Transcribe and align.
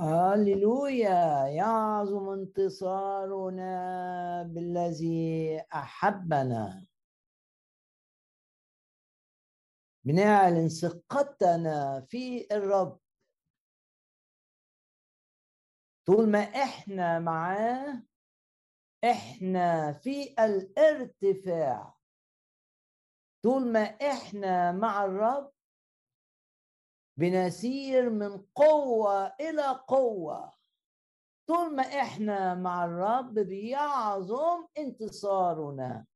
هللويا 0.00 1.46
يعظم 1.46 2.28
انتصارنا 2.28 3.72
بالذي 4.42 5.60
أحبنا. 5.74 6.86
بنعلن 10.04 10.68
ثقتنا 10.68 12.00
في 12.00 12.46
الرب. 12.52 13.00
طول 16.06 16.28
ما 16.30 16.38
إحنا 16.38 17.18
معاه 17.18 18.02
إحنا 19.04 19.92
في 19.92 20.34
الارتفاع. 20.38 21.94
طول 23.42 23.72
ما 23.72 23.82
إحنا 23.82 24.72
مع 24.72 25.04
الرب 25.04 25.52
بنسير 27.16 28.10
من 28.10 28.38
قوة 28.54 29.26
إلى 29.40 29.80
قوة. 29.88 30.52
طول 31.46 31.76
ما 31.76 31.82
إحنا 31.82 32.54
مع 32.54 32.84
الرب 32.84 33.34
بيعظم 33.34 34.66
انتصارنا. 34.78 36.06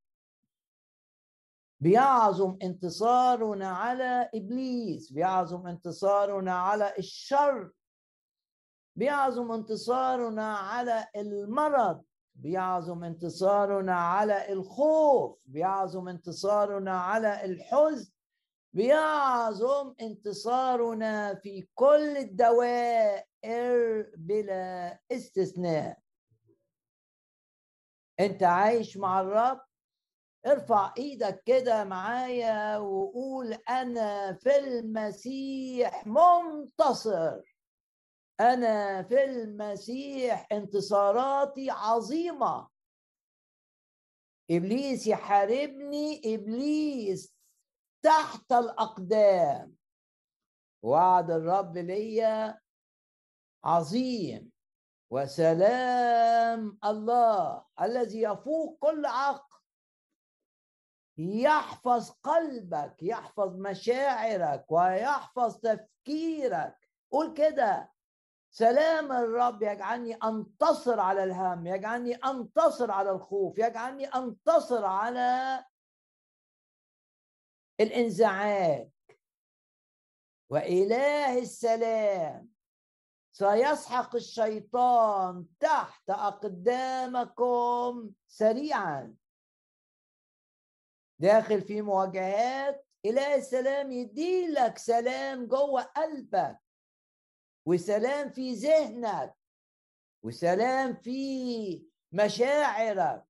بيعظم 1.80 2.58
انتصارنا 2.62 3.68
على 3.68 4.30
إبليس 4.34 5.12
بيعظم 5.12 5.66
انتصارنا 5.66 6.54
على 6.54 6.94
الشر 6.98 7.70
بيعظم 8.96 9.52
انتصارنا 9.52 10.56
على 10.56 11.06
المرض 11.16 12.04
بيعظم 12.34 13.04
انتصارنا 13.04 13.94
على 13.94 14.52
الخوف 14.52 15.38
بيعظم 15.46 16.08
انتصارنا 16.08 17.00
على 17.00 17.44
الحزن. 17.44 18.12
بيعظم 18.76 19.94
انتصارنا 20.00 21.34
في 21.34 21.68
كل 21.74 22.16
الدوائر 22.16 24.10
بلا 24.16 25.00
استثناء. 25.12 25.98
انت 28.20 28.42
عايش 28.42 28.96
مع 28.96 29.20
الرب؟ 29.20 29.60
ارفع 30.46 30.94
إيدك 30.98 31.42
كده 31.46 31.84
معايا 31.84 32.78
وقول 32.78 33.52
أنا 33.52 34.32
في 34.32 34.56
المسيح 34.56 36.06
منتصر. 36.06 37.40
أنا 38.40 39.02
في 39.02 39.24
المسيح 39.24 40.46
انتصاراتي 40.52 41.70
عظيمة. 41.70 42.68
إبليس 44.50 45.06
يحاربني 45.06 46.34
إبليس 46.34 47.35
تحت 48.06 48.52
الأقدام. 48.52 49.76
وعد 50.82 51.30
الرب 51.30 51.78
ليا 51.78 52.60
عظيم 53.64 54.52
وسلام 55.10 56.78
الله 56.84 57.64
الذي 57.80 58.22
يفوق 58.22 58.78
كل 58.78 59.06
عقل. 59.06 59.60
يحفظ 61.18 62.10
قلبك 62.10 63.02
يحفظ 63.02 63.56
مشاعرك 63.56 64.64
ويحفظ 64.70 65.58
تفكيرك. 65.58 66.88
قول 67.10 67.34
كده 67.34 67.92
سلام 68.50 69.12
الرب 69.12 69.62
يجعلني 69.62 70.14
أنتصر 70.14 71.00
على 71.00 71.24
الهم 71.24 71.66
يجعلني 71.66 72.14
أنتصر 72.14 72.90
على 72.90 73.10
الخوف 73.10 73.58
يجعلني 73.58 74.06
أنتصر 74.06 74.84
على 74.84 75.64
الإنزعاج. 77.80 78.88
وإله 80.50 81.38
السلام 81.38 82.48
سيسحق 83.32 84.14
الشيطان 84.14 85.46
تحت 85.60 86.10
أقدامكم 86.10 88.10
سريعا. 88.28 89.14
داخل 91.18 91.62
في 91.62 91.82
مواجهات 91.82 92.86
إله 93.04 93.34
السلام 93.34 93.92
يديلك 93.92 94.78
سلام 94.78 95.46
جوه 95.46 95.82
قلبك 95.82 96.58
وسلام 97.66 98.30
في 98.30 98.52
ذهنك 98.52 99.34
وسلام 100.22 100.94
في 100.94 101.86
مشاعرك. 102.12 103.24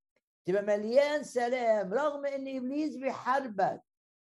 تبقى 0.44 0.62
مليان 0.62 1.24
سلام 1.24 1.94
رغم 1.94 2.26
إن 2.26 2.56
إبليس 2.56 2.96
بيحاربك. 2.96 3.82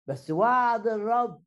بس 0.09 0.31
وعد 0.31 0.87
الرب 0.87 1.43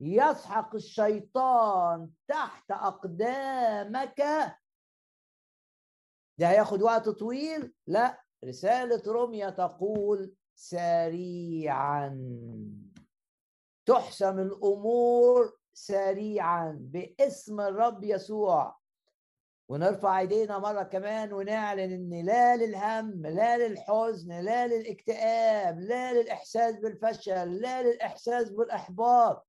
يسحق 0.00 0.74
الشيطان 0.74 2.10
تحت 2.28 2.70
أقدامك. 2.70 4.20
ده 6.38 6.48
هياخد 6.48 6.82
وقت 6.82 7.08
طويل؟ 7.08 7.74
لا 7.86 8.22
رسالة 8.44 9.02
روميا 9.06 9.50
تقول 9.50 10.34
سريعا. 10.54 12.18
تحسم 13.86 14.38
الأمور 14.38 15.58
سريعا 15.72 16.78
باسم 16.80 17.60
الرب 17.60 18.04
يسوع. 18.04 18.78
ونرفع 19.68 20.18
ايدينا 20.18 20.58
مرة 20.58 20.82
كمان 20.82 21.32
ونعلن 21.32 21.92
إن 21.92 22.26
لا 22.26 22.56
للهم 22.56 23.26
لا 23.26 23.68
للحزن 23.68 24.40
لا 24.40 24.66
للاكتئاب 24.66 25.80
لا 25.80 26.12
للإحساس 26.12 26.76
بالفشل 26.76 27.60
لا 27.60 27.82
للإحساس 27.82 28.50
بالإحباط. 28.50 29.46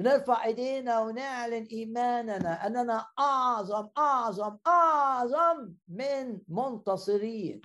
نرفع 0.00 0.44
ايدينا 0.44 1.00
ونعلن 1.00 1.66
إيماننا 1.72 2.66
أننا 2.66 3.06
أعظم 3.18 3.88
أعظم 3.98 4.58
أعظم 4.66 5.74
من 5.88 6.38
منتصرين. 6.48 7.60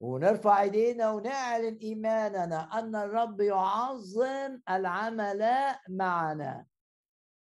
ونرفع 0.00 0.62
ايدينا 0.62 1.10
ونعلن 1.10 1.76
إيماننا 1.82 2.78
أن 2.78 2.96
الرب 2.96 3.40
يعظم 3.40 4.60
العمل 4.70 5.48
معنا. 5.88 6.66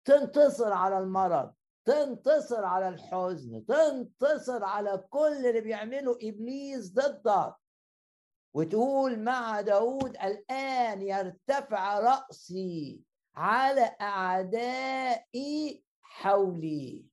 تنتصر 0.05 0.73
على 0.73 0.99
المرض. 0.99 1.53
تنتصر 1.85 2.65
على 2.65 2.89
الحزن 2.89 3.65
تنتصر 3.65 4.63
على 4.63 5.03
كل 5.09 5.45
اللي 5.45 5.61
بيعمله 5.61 6.17
إبليس 6.21 6.93
ضدك. 6.93 7.55
وتقول 8.55 9.19
مع 9.19 9.61
داود 9.61 10.17
الآن 10.17 11.01
يرتفع 11.01 11.99
رأسي 11.99 13.01
على 13.35 13.95
أعدائي 14.01 15.83
حولي. 16.01 17.05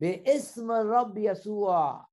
باسم 0.00 0.70
الرب 0.72 1.18
يسوع 1.18 2.06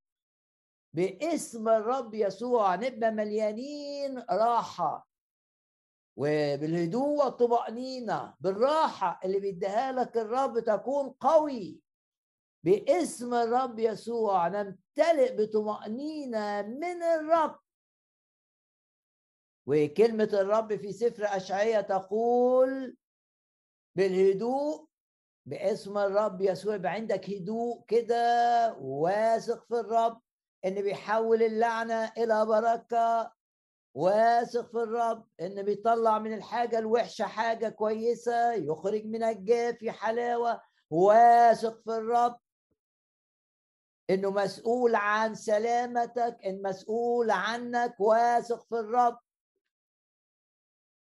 باسم 0.94 1.68
الرب 1.68 2.14
يسوع 2.14 2.74
نبقى 2.74 3.10
مليانين 3.10 4.18
راحة. 4.30 5.13
وبالهدوء 6.16 7.24
والطمأنينة 7.24 8.34
بالراحة 8.40 9.20
اللي 9.24 9.40
بيديها 9.40 9.92
لك 9.92 10.16
الرب 10.16 10.58
تكون 10.60 11.10
قوي. 11.10 11.80
باسم 12.64 13.34
الرب 13.34 13.78
يسوع 13.78 14.48
نمتلئ 14.48 15.36
بطمأنينة 15.36 16.62
من 16.62 17.02
الرب. 17.02 17.60
وكلمة 19.66 20.30
الرب 20.32 20.76
في 20.76 20.92
سفر 20.92 21.24
أشعية 21.24 21.80
تقول 21.80 22.96
بالهدوء 23.96 24.86
باسم 25.46 25.98
الرب 25.98 26.40
يسوع 26.40 26.74
يبقى 26.74 26.92
عندك 26.92 27.30
هدوء 27.30 27.84
كده 27.88 28.74
واثق 28.80 29.64
في 29.68 29.74
الرب 29.80 30.20
إن 30.64 30.82
بيحول 30.82 31.42
اللعنة 31.42 32.12
إلى 32.18 32.46
بركة. 32.46 33.32
واثق 33.94 34.70
في 34.70 34.76
الرب 34.78 35.26
إن 35.40 35.62
بيطلع 35.62 36.18
من 36.18 36.34
الحاجة 36.34 36.78
الوحشة 36.78 37.24
حاجة 37.24 37.68
كويسة 37.68 38.52
يخرج 38.52 39.04
من 39.04 39.22
الجاف 39.22 39.84
حلاوة. 39.84 40.60
واثق 40.90 41.82
في 41.84 41.90
الرب 41.90 42.38
إنه 44.10 44.30
مسؤول 44.30 44.94
عن 44.94 45.34
سلامتك 45.34 46.38
إن 46.46 46.62
مسؤول 46.62 47.30
عنك. 47.30 48.00
واثق 48.00 48.66
في 48.68 48.74
الرب 48.74 49.18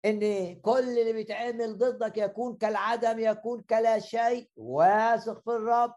إن 0.04 0.20
كل 0.60 0.98
اللي 0.98 1.12
بيتعمل 1.12 1.78
ضدك 1.78 2.18
يكون 2.18 2.56
كالعدم 2.56 3.18
يكون 3.18 3.62
كلا 3.62 3.98
شيء. 3.98 4.50
واثق 4.56 5.40
في 5.40 5.50
الرب. 5.50 5.94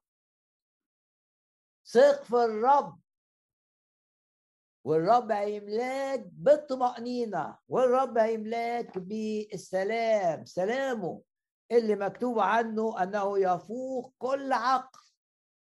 ثق 1.86 2.24
في 2.24 2.36
الرب. 2.36 3.05
والرب 4.86 5.32
هيملاك 5.32 6.28
بالطمأنينة 6.32 7.58
والرب 7.68 8.18
هيملاك 8.18 8.98
بالسلام 8.98 10.46
سلامه 10.46 11.22
اللي 11.72 11.96
مكتوب 11.96 12.40
عنه 12.40 13.04
أنه 13.04 13.40
يفوق 13.40 14.14
كل 14.18 14.54
عقل 14.54 15.00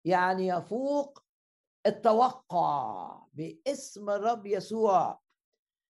يعني 0.04 0.46
يفوق 0.46 1.22
التوقع 1.86 3.22
باسم 3.32 4.10
الرب 4.10 4.46
يسوع. 4.46 5.20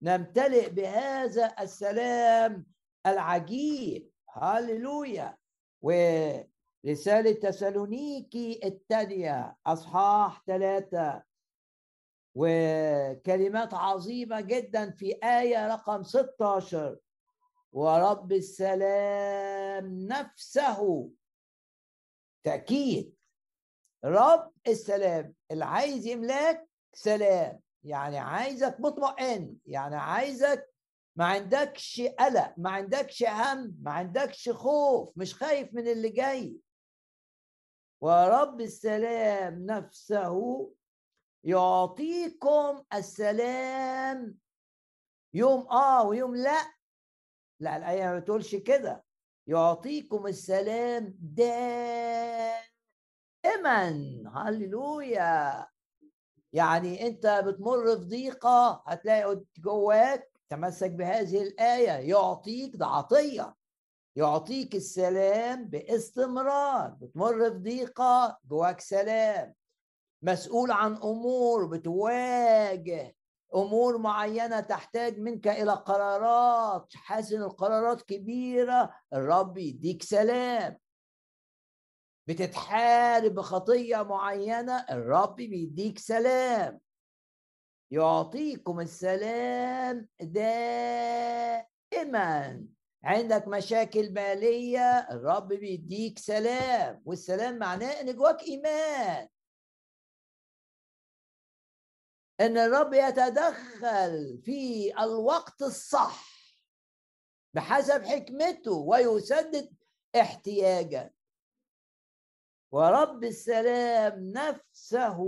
نمتلئ 0.02 0.70
بهذا 0.70 1.56
السلام 1.60 2.66
العجيب 3.06 4.12
هللويا. 4.30 5.38
رسالة 6.88 7.32
تسالونيكي 7.32 8.60
الثانية 8.64 9.58
أصحاح 9.68 10.44
ثلاثة 10.48 11.24
وكلمات 12.36 13.74
عظيمة 13.74 14.42
جدا 14.42 14.92
في 14.92 15.20
آية 15.24 15.68
رقم 15.68 16.04
16 16.04 16.98
ورب 17.72 18.32
السلام 18.32 20.00
نفسه. 20.08 21.10
تأكيد. 22.44 23.16
رب 24.06 24.52
السلام. 24.68 25.34
اللي 25.52 25.66
عايز 25.66 26.06
يملاك 26.06 26.70
سلام. 26.94 27.60
يعني 27.84 28.18
عايزك 28.18 28.78
مطمئن. 28.80 29.56
يعني 29.66 29.96
عايزك 29.96 30.74
ما 31.16 31.26
عندكش 31.26 32.02
قلق 32.20 32.54
ما 32.58 32.70
عندكش 32.70 33.24
هم 33.24 33.76
ما 33.82 33.92
عندكش 33.92 34.50
خوف 34.50 35.10
مش 35.16 35.36
خايف 35.36 35.74
من 35.74 35.88
اللي 35.88 36.10
جاي. 36.10 36.58
ورب 38.02 38.62
السلام 38.62 39.66
نفسه 39.66 40.72
يعطيكم 41.46 42.84
السلام. 42.94 44.38
يوم 45.34 45.68
آه 45.68 46.08
ويوم 46.08 46.36
لأ. 46.36 46.76
لا 47.60 47.78
الآية 47.78 48.04
ما 48.04 48.20
بتقولش 48.20 48.56
كده. 48.56 49.06
يعطيكم 49.48 50.28
السلام 50.28 51.16
دائما. 51.20 52.60
هللويا. 54.36 55.68
يعني 56.54 57.08
أنت 57.08 57.44
بتمر 57.48 57.98
في 57.98 58.06
ضيقة 58.06 58.84
هتلاقي 58.88 59.42
جواك 59.58 60.32
تمسك 60.50 60.92
بهذه 60.92 61.42
الآية. 61.44 62.10
يعطيك 62.10 62.76
ده 62.76 62.86
عطية. 62.86 63.56
يعطيك 64.16 64.76
السلام 64.76 65.66
باستمرار. 65.66 66.90
بتمر 66.90 67.52
في 67.52 67.58
ضيقة 67.58 68.40
جواك 68.46 68.82
سلام. 68.82 69.54
مسؤول 70.26 70.72
عن 70.72 70.96
أمور 70.96 71.66
بتواجه 71.66 73.16
أمور 73.56 73.98
معينة 73.98 74.60
تحتاج 74.60 75.20
منك 75.20 75.48
إلى 75.48 75.72
قرارات 75.72 76.94
حاسن 76.96 77.42
القرارات 77.42 78.02
كبيرة. 78.02 78.94
الرب 79.14 79.58
يديك 79.58 80.04
سلام. 80.04 80.78
بتتحارب 82.28 83.36
بخطية 83.36 84.04
معينة 84.04 84.78
الرب 84.78 85.36
بيديك 85.36 86.00
سلام. 86.00 86.80
يعطيكم 87.92 88.80
السلام 88.80 90.08
دائما. 90.22 91.66
عندك 93.04 93.48
مشاكل 93.48 94.14
مالية 94.14 94.98
الرب 95.12 95.48
بيديك 95.48 96.20
سلام. 96.20 97.02
والسلام 97.06 97.58
معناه 97.58 98.02
إن 98.02 98.16
جواك 98.16 98.44
إيمان. 98.44 99.28
إن 102.42 102.58
الرب 102.58 102.94
يتدخل 102.94 104.42
في 104.46 104.92
الوقت 105.04 105.62
الصح 105.62 106.26
بحسب 107.54 108.04
حكمته 108.04 108.72
ويسدد 108.72 109.76
احتياجك 110.16 111.14
ورب 112.72 113.24
السلام 113.24 114.32
نفسه 114.32 115.20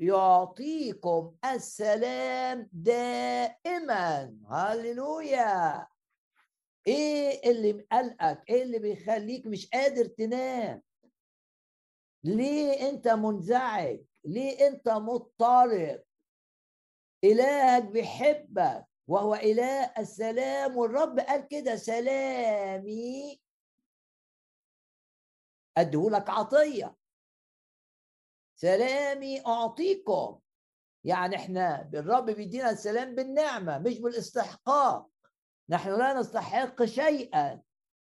يعطيكم 0.00 1.34
السلام 1.44 2.68
دائما. 2.72 4.36
هللويا. 4.50 5.86
إيه 6.86 7.50
اللي 7.50 7.72
مقلقك 7.72 8.42
إيه 8.48 8.62
اللي 8.62 8.78
بيخليك 8.78 9.46
مش 9.46 9.70
قادر 9.70 10.04
تنام؟ 10.04 10.82
ليه 12.24 12.88
أنت 12.90 13.08
منزعج؟ 13.08 14.00
ليه 14.24 14.66
أنت 14.68 14.88
مضطرب؟ 14.88 16.02
إلهك 17.24 17.82
بيحبك 17.84 18.86
وهو 19.08 19.34
إله 19.34 19.92
السلام 19.98 20.76
والرب 20.76 21.20
قال 21.20 21.48
كده 21.48 21.76
سلامي. 21.76 23.40
أديهولك 25.78 26.30
عطية. 26.30 26.96
سلامي 28.56 29.46
أعطيكم. 29.46 30.40
يعني 31.04 31.36
إحنا 31.36 31.82
بالرب 31.82 32.30
بيدينا 32.30 32.70
السلام 32.70 33.14
بالنعمة 33.14 33.78
مش 33.78 33.98
بالاستحقاق. 34.00 35.10
نحن 35.68 35.98
لا 35.98 36.20
نستحق 36.20 36.84
شيئا 36.84 37.62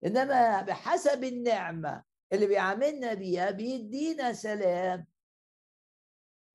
إنما 0.07 0.63
بحسب 0.63 1.25
النعمة 1.25 2.05
اللي 2.33 2.47
بيعاملنا 2.47 3.15
بيها 3.15 3.51
بيدينا 3.51 4.33
سلام. 4.33 5.07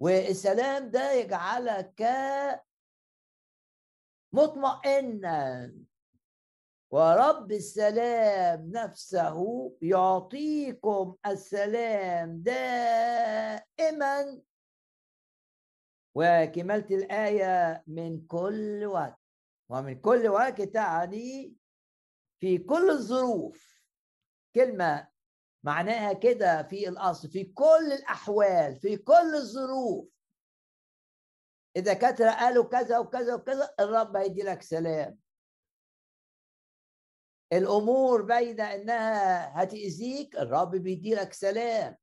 والسلام 0.01 0.89
ده 0.89 1.11
يجعلك 1.11 2.01
مطمئنا. 4.33 5.73
ورب 6.91 7.51
السلام 7.51 8.71
نفسه 8.71 9.37
يعطيكم 9.81 11.15
السلام 11.25 12.41
دائما. 12.41 14.41
وكملت 16.15 16.91
الآية 16.91 17.83
من 17.87 18.27
كل 18.27 18.85
وقت 18.85 19.19
ومن 19.69 20.01
كل 20.01 20.27
وقت 20.27 20.61
تعني 20.61 21.55
في 22.39 22.57
كل 22.57 22.89
الظروف. 22.89 23.81
كلمة 24.55 25.10
معناها 25.63 26.13
كده 26.13 26.63
في 26.63 26.89
الأصل 26.89 27.29
في 27.29 27.43
كل 27.43 27.91
الأحوال 27.91 28.79
في 28.79 28.97
كل 28.97 29.35
الظروف. 29.35 30.07
الدكاتره 31.77 32.31
قالوا 32.31 32.65
كذا 32.65 32.97
وكذا 32.97 33.35
وكذا 33.35 33.73
الرب 33.79 34.15
هيدي 34.15 34.41
لك 34.41 34.61
سلام. 34.61 35.19
الأمور 37.53 38.21
باينه 38.21 38.75
إنها 38.75 39.63
هتأذيك 39.63 40.35
الرب 40.35 40.71
بيدي 40.71 41.15
لك 41.15 41.33
سلام. 41.33 41.97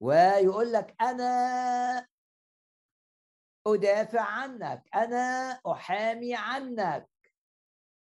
ويقول 0.00 0.72
لك 0.72 0.96
أنا 1.00 2.06
أدافع 3.66 4.20
عنك 4.20 4.88
أنا 4.94 5.50
أحامي 5.66 6.34
عنك. 6.34 7.10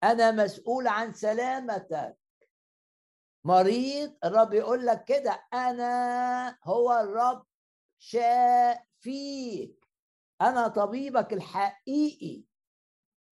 أنا 0.03 0.31
مسؤول 0.31 0.87
عن 0.87 1.13
سلامتك. 1.13 2.20
مريض 3.43 4.17
الرب 4.23 4.53
يقول 4.53 4.85
لك 4.85 5.03
كده 5.03 5.47
أنا 5.53 6.57
هو 6.63 6.91
الرب 6.91 7.45
شافيك. 7.99 9.87
أنا 10.41 10.67
طبيبك 10.67 11.33
الحقيقي 11.33 12.43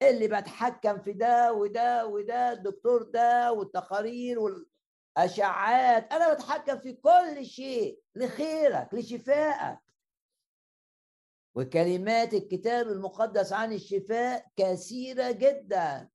اللي 0.02 0.28
بتحكم 0.28 1.02
في 1.02 1.14
ده 1.14 1.54
وده 1.54 2.08
وده 2.08 2.52
الدكتور 2.52 3.04
ده 3.04 3.52
والتقارير 3.52 4.40
والاشعاعات 4.40 6.14
أنا 6.14 6.34
بتحكم 6.34 6.80
في 6.80 6.94
كل 6.94 7.46
شيء 7.46 8.02
لخيرك 8.16 8.94
لشفائك. 8.94 9.80
وكلمات 11.56 12.34
الكتاب 12.34 12.88
المقدس 12.88 13.54
عن 13.54 13.74
الشفاء 13.74 14.46
كثيرة 14.56 15.32
جدا. 15.32 16.10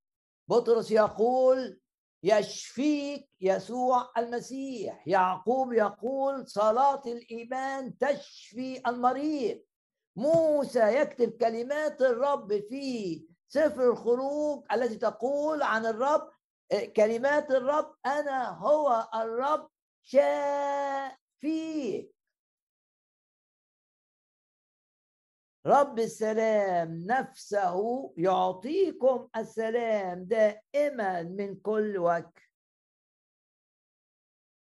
بطرس 0.49 0.91
يقول 0.91 1.81
يشفيك 2.27 3.29
يسوع 3.41 4.11
المسيح. 4.19 5.09
يعقوب 5.09 5.73
يقول 5.73 6.49
صلاة 6.49 7.03
الإيمان 7.07 7.99
تشفي 7.99 8.83
المريض. 8.87 9.61
موسى 10.17 11.01
يكتب 11.01 11.31
كلمات 11.31 12.03
الرب 12.03 12.61
في 12.69 13.27
سفر 13.49 13.91
الخروج 13.91 14.65
التي 14.73 14.97
تقول 14.97 15.63
عن 15.63 15.87
الرب 15.87 16.31
كلمات 16.97 17.51
الرب 17.51 17.95
أنا 18.07 18.59
هو 18.59 19.09
الرب 19.15 19.69
شافيك. 20.03 21.45
رب 25.67 25.99
السلام 25.99 26.99
نفسه 27.07 28.13
يعطيكم 28.17 29.29
السلام 29.37 30.25
دائما 30.25 31.23
من 31.23 31.57
كل 31.57 31.99
وجه. 31.99 32.33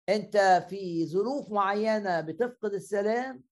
انت 0.09 0.65
في 0.69 1.07
ظروف 1.07 1.51
معينة 1.51 2.21
بتفقد 2.21 2.73
السلام. 2.73 3.43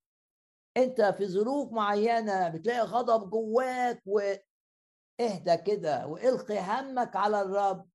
انت 0.77 1.01
في 1.01 1.27
ظروف 1.27 1.71
معينة 1.71 2.49
بتلاقي 2.49 2.79
غضب 2.81 3.29
جواك 3.29 4.03
وإهدى 4.05 5.57
كده 5.65 6.07
والقي 6.07 6.59
همك 6.59 7.15
على 7.15 7.41
الرب. 7.41 7.89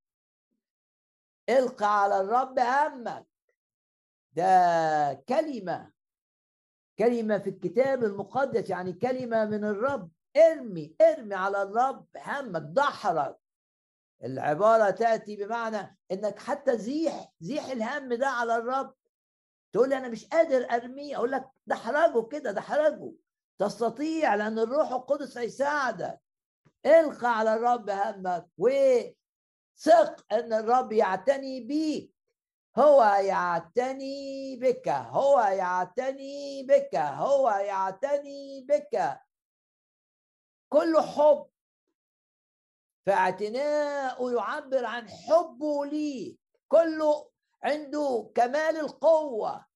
القى 1.48 2.02
على 2.02 2.20
الرب 2.20 2.58
همك. 2.58 3.26
ده 4.32 5.24
كلمة 5.28 5.95
كلمة 6.98 7.38
في 7.38 7.50
الكتاب 7.50 8.04
المقدس 8.04 8.70
يعني 8.70 8.92
كلمة 8.92 9.44
من 9.44 9.64
الرب. 9.64 10.10
ارمي 10.36 10.96
ارمي 11.00 11.34
على 11.34 11.62
الرب 11.62 12.06
همك 12.16 12.62
دحرك 12.62 13.36
العبارة 14.24 14.90
تأتي 14.90 15.36
بمعنى 15.36 15.98
إنك 16.12 16.38
حتى 16.38 16.78
زيح 16.78 17.32
زيح 17.40 17.66
الهم 17.70 18.14
ده 18.14 18.26
على 18.28 18.56
الرب. 18.56 18.94
تقول 19.72 19.88
لي 19.88 19.96
أنا 19.98 20.08
مش 20.08 20.24
قادر 20.26 20.70
أرميه. 20.70 21.16
أقول 21.16 21.32
لك 21.32 21.48
دحرجه 21.66 22.22
كده 22.26 22.52
دحرجه 22.52 23.12
تستطيع 23.58 24.34
لأن 24.34 24.58
الروح 24.58 24.92
القدس 24.92 25.38
هيساعدك. 25.38 26.20
إلقى 26.86 27.38
على 27.38 27.54
الرب 27.54 27.90
همك 27.90 28.46
وثق 28.58 30.32
إن 30.32 30.52
الرب 30.52 30.92
يعتني 30.92 31.60
بيك. 31.60 32.15
هو 32.78 33.04
يعتني 33.04 34.56
بك 34.56 34.88
هو 34.88 35.40
يعتني 35.40 36.62
بك 36.62 36.94
هو 36.96 37.50
يعتني 37.50 38.66
بك. 38.68 39.20
كل 40.68 41.00
حب 41.00 41.46
فاعتناءه 43.06 44.32
يعبر 44.32 44.84
عن 44.84 45.08
حبه 45.08 45.86
لي 45.86 46.38
كله 46.68 47.30
عنده 47.62 48.32
كمال 48.34 48.76
القوة 48.76 49.66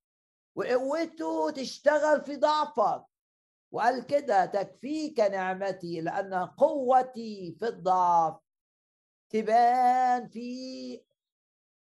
وقوته 0.55 1.51
تشتغل 1.51 2.25
في 2.25 2.37
ضعفك. 2.37 3.05
وقال 3.73 4.07
كده 4.07 4.45
تكفيك 4.47 5.21
نعمتي 5.21 6.01
لأن 6.01 6.35
قوتي 6.35 7.57
في 7.61 7.67
الضعف 7.67 8.37
تبان 9.31 10.29
في 10.29 11.10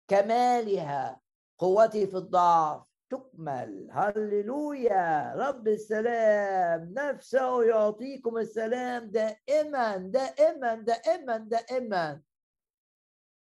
كمالها 0.08 1.20
قوتي 1.58 2.06
في 2.06 2.16
الضعف 2.16 2.82
تكمل. 3.10 3.88
هللويا 3.92 5.34
رب 5.36 5.68
السلام. 5.68 6.94
نفسه 6.96 7.64
يعطيكم 7.64 8.38
السلام 8.38 9.10
دائما 9.10 9.96
دائما 9.96 10.74
دائما 10.74 11.36
دائما. 11.36 12.22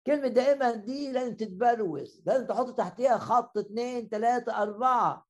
كلمة 0.07 0.28
دائما 0.28 0.75
دي 0.75 1.12
لازم 1.12 1.37
تتبروز 1.37 2.23
لازم 2.26 2.47
تحط 2.47 2.78
تحتها 2.78 3.19
خط 3.19 3.59
اثنين 3.59 4.09
ثلاثة 4.09 4.62
أربعة. 4.62 5.26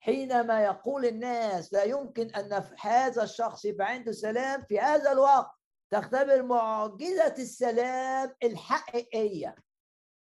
حينما 0.00 0.64
يقول 0.64 1.04
الناس 1.06 1.72
لا 1.72 1.82
يمكن 1.84 2.26
أن 2.34 2.64
هذا 2.80 3.22
الشخص 3.22 3.64
يبقى 3.64 3.86
عنده 3.86 4.12
سلام 4.12 4.62
في 4.68 4.80
هذا 4.80 5.12
الوقت 5.12 5.50
تختبر 5.90 6.42
معجزة 6.42 7.34
السلام 7.38 8.34
الحقيقية. 8.42 9.54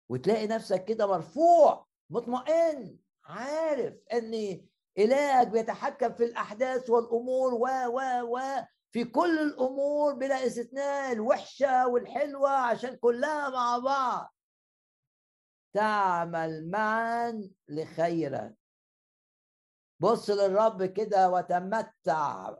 وتلاقي 0.08 0.46
نفسك 0.46 0.84
كده 0.84 1.06
مرفوع 1.06 1.86
مطمئن 2.10 2.98
عارف 3.24 3.94
إن 4.12 4.60
إلهك 4.98 5.48
بيتحكم 5.48 6.14
في 6.14 6.24
الأحداث 6.24 6.90
والأمور 6.90 7.54
و 7.54 7.66
و 7.86 8.00
و 8.36 8.40
في 8.90 9.04
كل 9.04 9.38
الأمور 9.38 10.14
بلا 10.14 10.46
استثناء 10.46 11.12
الوحشة 11.12 11.88
والحلوة 11.88 12.50
عشان 12.50 12.96
كلها 12.96 13.48
مع 13.48 13.78
بعض. 13.78 14.34
تعمل 15.72 16.70
معا 16.70 17.50
لخيرك 17.68 18.54
بص 20.00 20.30
للرب 20.30 20.84
كده 20.84 21.30
وتمتع 21.30 22.54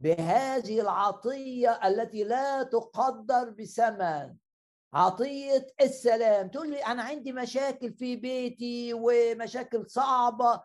بهذه 0.00 0.80
العطية 0.80 1.80
التي 1.88 2.24
لا 2.24 2.62
تقدر 2.62 3.50
بثمن. 3.50 4.36
عطية 4.94 5.66
السلام 5.80 6.48
تقول 6.48 6.70
لي 6.70 6.84
أنا 6.86 7.02
عندي 7.02 7.32
مشاكل 7.32 7.92
في 7.92 8.16
بيتي 8.16 8.94
ومشاكل 8.94 9.90
صعبة. 9.90 10.62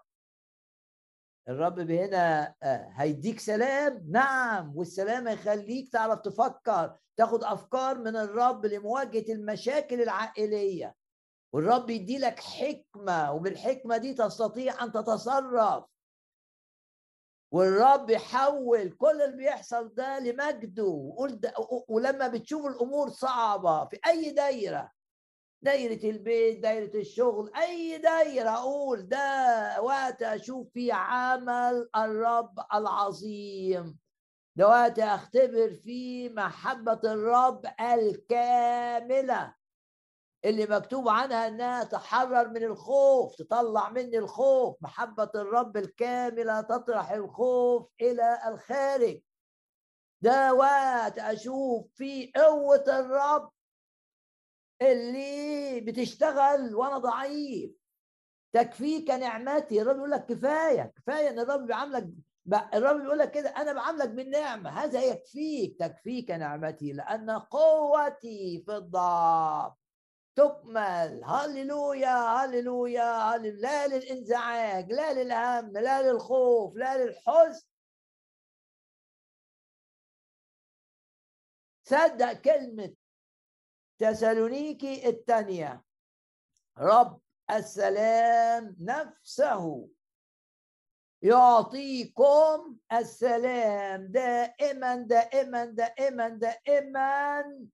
الرب 1.49 1.79
هنا 1.79 2.55
آه، 2.63 2.91
هيديك 2.95 3.39
سلام؟ 3.39 4.05
نعم 4.09 4.77
والسلام 4.77 5.27
هيخليك 5.27 5.91
تعرف 5.91 6.19
تفكر 6.19 6.97
تاخد 7.17 7.43
أفكار 7.43 7.97
من 7.97 8.15
الرب 8.15 8.65
لمواجهة 8.65 9.33
المشاكل 9.33 10.01
العائلية. 10.01 10.95
والرب 11.53 11.89
يدي 11.89 12.17
لك 12.17 12.39
حكمة 12.39 13.31
وبالحكمة 13.31 13.97
دي 13.97 14.13
تستطيع 14.13 14.83
أن 14.83 14.91
تتصرف. 14.91 15.83
والرب 17.55 18.09
يحول 18.09 18.91
كل 18.91 19.21
اللي 19.21 19.37
بيحصل 19.37 19.93
ده 19.93 20.19
لمجده. 20.19 21.13
ولما 21.87 22.27
بتشوف 22.27 22.65
الأمور 22.65 23.09
صعبة 23.09 23.85
في 23.85 23.99
أي 24.07 24.31
دايرة 24.31 24.91
دايرة 25.61 26.09
البيت 26.09 26.59
دايرة 26.59 26.97
الشغل 26.97 27.51
أي 27.55 27.97
دايرة 27.97 28.49
أقول 28.49 29.07
ده 29.07 29.81
وقت 29.81 30.23
أشوف 30.23 30.67
فيه 30.73 30.93
عمل 30.93 31.89
الرب 31.95 32.59
العظيم. 32.73 33.97
ده 34.55 34.67
وقت 34.67 34.99
أختبر 34.99 35.73
فيه 35.73 36.29
محبة 36.29 36.99
الرب 37.03 37.65
الكاملة. 37.81 39.55
اللي 40.45 40.65
مكتوب 40.65 41.09
عنها 41.09 41.47
إنها 41.47 41.83
تحرر 41.83 42.49
من 42.49 42.63
الخوف 42.63 43.35
تطلع 43.35 43.89
مني 43.89 44.17
الخوف. 44.17 44.77
محبة 44.81 45.31
الرب 45.35 45.77
الكاملة 45.77 46.61
تطرح 46.61 47.11
الخوف 47.11 47.89
إلى 48.01 48.39
الخارج. 48.47 49.21
ده 50.21 50.53
وقت 50.53 51.19
أشوف 51.19 51.87
فيه 51.95 52.31
قوة 52.35 52.83
الرب 52.87 53.51
اللي 54.81 55.81
بتشتغل 55.81 56.75
وأنا 56.75 56.97
ضعيف. 56.97 57.71
تكفيك 58.53 59.09
نعمتي. 59.09 59.81
الرب 59.81 59.97
يقول 59.97 60.11
لك 60.11 60.25
كفاية 60.25 60.93
كفاية 60.95 61.29
إن 61.29 61.39
الرب 61.39 61.65
بيعاملك 61.65 62.07
الرب 62.73 63.01
بيقول 63.01 63.19
لك 63.19 63.31
كده 63.31 63.49
أنا 63.49 63.73
بعاملك 63.73 64.09
بالنعمة. 64.09 64.69
هذا 64.69 65.01
يكفيك 65.01 65.79
تكفيك 65.79 66.31
نعمتي 66.31 66.93
لأن 66.93 67.29
قوتي 67.31 68.63
في 68.65 68.75
الضعف. 68.75 69.84
تكمل. 70.35 71.23
هللويا 71.23 72.45
هللويا 72.45 73.37
لا 73.37 73.87
للإنزعاج 73.87 74.91
لا 74.91 75.13
للهم 75.13 75.77
لا 75.77 76.11
للخوف 76.11 76.75
لا 76.75 77.05
للحزن. 77.05 77.67
صدق 81.83 82.33
كلمة 82.33 82.95
تسالونيكي 83.99 85.09
الثانية 85.09 85.83
رب 86.77 87.21
السلام 87.51 88.75
نفسه 88.79 89.89
يعطيكم 91.21 92.77
السلام 92.93 94.07
دائما 94.07 94.95
دائما 94.95 95.65
دائما 95.65 96.29
دائما 96.29 97.67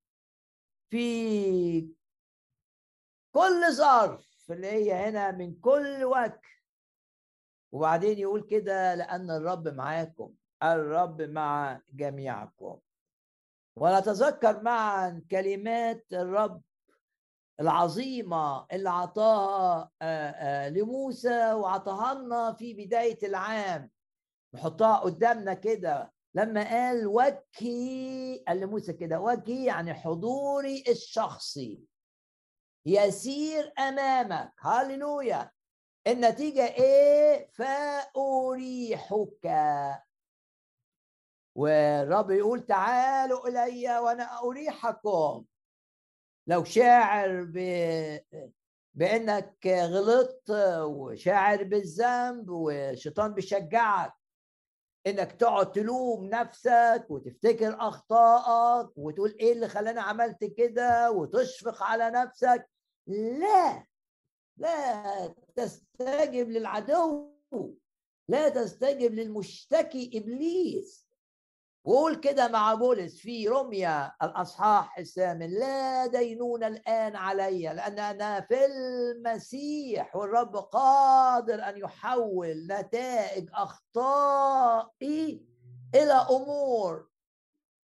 في 0.89 2.00
كل 3.32 3.72
ظرف 3.72 4.52
اللي 4.52 4.68
هي 4.68 4.94
هنا 4.94 5.32
من 5.32 5.56
كل 5.56 6.04
وجه. 6.04 6.42
وبعدين 7.72 8.18
يقول 8.20 8.42
كده 8.42 8.96
لأن 8.96 9.32
الرب 9.32 9.68
معاكم 9.68 10.34
الرب 10.64 11.22
مع 11.22 11.82
جميعكم. 11.94 12.80
ونتذكر 13.76 14.62
معا 14.62 15.22
كلمات 15.32 16.06
الرب 16.14 16.62
العظيمة 17.60 18.66
اللي 18.72 18.90
عطاها 18.90 19.92
لموسى 20.70 21.54
وعطاها 21.54 22.14
لنا 22.14 22.54
في 22.54 22.74
بداية 22.74 23.28
العام. 23.28 23.90
نحطها 24.54 24.98
قدامنا 24.98 25.54
كده. 25.54 26.14
لما 26.34 26.64
قال 26.70 27.08
وجهي 27.08 28.44
قال 28.48 28.60
لموسى 28.60 28.94
كده 28.94 29.20
وجهي 29.20 29.66
يعني 29.66 29.94
حضوري 29.94 30.84
الشخصي. 30.90 31.91
يسير 32.86 33.74
أمامك. 33.80 34.54
هللويا 34.60 35.52
النتيجة 36.08 36.66
إيه 36.68 37.50
فأريحك. 37.52 39.48
والرب 41.56 42.32
يقول 42.32 42.66
تعالوا 42.66 43.48
إلي 43.48 44.00
وأنا 44.00 44.40
أريحكم. 44.44 45.46
لو 46.48 46.64
شاعر 46.64 47.44
ب... 47.44 47.58
بأنك 48.94 49.68
غلطت 49.68 50.50
وشاعر 50.82 51.64
بالذنب 51.64 52.50
والشيطان 52.50 53.34
بيشجعك 53.34 54.14
إنك 55.08 55.32
تقعد 55.32 55.72
تلوم 55.72 56.26
نفسك 56.26 57.06
وتفتكر 57.10 57.76
أخطائك 57.80 58.90
وتقول 58.98 59.36
إيه 59.40 59.54
اللي 59.54 59.68
خلاني 59.70 60.00
عملت 60.00 60.44
كده 60.44 61.12
وتشفق 61.12 61.84
على 61.84 62.10
نفسك 62.10 62.70
لا 63.08 63.86
لا 64.58 65.27
تستجب 65.55 66.50
للعدو 66.50 67.31
لا 68.27 68.50
تستجب 68.50 69.13
للمشتكي 69.13 70.12
إبليس. 70.13 71.08
وقول 71.86 72.15
كده 72.15 72.48
مع 72.48 72.74
بولس 72.74 73.20
في 73.20 73.48
رمية 73.48 74.15
الأصحاح 74.24 74.98
الثامن 74.98 75.50
لا 75.50 76.08
دينون 76.08 76.63
الآن 76.63 77.15
علي 77.15 77.62
لأن 77.62 78.00
أنا 78.00 78.41
في 78.41 78.65
المسيح 78.65 80.15
والرب 80.15 80.55
قادر 80.55 81.63
أن 81.70 81.77
يحول 81.77 82.67
نتائج 82.72 83.50
أخطائي 83.53 85.46
إلى 85.96 86.13
أمور. 86.13 87.10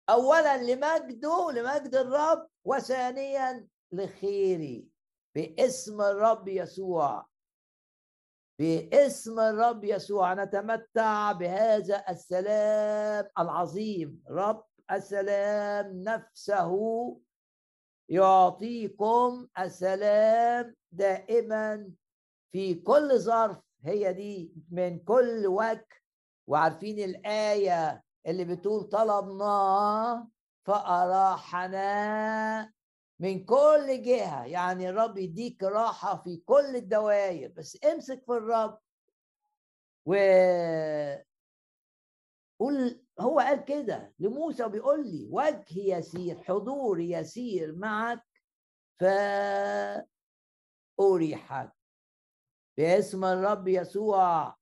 اولا 0.10 0.58
لمجده 0.64 1.52
لمجد 1.52 1.96
الرب 1.96 2.48
وثانيا 2.66 3.68
لخيري. 3.92 4.88
باسم 5.38 6.02
الرب 6.02 6.48
يسوع. 6.48 7.26
باسم 8.60 9.40
الرب 9.40 9.84
يسوع. 9.84 10.34
نتمتع 10.34 11.32
بهذا 11.32 12.04
السلام 12.10 13.30
العظيم. 13.40 14.24
رب 14.30 14.66
السلام 14.92 16.04
نفسه 16.04 16.72
يعطيكم 18.10 19.48
السلام 19.60 20.76
دائما 20.92 21.92
في 22.52 22.74
كل 22.74 23.20
ظرف. 23.20 23.58
هي 23.86 24.14
دي 24.14 24.54
من 24.72 25.00
كل 25.00 25.48
وجه. 25.48 25.88
وعارفين 26.48 27.00
الآية 27.00 28.04
اللي 28.28 28.46
بتقول 28.46 28.84
طلبنا 28.84 30.28
فأراحنا 30.66 31.88
من 33.20 33.46
كل 33.46 34.02
جهة 34.02 34.46
يعني 34.46 34.90
الرب 34.90 35.18
يديك 35.18 35.64
راحة 35.64 36.24
في 36.24 36.38
كل 36.38 36.76
الدوائر 36.76 37.52
بس 37.52 37.78
امسك 37.86 38.24
في 38.26 38.32
الرب 38.32 38.80
و 40.06 40.14
قول 42.60 43.02
هو 43.20 43.40
قال 43.40 43.66
كده 43.66 44.14
لموسى 44.20 44.68
بيقول 44.68 45.08
لي 45.08 45.28
وجه 45.32 45.98
يسير 45.98 46.44
حضور 46.44 47.00
يسير 47.00 47.76
معك 47.76 48.24
فأريحك 51.00 51.72
باسم 52.78 53.26
الرب 53.26 53.68
يسوع. 53.68 54.57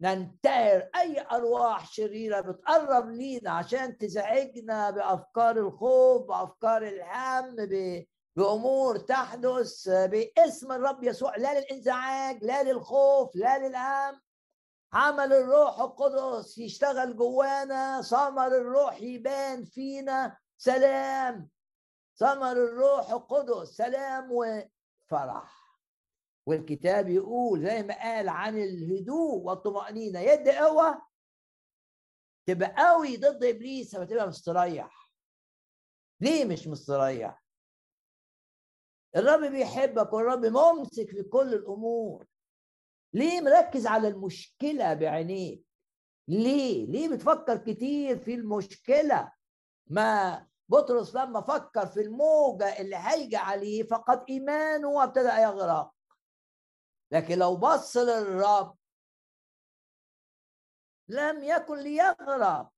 ننتهر 0.00 0.88
أي 0.96 1.26
أرواح 1.32 1.92
شريرة 1.92 2.40
بتقرب 2.40 3.10
لينا 3.10 3.50
عشان 3.50 3.98
تزعجنا 3.98 4.90
بأفكار 4.90 5.56
الخوف 5.58 6.28
بأفكار 6.28 6.82
الهم 6.82 7.56
بأمور 8.36 8.98
تحدث 8.98 9.88
باسم 9.88 10.72
الرب 10.72 11.04
يسوع 11.04 11.36
لا 11.36 11.60
للإنزعاج 11.60 12.44
لا 12.44 12.62
للخوف 12.62 13.36
لا 13.36 13.58
للهم. 13.58 14.20
عمل 14.92 15.32
الروح 15.32 15.80
القدس 15.80 16.58
يشتغل 16.58 17.16
جوانا 17.16 18.02
ثمر 18.02 18.46
الروح 18.46 19.02
يبان 19.02 19.64
فينا. 19.64 20.36
سلام. 20.58 21.48
ثمر 22.16 22.52
الروح 22.52 23.10
القدس 23.10 23.68
سلام 23.68 24.28
وفرح. 24.30 25.65
والكتاب 26.46 27.08
يقول 27.08 27.66
زي 27.66 27.82
ما 27.82 27.94
قال 28.02 28.28
عن 28.28 28.58
الهدوء 28.58 29.38
والطمأنينة. 29.42 30.20
يد 30.20 30.48
قوة؟ 30.48 31.06
تبقى 32.48 32.74
قوي 32.78 33.16
ضد 33.16 33.44
إبليس 33.44 33.94
لما 33.94 34.04
تبقى 34.04 34.26
مستريح. 34.28 35.10
ليه 36.20 36.44
مش 36.44 36.68
مستريح؟ 36.68 37.44
الرب 39.16 39.40
بيحبك 39.52 40.12
والرب 40.12 40.46
ممسك 40.46 41.10
في 41.10 41.22
كل 41.22 41.54
الأمور. 41.54 42.26
ليه 43.12 43.40
مركز 43.40 43.86
على 43.86 44.08
المشكلة 44.08 44.94
بعينيك؟ 44.94 45.66
ليه؟ 46.28 46.86
ليه 46.86 47.08
بتفكر 47.08 47.56
كتير 47.56 48.18
في 48.18 48.34
المشكلة؟ 48.34 49.32
ما 49.86 50.46
بطرس 50.68 51.14
لما 51.14 51.40
فكر 51.40 51.86
في 51.86 52.00
الموجة 52.00 52.80
اللي 52.80 52.96
هيجي 52.96 53.36
عليه 53.36 53.82
فقد 53.82 54.24
إيمانه 54.28 54.88
وابتدى 54.88 55.28
يغرق. 55.28 55.95
لكن 57.10 57.38
لو 57.38 57.56
بص 57.56 57.96
للرب 57.96 58.76
لم 61.08 61.44
يكن 61.44 61.78
ليغرق 61.78 62.70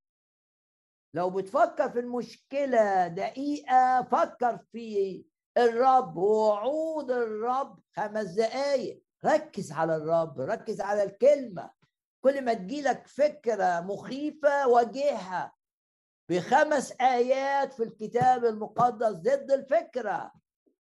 لو 1.14 1.30
بتفكر 1.30 1.90
في 1.90 1.99
المشكلة 2.00 3.06
دقيقة 3.08 4.02
فكر 4.02 4.58
في 4.73 5.25
الرب 5.58 6.16
ووعود 6.16 7.11
الرب 7.11 7.80
خمس 7.97 8.26
دقايق. 8.26 9.02
ركز 9.25 9.73
على 9.73 9.97
الرب 9.97 10.40
ركز 10.40 10.80
على 10.80 11.02
الكلمة. 11.02 11.70
كل 12.25 12.44
ما 12.44 12.54
تجيلك 12.54 13.06
فكرة 13.06 13.80
مخيفة 13.80 14.69
واجهها 14.69 15.52
بخمس 16.28 16.93
آيات 17.00 17.73
في 17.73 17.82
الكتاب 17.82 18.45
المقدس 18.45 19.12
ضد 19.17 19.50
الفكرة. 19.52 20.32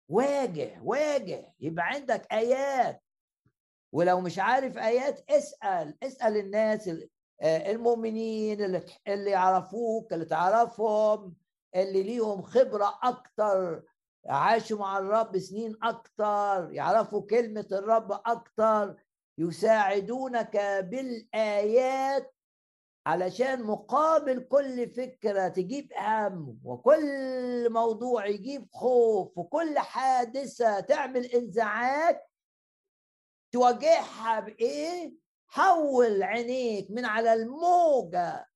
واجه 0.10 0.82
واجه. 0.84 1.54
يبقى 1.60 1.86
عندك 1.88 2.34
آيات. 2.34 3.04
ولو 3.92 4.20
مش 4.22 4.40
عارف 4.40 4.78
آيات 4.78 5.30
اسأل 5.30 5.98
اسأل 6.04 6.38
الناس 6.38 6.88
آه، 7.42 7.72
المؤمنين 7.72 8.62
اللي 8.64 8.86
اللي 9.08 9.32
يعرفوك 9.32 10.14
اللي 10.14 10.26
تعرفهم 10.26 11.36
اللي 11.76 12.04
ليهم 12.04 12.42
خبرة 12.42 13.00
أكتر 13.04 13.84
عاشوا 14.26 14.80
مع 14.80 14.98
الرب 14.98 15.38
سنين 15.40 15.76
أكتر 15.84 16.70
يعرفوا 16.72 17.22
كلمة 17.22 17.68
الرب 17.72 18.12
أكتر 18.12 18.96
يساعدونك 19.38 20.58
بالآيات 20.90 22.34
علشان 23.08 23.64
مقابل 23.64 24.40
كل 24.40 24.90
فكرة 24.90 25.48
تجيب 25.48 25.94
هم 25.98 26.60
وكل 26.64 27.70
موضوع 27.70 28.26
يجيب 28.26 28.68
خوف 28.74 29.38
وكل 29.38 29.80
حادثة 29.80 30.80
تعمل 30.80 31.26
إنزعاج 31.26 32.18
تواجهها 33.52 34.40
بإيه؟ 34.40 35.14
حول 35.48 36.24
عينيك 36.24 36.92
من 36.92 37.06
على 37.06 37.34
الموجة. 37.34 38.48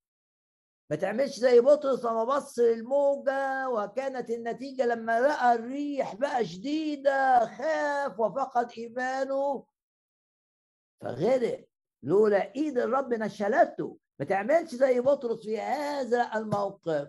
ما 0.90 0.96
تعملش 0.96 1.40
زي 1.40 1.60
بطرس 1.60 2.06
لما 2.06 2.24
بص 2.24 2.60
للموجة 2.60 3.70
وكانت 3.70 4.30
النتيجة 4.30 4.86
لما 4.86 5.20
لقى 5.20 5.54
الريح 5.56 6.16
بقى 6.16 6.46
شديدة 6.46 7.46
خاف 7.46 8.20
وفقد 8.20 8.72
إيمانه. 8.78 9.66
فغرق. 11.02 11.66
لولا 12.04 12.56
إيد 12.56 12.78
الرب 12.78 13.14
نشلته. 13.14 13.98
ما 14.20 14.26
تعملش 14.26 14.76
زي 14.76 15.00
بطرس 15.00 15.44
في 15.46 15.60
هذا 15.60 16.32
الموقف. 16.36 17.08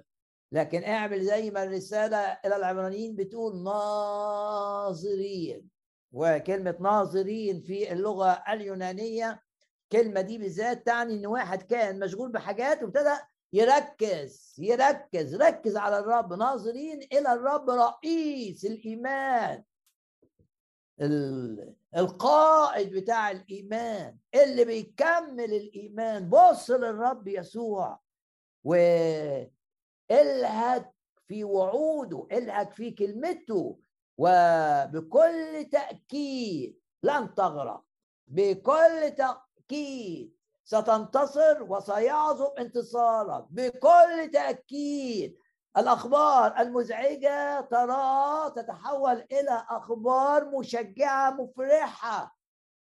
لكن 0.53 0.85
اعمل 0.85 1.25
زي 1.25 1.51
ما 1.51 1.63
الرسالة 1.63 2.19
إلى 2.19 2.57
العبرانيين 2.57 3.17
بتقول 3.17 3.63
ناظرين. 3.65 5.76
وكلمة 6.19 6.77
ناظرين 6.81 7.61
في 7.61 7.93
اللغة 7.93 8.43
اليونانية. 8.49 9.43
كلمة 9.93 10.21
دي 10.21 10.39
بالذات 10.39 10.87
تعني 10.87 11.15
إن 11.15 11.27
واحد 11.27 11.63
كان 11.63 11.99
مشغول 11.99 12.33
بحاجات 12.33 12.83
وابتدى 12.83 13.15
يركز 13.53 14.55
يركز 14.59 15.35
ركز 15.35 15.77
على 15.77 15.99
الرب. 15.99 16.33
ناظرين 16.33 17.03
إلى 17.13 17.33
الرب 17.33 17.71
رئيس 17.71 18.65
الإيمان. 18.65 19.63
القائد 21.97 22.95
بتاع 22.95 23.31
الإيمان 23.31 24.17
اللي 24.35 24.65
بيكمل 24.65 25.55
الإيمان. 25.55 26.31
بص 26.31 26.71
للرب 26.71 27.29
يسوع. 27.29 28.01
والهك 28.65 29.51
في 31.29 31.45
وعوده 31.45 32.27
الهك 32.33 32.73
في 32.73 32.91
كلمته. 32.91 33.79
وبكل 34.19 35.69
تأكيد 35.73 36.81
لن 37.03 37.35
تغرق. 37.35 37.85
بكل 38.27 39.15
تأكيد 39.17 40.37
ستنتصر 40.65 41.63
وسيعظم 41.63 42.51
انتصارك 42.59 43.45
بكل 43.51 44.31
تأكيد 44.33 45.39
الأخبار 45.77 46.61
المزعجة 46.61 47.61
ترى 47.61 48.51
تتحول 48.57 49.27
إلى 49.33 49.67
أخبار 49.71 50.45
مشجعة 50.59 51.31
مفرحة. 51.31 52.37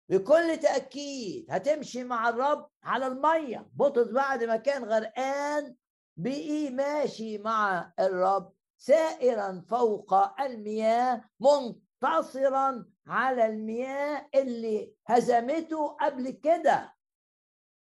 بكل 0.09 0.57
تأكيد 0.57 1.47
هتمشي 1.51 2.05
مع 2.05 2.29
الرب 2.29 2.69
على 2.83 3.07
المية. 3.07 3.69
بطرس 3.75 4.09
بعد 4.09 4.45
ما 4.45 4.57
كان 4.57 4.85
غرقان 4.85 5.77
بقي 6.17 6.71
ماشي 6.71 7.39
مع 7.39 7.93
الرب. 8.01 8.54
سائرا 8.87 9.65
فوق 9.69 10.41
المياه 10.41 11.25
منتصرا 11.41 12.87
على 13.07 13.47
المياه 13.47 14.29
اللي 14.35 14.95
هزمته 15.07 15.89
قبل 16.01 16.31
كده. 16.31 16.95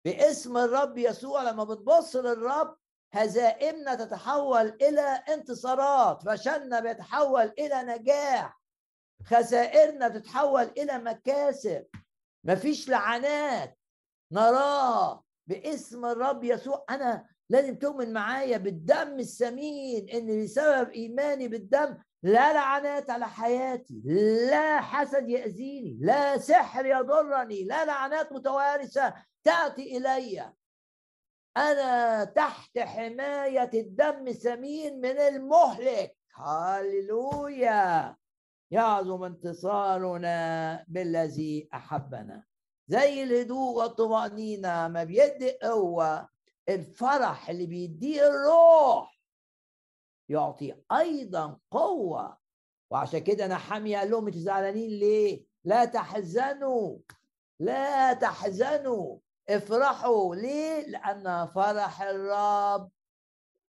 باسم 0.05 0.57
الرب 0.57 0.99
يسوع 0.99 1.42
لما 1.42 1.64
بتبص 1.64 2.16
للرب 2.16 2.77
هزائمنا 3.12 3.94
تتحول 3.94 4.66
إلى 4.66 5.01
انتصارات 5.29 6.22
فشلنا 6.22 6.81
بيتحول 6.81 7.53
إلى 7.59 7.83
نجاح 7.83 8.61
خسائرنا 9.25 10.09
بتتحول 10.09 10.64
إلى 10.64 10.99
مكاسب. 10.99 11.87
مفيش 12.44 12.88
لعنات 12.88 13.79
نراه 14.33 15.25
باسم 15.46 16.05
الرب 16.05 16.44
يسوع. 16.44 16.85
أنا 16.90 17.29
لازم 17.51 17.79
تؤمن 17.79 18.13
معايا 18.13 18.59
بالدم 18.59 19.19
الثمين 19.19 20.09
إن 20.09 20.45
بسبب 20.45 20.91
إيماني 20.91 21.49
بالدم 21.49 21.97
لا 22.23 22.53
لعنات 22.53 23.11
على 23.11 23.29
حياتي 23.29 24.03
لا 24.51 24.81
حسد 24.81 25.29
يأذيني 25.29 25.99
لا 26.01 26.39
سحر 26.39 26.87
يضرني 26.87 27.65
لا 27.65 27.85
لعنات 27.85 28.33
متوارثة 28.33 29.15
تأتي 29.45 29.97
إلي. 29.97 30.53
أنا 31.57 32.25
تحت 32.25 32.79
حماية 32.79 33.71
الدم 33.75 34.33
سمين 34.33 35.01
من 35.01 35.19
المهلك. 35.19 36.17
هللويا. 36.35 38.17
يعظم 38.71 39.25
انتصارنا 39.25 40.85
بالذي 40.89 41.69
أحبنا. 41.75 42.45
زي 42.89 43.23
الهدوء 43.23 43.77
والطمأنينة 43.79 44.89
ما 44.89 45.05
بيدي 45.05 45.59
قوة 45.63 46.29
الفرح 46.69 47.51
اللي 47.51 47.67
بيديه 47.67 48.29
الروح 48.29 49.21
يعطي 50.29 50.75
أيضا 50.93 51.59
قوة. 51.71 52.39
وعشان 52.91 53.19
كده 53.19 53.45
أنا 53.45 53.57
حامي 53.59 53.97
قال 53.97 54.11
لهم 54.11 54.27
أنتوا 54.27 54.41
زعلانين 54.41 54.91
ليه؟ 54.91 55.47
لا 55.65 55.85
تحزنوا 55.85 56.99
لا 57.61 58.13
تحزنوا 58.13 59.19
افرحوا. 59.49 60.35
ليه؟ 60.35 60.87
لأن 60.87 61.47
فرح 61.47 62.03
الرب 62.03 62.91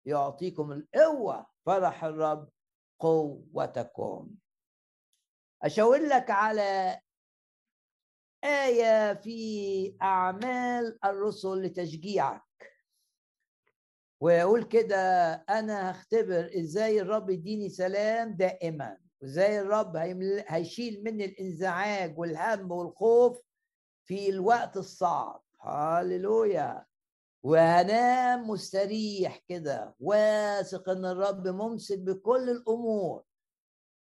يعطيكم 0.05 0.71
القوة. 0.71 1.45
فرح 1.65 2.03
الرب 2.03 2.49
قوتكم. 2.99 4.31
أشاور 5.63 5.97
لك 5.97 6.29
على 6.29 7.01
آية 8.43 9.13
في 9.13 9.97
أعمال 10.01 10.99
الرسل 11.05 11.61
لتشجيعك. 11.61 12.41
ويقول 14.25 14.63
كده 14.63 14.97
أنا 15.49 15.91
هختبر 15.91 16.49
إزاي 16.59 17.01
الرب 17.01 17.29
يديني 17.29 17.69
سلام 17.69 18.33
دائما 18.33 18.97
وإزاي 19.21 19.59
الرب 19.59 19.95
هيشيل 20.47 21.03
مني 21.03 21.25
الإنزعاج 21.25 22.19
والهم 22.19 22.71
والخوف 22.71 23.41
في 24.05 24.29
الوقت 24.29 24.77
الصعب. 24.77 25.43
هاليلويا 25.61 26.85
وهنام 27.43 28.49
مستريح 28.49 29.37
كده 29.47 29.95
واثق 29.99 30.89
إن 30.89 31.05
الرب 31.05 31.47
ممسك 31.47 31.99
بكل 31.99 32.49
الأمور 32.49 33.23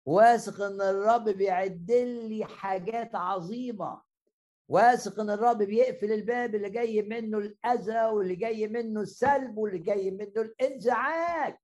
واثق 0.06 0.62
إن 0.62 0.82
الرب 0.82 1.30
بيعد 1.30 1.91
لي 1.91 2.45
حاجات 2.45 3.15
عظيمة. 3.15 4.02
واثق 4.71 5.19
إن 5.19 5.29
الرب 5.29 5.57
بيقفل 5.57 6.12
الباب 6.12 6.55
اللي 6.55 6.69
جاي 6.69 7.01
منه 7.01 7.38
الأذى 7.38 8.05
واللي 8.05 8.36
جاي 8.36 8.67
منه 8.67 9.01
السلب 9.01 9.57
واللي 9.57 9.79
جاي 9.79 10.12
منه 10.12 10.31
الإنزعاج. 10.38 11.57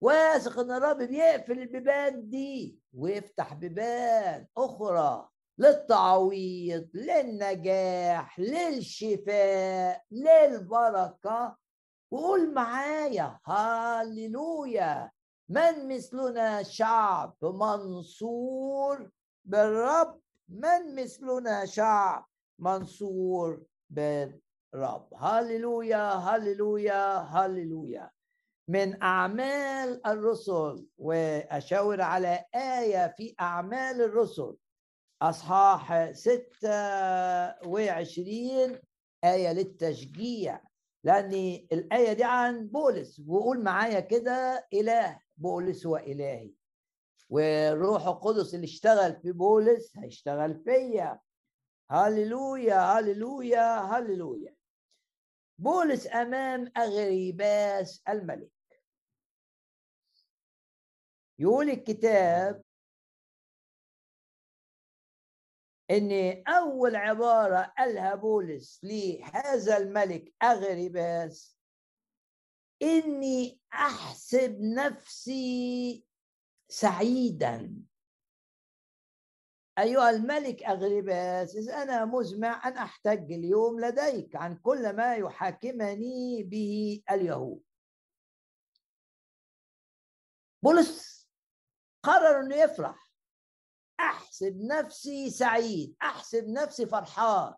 واثق 0.00 0.58
إن 0.58 0.70
الرب 0.70 0.96
بيقفل 0.98 1.58
البيبان 1.58 2.28
دي 2.28 2.78
ويفتح 2.94 3.54
بيبان 3.54 4.46
أخرى 4.56 5.28
للتعويض 5.58 6.88
للنجاح 6.94 8.38
للشفاء 8.40 10.02
للبركة. 10.10 11.56
وقول 12.10 12.54
معايا 12.54 13.38
هاليلويا 13.46 15.10
من 15.48 15.88
مثلنا 15.96 16.62
شعب 16.62 17.36
منصور 17.42 19.10
بالرب؟ 19.44 20.20
من 20.48 20.94
مثلنا 21.02 21.66
شعب 21.66 22.26
منصور 22.58 23.62
بالرب 23.90 25.14
هاليلويا 25.14 26.12
هاليلويا 26.12 27.18
هاليلويا 27.18 28.10
من 28.68 29.02
أعمال 29.02 30.06
الرسل 30.06 30.86
وأشاور 30.98 32.00
على 32.02 32.44
آية 32.54 33.14
في 33.16 33.34
أعمال 33.40 34.02
الرسل. 34.02 34.56
أصحاح 35.22 36.12
26 36.12 38.78
آية 39.24 39.52
للتشجيع. 39.52 40.60
لأن 41.04 41.32
الآية 41.72 42.12
دي 42.12 42.24
عن 42.24 42.66
بولس 42.66 43.22
وقول 43.26 43.64
معايا 43.64 44.00
كده 44.00 44.66
إله 44.74 45.20
بولس 45.36 45.86
وإلهي. 45.86 46.52
والروح 47.28 48.06
القدس 48.06 48.54
اللي 48.54 48.64
اشتغل 48.64 49.20
في 49.22 49.32
بولس 49.32 49.96
هيشتغل 49.96 50.62
فيا. 50.64 51.20
هللويا 51.90 52.80
هللويا 52.80 53.80
هللويا. 53.80 54.54
بولس 55.58 56.06
أمام 56.06 56.72
أغريباس 56.76 58.02
الملك. 58.08 58.50
يقول 61.38 61.70
الكتاب 61.70 62.62
إن 65.90 66.42
أول 66.48 66.96
عبارة 66.96 67.72
قالها 67.78 68.14
بولس 68.14 68.80
لهذا 68.84 69.76
الملك 69.76 70.34
اغرباس 70.42 71.58
إني 72.82 73.60
أحسب 73.72 74.60
نفسي 74.60 76.04
سعيدا. 76.68 77.84
أيها 79.78 80.10
الملك 80.10 80.62
اغرباس 80.62 81.56
اذ 81.56 81.68
أنا 81.70 82.04
مزمع 82.04 82.68
أن 82.68 82.72
أحتج 82.76 83.32
اليوم 83.32 83.80
لديك 83.80 84.36
عن 84.36 84.56
كل 84.56 84.96
ما 84.96 85.14
يحاكمني 85.14 86.42
به 86.42 87.02
اليهود. 87.10 87.62
بولس 90.62 91.28
قرر 92.02 92.40
انه 92.40 92.56
يفرح. 92.56 93.08
أحسب 94.00 94.56
نفسي 94.56 95.30
سعيد 95.30 95.96
أحسب 96.02 96.48
نفسي 96.48 96.86
فرحان. 96.86 97.54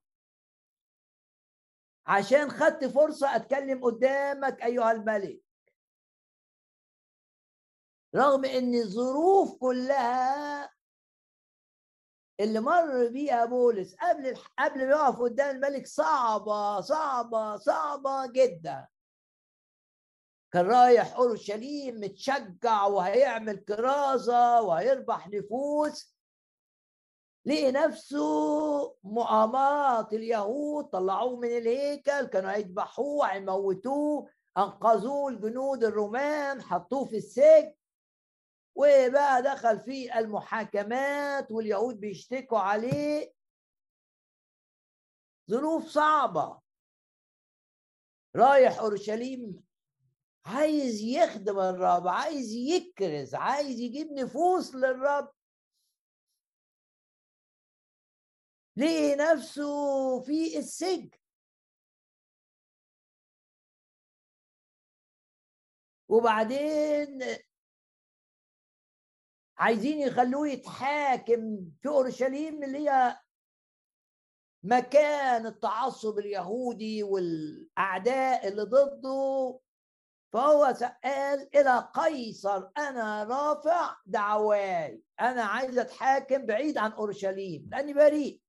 عشان 2.06 2.50
خدت 2.50 2.84
فرصة 2.84 3.36
أتكلم 3.36 3.84
قدامك 3.84 4.62
أيها 4.62 4.92
الملك. 4.92 5.49
رغم 8.14 8.44
إن 8.44 8.74
الظروف 8.74 9.56
كلها 9.56 10.70
اللي 12.40 12.60
مر 12.60 13.08
بيها 13.08 13.44
بولس 13.44 13.94
قبل 13.94 14.36
قبل 14.58 14.78
ما 14.86 14.90
يقف 14.90 15.20
قدام 15.20 15.56
الملك 15.56 15.86
صعبة 15.86 16.80
صعبة 16.80 17.56
صعبة 17.56 18.26
جدا. 18.26 18.88
كان 20.52 20.66
رايح 20.66 21.16
أورشليم 21.16 22.00
متشجع 22.00 22.84
وهيعمل 22.86 23.56
كرازة 23.56 24.62
وهيربح 24.62 25.28
نفوس. 25.28 26.14
لقي 27.44 27.72
نفسه 27.72 28.96
مؤامرات 29.02 30.12
اليهود 30.12 30.84
طلعوه 30.84 31.36
من 31.36 31.48
الهيكل 31.48 32.26
كانوا 32.26 32.50
هيذبحوه 32.50 33.26
هيموتوه 33.26 34.28
أنقذوه 34.58 35.28
الجنود 35.28 35.84
الرومان 35.84 36.62
حطوه 36.62 37.04
في 37.04 37.16
السجن. 37.16 37.72
وبقى 38.74 39.42
دخل 39.42 39.80
في 39.80 40.18
المحاكمات 40.18 41.50
واليهود 41.50 42.00
بيشتكوا 42.00 42.58
عليه. 42.58 43.32
ظروف 45.50 45.86
صعبة. 45.86 46.60
رايح 48.36 48.78
أورشليم 48.78 49.64
عايز 50.46 51.00
يخدم 51.00 51.58
الرب 51.58 52.08
عايز 52.08 52.52
يكرز 52.52 53.34
عايز 53.34 53.80
يجيب 53.80 54.12
نفوس 54.12 54.74
للرب. 54.74 55.32
لقي 58.76 59.16
نفسه 59.16 60.20
في 60.22 60.58
السجن. 60.58 61.10
وبعدين 66.08 67.20
عايزين 69.60 69.98
يخلوه 70.00 70.48
يتحاكم 70.48 71.70
في 71.82 71.88
أورشليم 71.88 72.62
اللي 72.62 72.78
هي 72.88 73.20
مكان 74.62 75.46
التعصب 75.46 76.18
اليهودي 76.18 77.02
والأعداء 77.02 78.48
اللي 78.48 78.62
ضده. 78.62 79.60
فهو 80.32 80.64
قال 81.04 81.56
إلى 81.56 81.90
قيصر 81.94 82.70
أنا 82.78 83.24
رافع 83.24 83.96
دعواي 84.06 85.02
أنا 85.20 85.42
عايز 85.42 85.78
أتحاكم 85.78 86.46
بعيد 86.46 86.78
عن 86.78 86.92
أورشليم 86.92 87.68
لأني 87.72 87.94
بريء. 87.94 88.42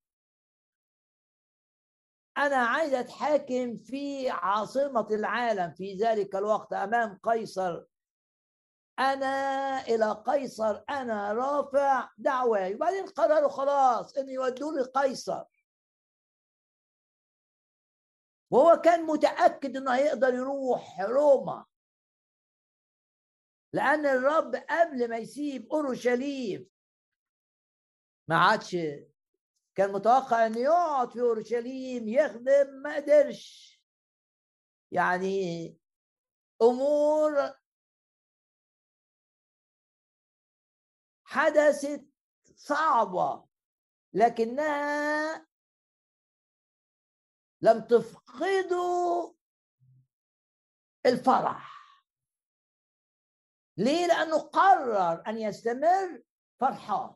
أنا 2.38 2.56
عايز 2.56 2.94
أتحاكم 2.94 3.78
في 3.78 4.30
عاصمة 4.30 5.08
العالم 5.12 5.72
في 5.72 5.94
ذلك 5.96 6.36
الوقت 6.36 6.74
أمام 6.74 7.20
قيصر 7.24 7.84
أنا 9.02 9.82
إلى 9.82 10.24
قيصر 10.28 10.84
أنا 10.90 11.34
رافع 11.34 12.10
دعوة. 12.18 12.70
وبعدين 12.76 13.06
قرروا 13.06 13.50
خلاص 13.50 14.18
إن 14.18 14.30
يودوا 14.30 14.72
لي 14.72 14.82
قيصر 14.82 15.44
وهو 18.52 18.82
كان 18.82 19.04
متأكد 19.04 19.78
إنه 19.78 19.96
هيقدر 19.96 20.34
يروح 20.34 21.02
روما. 21.02 21.66
لأن 23.74 24.06
الرب 24.06 24.56
قبل 24.56 25.10
ما 25.10 25.18
يسيب 25.18 25.72
أورشليم 25.74 26.70
ما 28.28 28.38
عادش 28.38 28.78
كان 29.76 29.92
متوقع 29.92 30.46
إنه 30.48 30.60
يقعد 30.60 31.12
في 31.12 31.22
أورشليم 31.22 32.08
يخدم 32.08 32.68
ما 32.84 32.96
قدرش. 32.96 33.72
يعني 34.92 35.78
أمور 36.62 37.61
حدثت 41.32 42.06
صعبة 42.56 43.48
لكنها 44.14 45.48
لم 47.62 47.80
تفقدوا 47.80 49.34
الفرح. 51.06 51.72
ليه؟ 53.78 54.08
لأنه 54.08 54.38
قرر 54.38 55.24
أن 55.28 55.38
يستمر 55.38 56.24
فرحان 56.60 57.16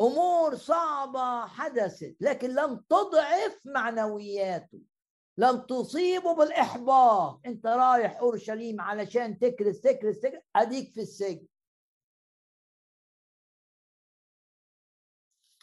أمور 0.00 0.56
صعبة 0.56 1.46
حدثت 1.46 2.16
لكن 2.20 2.50
لم 2.50 2.76
تضعف 2.76 3.60
معنوياته. 3.64 4.91
لم 5.36 5.60
تصيبه 5.60 6.34
بالإحباط. 6.34 7.40
أنت 7.46 7.66
رايح 7.66 8.18
أورشليم 8.18 8.80
علشان 8.80 9.38
تكرس 9.38 9.80
تكرس 9.80 10.20
تكرس. 10.20 10.42
أديك 10.56 10.92
في 10.92 11.00
السجن. 11.00 11.46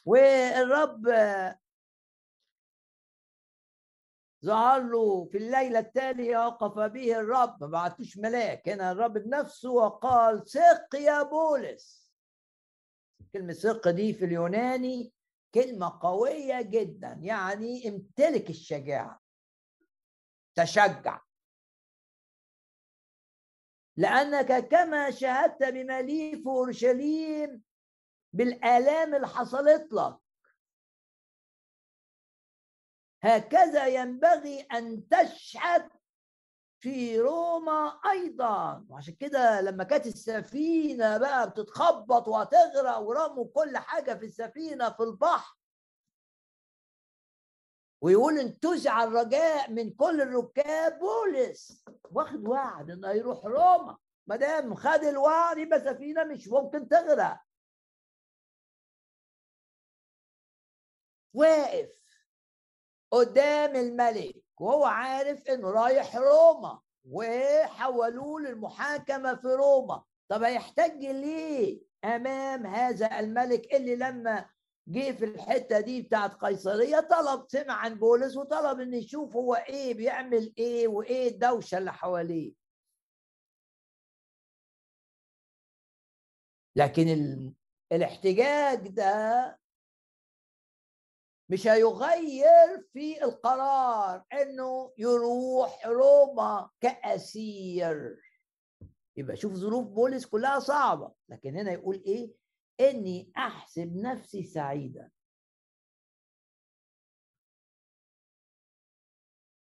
والرب 0.05 1.03
ظهر 4.45 4.83
له 4.83 5.25
في 5.25 5.37
الليلة 5.37 5.79
التالية 5.79 6.37
وقف 6.47 6.79
به 6.79 7.19
الرب. 7.19 7.61
ما 7.61 7.67
بعتوش 7.67 8.17
ملاك 8.17 8.69
هنا 8.69 8.91
الرب 8.91 9.13
بنفسه 9.13 9.71
وقال 9.71 10.49
ثق 10.49 10.95
يا 10.95 11.23
بولس. 11.23 12.13
كلمة 13.33 13.53
ثق 13.53 13.89
دي 13.89 14.13
في 14.13 14.25
اليوناني 14.25 15.13
كلمة 15.53 15.99
قوية 16.01 16.61
جدا 16.61 17.19
يعني 17.21 17.89
امتلك 17.89 18.49
الشجاعة. 18.49 19.28
تشجع. 20.55 21.21
لأنك 23.97 24.67
كما 24.67 25.11
شهدت 25.11 25.63
بما 25.63 26.01
لي 26.01 26.35
في 26.35 26.45
أورشليم 26.45 27.63
بالآلام 28.33 29.15
اللي 29.15 29.27
حصلت 29.27 29.93
لك. 29.93 30.17
هكذا 33.23 33.87
ينبغي 33.87 34.61
أن 34.61 35.07
تشهد 35.07 35.89
في 36.81 37.19
روما 37.19 37.99
أيضا. 38.11 38.85
وعشان 38.89 39.15
كده 39.15 39.61
لما 39.61 39.83
كانت 39.83 40.05
السفينة 40.05 41.17
بقى 41.17 41.49
بتتخبط 41.49 42.27
وهتغرق 42.27 42.97
ورموا 42.97 43.45
كل 43.55 43.77
حاجة 43.77 44.13
في 44.13 44.25
السفينة 44.25 44.89
في 44.89 45.03
البحر 45.03 45.58
ويقول 48.01 48.39
انتزع 48.39 49.03
الرجاء 49.03 49.71
من 49.71 49.93
كل 49.93 50.21
الركاب 50.21 50.99
بولس. 50.99 51.85
واخد 52.11 52.47
وعد 52.47 52.91
إنه 52.91 53.11
يروح 53.11 53.45
روما. 53.45 53.97
ما 54.27 54.35
دام 54.35 54.75
خد 54.75 55.03
الوعد 55.03 55.57
يبقى 55.57 55.79
سفينة 55.79 56.23
مش 56.23 56.47
ممكن 56.47 56.87
تغرق. 56.87 57.41
واقف 61.33 61.89
قدام 63.11 63.75
الملك. 63.75 64.35
وهو 64.59 64.85
عارف 64.85 65.47
إنه 65.47 65.71
رايح 65.71 66.15
روما. 66.15 66.81
وحولوه 67.09 68.41
للمحاكمة 68.41 69.35
في 69.35 69.47
روما. 69.47 70.03
طب 70.27 70.43
هيحتاج 70.43 71.05
ليه 71.05 71.81
أمام 72.05 72.65
هذا 72.65 73.19
الملك 73.19 73.73
اللي 73.73 73.95
لما 73.95 74.49
جه 74.87 75.11
في 75.11 75.25
الحتة 75.25 75.79
دي 75.79 76.01
بتاعت 76.01 76.33
قيصرية 76.33 76.99
طلب 76.99 77.45
سمع 77.47 77.73
عن 77.73 77.95
بولس 77.95 78.37
وطلب 78.37 78.79
إن 78.79 78.93
يشوف 78.93 79.35
هو 79.35 79.55
إيه 79.55 79.93
بيعمل 79.93 80.53
إيه 80.57 80.87
وإيه 80.87 81.27
الدوشة 81.29 81.77
اللي 81.77 81.93
حواليه. 81.93 82.53
لكن 86.75 87.07
الاحتجاج 87.91 88.87
ده 88.87 89.59
مش 91.49 91.67
هيغير 91.67 92.81
في 92.93 93.23
القرار 93.23 94.23
إنه 94.33 94.93
يروح 94.97 95.85
روما 95.87 96.69
كأسير. 96.81 98.21
يبقى 99.17 99.35
شوف 99.35 99.53
ظروف 99.53 99.87
بولس 99.87 100.25
كلها 100.25 100.59
صعبة. 100.59 101.13
لكن 101.29 101.55
هنا 101.55 101.71
يقول 101.71 101.95
إيه؟ 102.05 102.38
إني 102.79 103.31
أحسب 103.37 103.95
نفسي 103.95 104.43
سعيدا. 104.43 105.11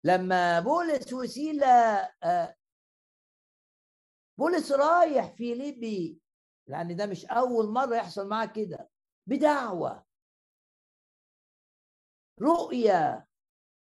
لما 0.03 0.59
بولس 0.59 1.13
وسيلة 1.13 1.67
آه، 2.23 2.55
بولس 4.37 4.71
رايح 4.71 5.35
في 5.35 5.53
ليبي 5.53 6.21
لأن 6.67 6.95
ده 6.95 7.05
مش 7.05 7.25
أول 7.25 7.73
مرة 7.73 7.95
يحصل 7.95 8.29
معاه 8.29 8.45
كده 8.45 8.89
بدعوة 9.27 10.05
رؤية 12.41 13.27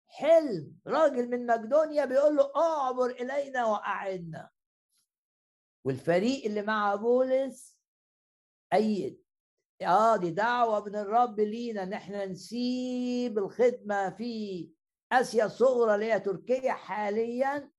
حلم. 0.07 0.79
راجل 0.87 1.29
من 1.29 1.45
مقدونيا 1.45 2.05
بيقول 2.05 2.35
له 2.35 2.51
أعبر 2.55 3.05
إلينا 3.05 3.65
وأعدنا. 3.65 4.49
والفريق 5.85 6.45
اللي 6.45 6.61
مع 6.61 6.95
بولس 6.95 7.74
ايد 8.75 9.25
آه 9.81 10.15
دي 10.17 10.29
دعوة 10.31 10.85
من 10.85 10.95
الرب 10.95 11.39
لينا 11.39 11.83
إن 11.83 11.93
إحنا 11.93 12.25
نسيب 12.25 13.37
الخدمة 13.37 14.09
في 14.09 14.69
آسيا 15.11 15.45
الصغرى 15.45 15.95
اللي 15.95 16.13
هي 16.13 16.19
تركيا 16.19 16.73
حاليا 16.73 17.71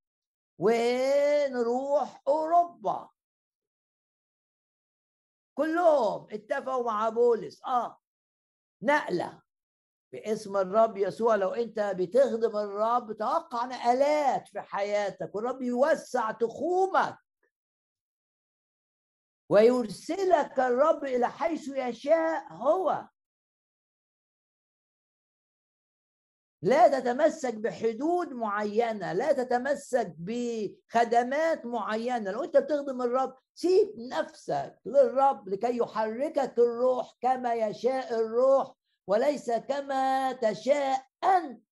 ونروح 0.58 2.22
أوروبا. 2.28 3.10
كلهم 5.58 6.26
اتفقوا 6.30 6.84
مع 6.84 7.08
بولس. 7.08 7.64
آه 7.64 8.00
نقلة 8.82 9.42
باسم 10.12 10.56
الرب 10.56 10.96
يسوع. 10.96 11.34
لو 11.34 11.50
أنت 11.50 11.80
بتخدم 11.80 12.56
الرب 12.56 13.12
توقع 13.12 13.64
نقلات 13.66 14.48
في 14.48 14.60
حياتك 14.60 15.34
والرب 15.34 15.62
يوسع 15.62 16.30
تخومك. 16.30 17.18
ويرسلك 19.48 20.60
الرب 20.60 21.04
إلى 21.04 21.28
حيث 21.28 21.68
يشاء 21.68 22.52
هو. 22.52 23.08
لا 26.62 27.00
تتمسك 27.00 27.54
بحدود 27.54 28.32
معينة 28.32 29.12
لا 29.12 29.32
تتمسك 29.32 30.14
بخدمات 30.18 31.66
معينة. 31.66 32.30
لو 32.30 32.44
أنت 32.44 32.56
بتخدم 32.56 33.02
الرب 33.02 33.38
سيب 33.54 33.94
نفسك 33.98 34.78
للرب 34.86 35.48
لكي 35.48 35.76
يحركك 35.76 36.58
الروح 36.58 37.16
كما 37.20 37.54
يشاء 37.54 38.14
الروح 38.20 38.74
وليس 39.06 39.50
كما 39.50 40.32
تشاء 40.32 41.06
أنت. 41.24 41.66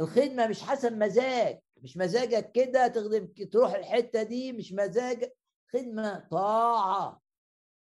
الخدمة 0.00 0.46
مش 0.46 0.62
حسب 0.62 0.92
مزاج 0.92 1.60
مش 1.76 1.96
مزاجك 1.96 2.52
كده 2.52 2.86
تخدم 2.88 3.26
تروح 3.26 3.74
الحتة 3.74 4.22
دي 4.22 4.52
مش 4.52 4.72
مزاجك 4.72 5.36
خدمة 5.72 6.28
طاعة. 6.30 7.22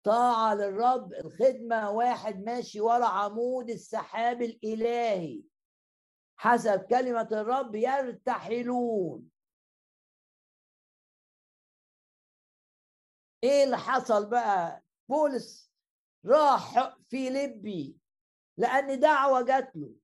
طاعة 0.05 0.55
للرب 0.55 1.13
الخدمة 1.13 1.91
واحد 1.91 2.45
ماشي 2.45 2.81
ورا 2.81 3.07
عمود 3.07 3.71
السحاب 3.71 4.43
الإلهي. 4.43 5.43
حسب 6.37 6.81
كلمة 6.81 7.29
الرب 7.33 7.75
يرتحلون. 7.75 9.31
إيه 13.45 13.65
اللي 13.65 13.77
حصل 13.77 14.31
بقى؟ 14.31 14.83
بولس 15.09 15.73
راح 16.27 16.97
في 17.09 17.31
لبي 17.31 17.97
لأن 18.57 19.01
دعوة 19.01 19.43
جات 19.43 19.77
له. 19.77 19.95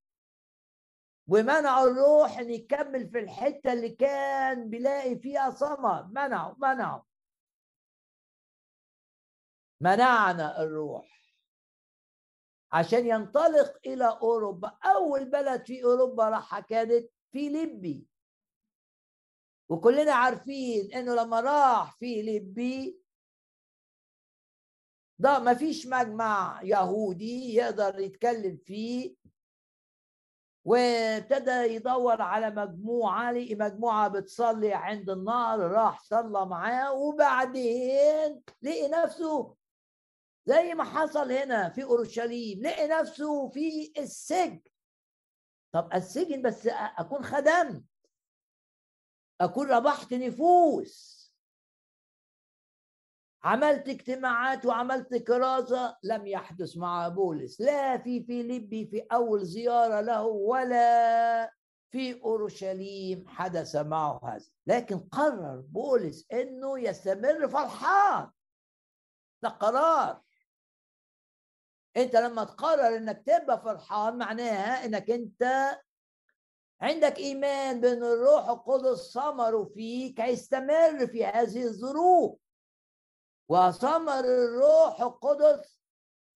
ومنعوا 1.29 1.87
الروح 1.91 2.39
إن 2.39 2.51
يكمل 2.51 3.11
في 3.11 3.19
الحتة 3.19 3.73
اللي 3.73 3.89
كان 3.89 4.71
بيلاقي 4.71 5.19
فيها 5.19 5.51
ثمر 5.51 6.07
منعوا 6.07 6.55
منعوا. 6.59 7.03
منعنا 9.83 10.63
الروح. 10.63 11.23
عشان 12.73 13.07
ينطلق 13.07 13.79
إلى 13.87 14.19
أوروبا. 14.23 14.79
أول 14.85 15.25
بلد 15.25 15.67
في 15.67 15.85
أوروبا 15.85 16.29
راحها 16.29 16.61
كانت 16.61 17.11
في 17.33 17.49
ليبي. 17.49 18.07
وكلنا 19.69 20.13
عارفين 20.13 20.93
إنه 20.93 21.15
لما 21.15 21.41
راح 21.41 21.97
في 21.99 22.23
ليبي 22.23 23.03
ده 25.19 25.39
ما 25.39 25.55
فيش 25.55 25.87
مجمع 25.87 26.61
يهودي 26.63 27.55
يقدر 27.55 27.99
يتكلم 27.99 28.57
فيه. 28.57 29.15
وابتدى 30.65 31.51
يدور 31.51 32.23
على 32.23 32.51
مجموعة 32.51 33.33
لقي 33.33 33.55
مجموعة 33.55 34.09
بتصلي 34.09 34.75
عند 34.75 35.11
النهر 35.11 35.61
راح 35.61 36.03
صلى 36.03 36.47
معاه. 36.47 36.93
وبعدين 36.93 38.43
لقي 38.63 38.89
نفسه 38.89 39.62
زي 40.47 40.75
ما 40.75 40.85
حصل 40.85 41.33
هنا 41.33 41.69
في 41.69 41.85
أورشليم 41.85 42.63
لقي 42.63 42.89
نفسه 42.89 43.49
في 43.49 43.93
السجن. 43.99 44.61
طب 45.73 45.95
السجن 45.95 46.43
بس 46.43 46.67
أكون 46.73 47.25
خدمت 47.25 47.85
أكون 49.41 49.71
ربحت 49.71 50.15
نفوس. 50.15 51.23
عملت 53.45 53.89
اجتماعات 53.89 54.67
وعملت 54.67 55.15
كرازة 55.15 55.97
لم 56.03 56.27
يحدث 56.27 56.77
مع 56.77 57.09
بولس. 57.09 57.61
لا 57.61 57.99
في 57.99 58.25
فيليبي 58.25 58.87
في 58.87 59.07
أول 59.13 59.47
زيارة 59.47 60.01
له 60.01 60.23
ولا 60.23 61.53
في 61.91 62.23
أورشليم 62.23 63.29
حدث 63.29 63.77
معه 63.77 64.21
هذا. 64.25 64.47
لكن 64.67 64.99
قرر 64.99 65.61
بولس 65.61 66.27
أنه 66.33 66.81
يستمر 66.81 67.49
فرحان 67.49 68.31
ده 69.43 69.49
قرار. 69.49 70.23
انت 71.97 72.17
لما 72.17 72.45
تقرر 72.45 72.97
انك 72.97 73.23
تبقى 73.27 73.63
فرحان 73.63 74.19
معناها 74.19 74.85
انك 74.85 75.11
انت 75.11 75.43
عندك 76.81 77.19
إيمان 77.19 77.81
بأن 77.81 78.03
الروح 78.05 78.49
القدس 78.49 79.13
ثمره 79.15 79.65
فيك 79.75 80.21
هيستمر 80.21 81.07
في 81.07 81.25
هذه 81.25 81.65
الظروف. 81.65 82.39
وثمر 83.49 84.21
الروح 84.21 85.01
القدس 85.01 85.79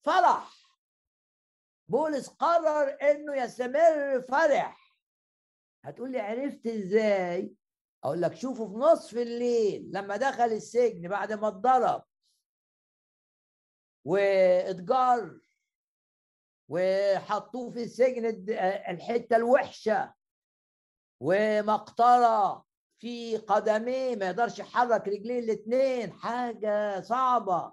فرح. 0.05 0.53
بولس 1.88 2.29
قرر 2.29 2.99
إنه 3.11 3.35
يستمر 3.37 4.23
فرح. 4.29 4.95
هتقول 5.85 6.12
لي 6.12 6.21
عرفت 6.21 6.66
إزاي؟ 6.66 7.55
أقول 8.05 8.23
لك 8.23 8.35
شوفوا 8.35 8.69
في 8.69 8.75
نصف 8.75 9.16
الليل 9.16 9.90
لما 9.95 10.16
دخل 10.16 10.45
السجن 10.45 11.09
بعد 11.09 11.33
ما 11.33 11.49
اتضرب 11.49 12.03
واتجر 14.05 15.40
وحطوه 16.69 17.71
في 17.71 17.83
السجن 17.83 18.27
الحتة 18.91 19.37
الوحشة. 19.37 20.15
ومقطرة 21.21 22.67
في 22.99 23.37
قدميه 23.37 24.17
ما 24.17 24.27
يقدرش 24.27 24.59
يحرك 24.59 25.09
رجليه 25.09 25.39
الاثنين 25.39 26.13
حاجة 26.13 27.01
صعبة. 27.01 27.73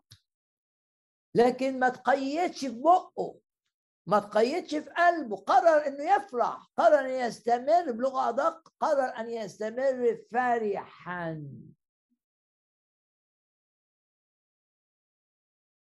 لكن 1.35 1.79
ما 1.79 1.89
تقيدش 1.89 2.59
في 2.59 2.81
بقه 2.81 3.39
ما 4.07 4.19
تقيدش 4.19 4.75
في 4.75 4.89
قلبه. 4.89 5.35
قرر 5.35 5.87
إنه 5.87 6.15
يفرح 6.15 6.67
قرر 6.77 6.99
ان 6.99 7.09
يستمر 7.27 7.91
بلغة 7.91 8.29
أدق 8.29 8.73
قرر 8.79 9.17
أن 9.17 9.29
يستمر 9.29 10.25
فرحا. 10.31 11.43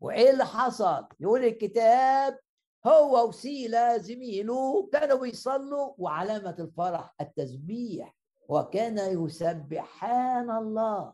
وإيه 0.02 0.30
اللي 0.30 0.46
حصل؟ 0.46 1.08
يقول 1.20 1.44
الكتاب 1.46 2.40
هو 2.88 3.28
وسيلة 3.28 3.98
زميله 3.98 4.90
كانوا 4.94 5.22
بيصلوا 5.22 5.94
وعلامة 5.98 6.56
الفرح 6.60 7.16
التسبيح 7.22 8.16
وكان 8.50 9.26
يسبحان 9.26 10.50
الله. 10.52 11.14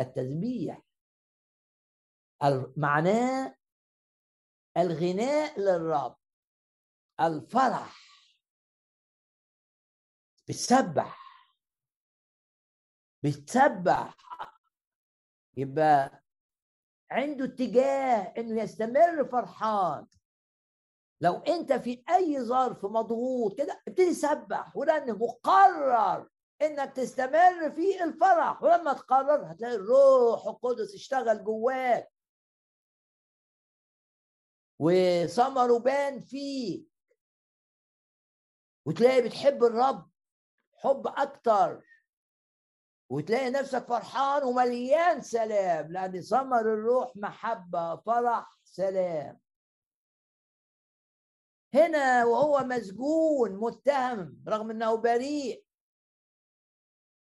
التسبيح. 0.00 0.82
معناه 2.76 3.56
الغناء 4.76 5.60
للرب. 5.60 6.16
الفرح. 7.20 8.04
بتسبح. 10.48 11.24
بتسبح. 13.22 14.16
يبقى 15.56 16.23
عنده 17.14 17.44
اتجاه 17.44 18.34
إنه 18.38 18.62
يستمر 18.62 19.24
فرحان. 19.24 20.06
لو 21.20 21.34
أنت 21.38 21.72
في 21.72 22.04
أي 22.10 22.42
ظرف 22.44 22.84
مضغوط 22.84 23.58
كده 23.58 23.82
ابتدي 23.88 24.14
سبح 24.14 24.76
ورنم 24.76 25.22
وقرر 25.22 26.28
إنك 26.62 26.92
تستمر 26.92 27.70
في 27.70 28.04
الفرح. 28.04 28.62
ولما 28.62 28.92
تقرر 28.92 29.52
هتلاقي 29.52 29.74
الروح 29.74 30.46
القدس 30.46 30.94
اشتغل 30.94 31.44
جواك. 31.44 32.12
وثمره 34.78 35.78
بان 35.78 36.20
فيك. 36.20 36.88
وتلاقي 38.86 39.22
بتحب 39.22 39.64
الرب 39.64 40.10
حب 40.74 41.06
أكتر. 41.06 41.82
وتلاقي 43.10 43.50
نفسك 43.50 43.86
فرحان 43.86 44.42
ومليان 44.42 45.20
سلام 45.20 45.92
لأن 45.92 46.20
ثمر 46.20 46.60
الروح 46.60 47.16
محبة 47.16 47.96
فرح 47.96 48.58
سلام. 48.64 49.40
هنا 51.74 52.24
وهو 52.24 52.64
مسجون 52.64 53.56
متهم 53.56 54.44
رغم 54.48 54.70
إنه 54.70 54.94
بريء. 54.94 55.64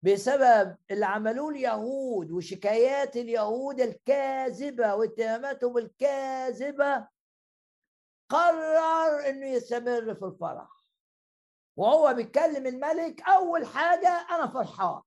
بسبب 0.02 0.76
اللي 0.90 1.06
عملوه 1.06 1.50
اليهود 1.50 2.30
وشكايات 2.30 3.16
اليهود 3.16 3.80
الكاذبة 3.80 4.94
واتهاماتهم 4.94 5.78
الكاذبة 5.78 7.08
قرر 8.28 9.28
إنه 9.28 9.46
يستمر 9.46 10.14
في 10.14 10.24
الفرح. 10.24 10.84
وهو 11.76 12.14
بيتكلم 12.14 12.66
الملك 12.66 13.22
أول 13.22 13.66
حاجة 13.66 14.26
أنا 14.30 14.46
فرحان. 14.46 15.02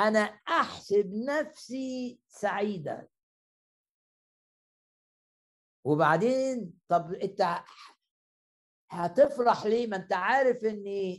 أنا 0.00 0.20
أحسب 0.48 1.14
نفسي 1.14 2.20
سعيدا. 2.28 3.08
وبعدين 5.84 6.72
طب 6.88 7.12
أنت 7.14 7.58
هتفرح 8.90 9.66
ليه؟ 9.66 9.86
ما 9.86 9.96
أنت 9.96 10.12
عارف 10.12 10.64
إن 10.64 11.18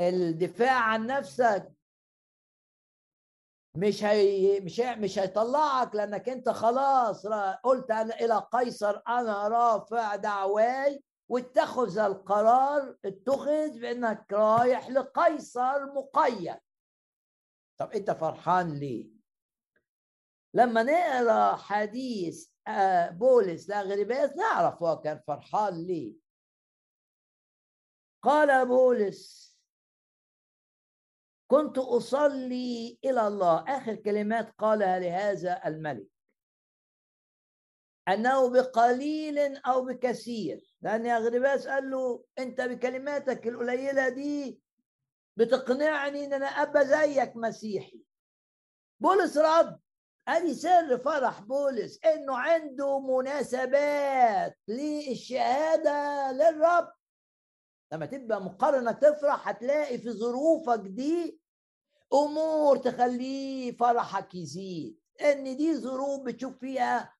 الدفاع 0.00 0.80
عن 0.80 1.06
نفسك 1.06 1.72
مش 3.76 4.04
هي 4.04 4.60
مش 4.60 4.80
هي 4.80 4.96
مش 4.96 5.18
هيطلعك 5.18 5.94
لأنك 5.94 6.28
أنت 6.28 6.48
خلاص 6.48 7.26
قلت 7.62 7.90
أنا 7.90 8.14
إلى 8.20 8.48
قيصر 8.52 9.00
أنا 9.08 9.48
رافع 9.48 10.16
دعواي 10.16 11.02
واتخذ 11.28 11.98
القرار 11.98 12.96
اتخذ 13.04 13.80
بأنك 13.80 14.32
رايح 14.32 14.88
لقيصر 14.88 15.86
مقيد. 15.86 16.56
طب 17.80 17.92
انت 17.92 18.10
فرحان 18.10 18.78
ليه؟ 18.78 19.10
لما 20.54 20.82
نقرأ 20.82 21.56
حديث 21.56 22.50
آه، 22.68 23.10
بولس 23.10 23.68
لاغرباس 23.68 24.36
نعرف 24.36 24.82
هو 24.82 25.00
كان 25.00 25.20
فرحان 25.26 25.86
ليه. 25.86 26.14
قال 28.22 28.68
بولس 28.68 29.50
كنت 31.50 31.78
أصلي 31.78 32.98
إلى 33.04 33.26
الله. 33.26 33.64
آخر 33.76 33.94
كلمات 33.94 34.50
قالها 34.58 34.98
لهذا 34.98 35.66
الملك. 35.66 36.08
أنه 38.08 38.50
بقليل 38.52 39.56
أو 39.56 39.84
بكثير. 39.84 40.76
لأن 40.82 41.06
اغرباس 41.06 41.68
قال 41.68 41.90
له 41.90 42.24
أنت 42.38 42.60
بكلماتك 42.60 43.46
القليلة 43.46 44.08
دي 44.08 44.60
بتقنعني 45.36 46.24
إن 46.24 46.32
أنا 46.32 46.46
أبقى 46.46 46.86
زيك 46.86 47.36
مسيحي. 47.36 48.04
بولس 49.00 49.36
رد. 49.36 49.78
ادي 50.28 50.54
سر 50.54 50.98
فرح 50.98 51.40
بولس 51.40 52.04
إنه 52.04 52.36
عنده 52.38 53.00
مناسبات 53.00 54.58
للشهادة 54.68 56.32
للرب. 56.32 56.92
لما 57.92 58.06
تبقى 58.06 58.42
مقرر 58.42 58.78
انك 58.78 58.98
تفرح 58.98 59.48
هتلاقي 59.48 59.98
في 59.98 60.10
ظروفك 60.12 60.80
دي 60.80 61.40
أمور 62.12 62.76
تخليه 62.76 63.76
فرحك 63.76 64.34
يزيد. 64.34 64.98
إن 65.20 65.56
دي 65.56 65.76
ظروف 65.76 66.20
بتشوف 66.22 66.58
فيها 66.58 67.14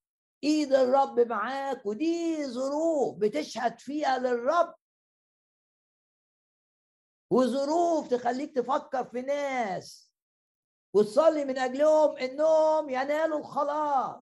إيد 0.44 0.72
الرب 0.72 1.20
معاك 1.20 1.86
ودي 1.86 2.46
ظروف 2.46 3.18
بتشهد 3.18 3.78
فيها 3.78 4.18
للرب. 4.18 4.74
وظروف 7.30 8.08
تخليك 8.08 8.54
تفكر 8.56 9.04
في 9.04 9.22
ناس 9.22 10.12
وتصلي 10.94 11.44
من 11.44 11.58
أجلهم 11.58 12.16
إنهم 12.16 12.90
ينالوا 12.90 13.38
الخلاص. 13.38 14.22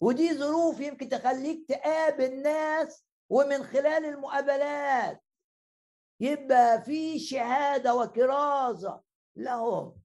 ودي 0.00 0.38
ظروف 0.38 0.80
يمكن 0.80 1.08
تخليك 1.08 1.68
تقابل 1.68 2.42
ناس 2.42 3.04
ومن 3.30 3.64
خلال 3.64 4.04
المقابلات 4.04 5.22
يبقى 6.20 6.82
في 6.82 7.18
شهادة 7.18 7.94
وكرازة 7.94 9.02
لهم. 9.36 10.00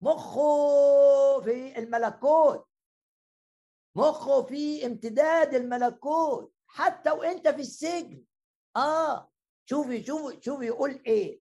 مخه 0.00 1.40
في 1.40 1.78
الملكوت. 1.78 2.66
مخه 3.94 4.42
في 4.42 4.86
امتداد 4.86 5.54
الملكوت. 5.54 6.52
حتى 6.66 7.10
وإنت 7.10 7.48
في 7.48 7.60
السجن. 7.60 8.24
آه. 8.76 9.29
شوفي 9.70 10.04
شوفي 10.04 10.40
شوفي 10.42 10.64
يقول 10.66 11.02
إيه؟ 11.06 11.40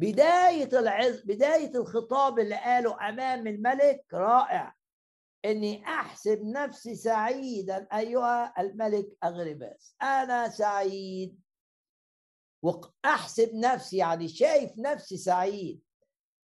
بداية 0.00 0.78
العز 0.78 1.20
بداية 1.20 1.76
الخطاب 1.76 2.38
اللي 2.38 2.54
قاله 2.56 3.08
أمام 3.08 3.46
الملك 3.46 4.04
رائع 4.12 4.74
إني 5.44 5.84
أحسب 5.84 6.42
نفسي 6.44 6.94
سعيدا 6.94 7.88
أيها 7.92 8.60
الملك 8.60 9.08
اغرباس 9.24 9.94
أنا 10.02 10.48
سعيد. 10.48 11.40
واحسب 12.62 13.54
نفسي 13.54 13.96
يعني 13.96 14.28
شايف 14.28 14.72
نفسي 14.78 15.16
سعيد. 15.16 15.82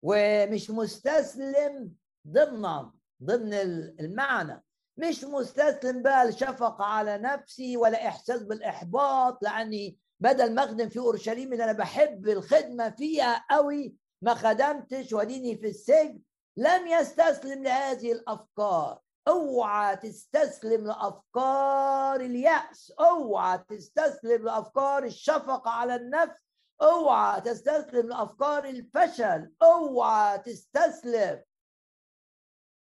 ومش 0.03 0.69
مستسلم 0.71 1.91
ضمن 2.27 2.89
ضمن 3.23 3.53
المعنى. 3.99 4.63
مش 4.97 5.23
مستسلم 5.23 6.01
بقى 6.03 6.29
لشفقة 6.29 6.85
على 6.85 7.17
نفسي 7.17 7.77
ولا 7.77 8.07
إحساس 8.07 8.43
بالإحباط 8.43 9.43
لأني 9.43 9.97
بدل 10.25 10.55
ما 10.55 10.63
أخدم 10.63 10.89
في 10.89 10.99
أورشليم 10.99 11.53
اللي 11.53 11.63
أنا 11.63 11.71
بحب 11.71 12.29
الخدمة 12.29 12.89
فيها 12.89 13.45
قوي. 13.49 13.95
ما 14.21 14.33
خدمتش 14.33 15.13
وديني 15.13 15.57
في 15.57 15.67
السجن. 15.67 16.19
لم 16.57 16.87
يستسلم 16.87 17.63
لهذه 17.63 18.11
الأفكار. 18.11 18.99
أوعى 19.27 19.95
تستسلم 19.95 20.87
لأفكار 20.87 22.15
اليأس. 22.15 22.91
أوعى 22.99 23.57
تستسلم 23.57 24.45
لأفكار 24.45 25.03
الشفقة 25.03 25.71
على 25.71 25.95
النفس. 25.95 26.39
أوعى 26.81 27.41
تستسلم 27.41 28.09
لأفكار 28.09 28.65
الفشل. 28.65 29.51
أوعى 29.61 30.37
تستسلم 30.37 31.43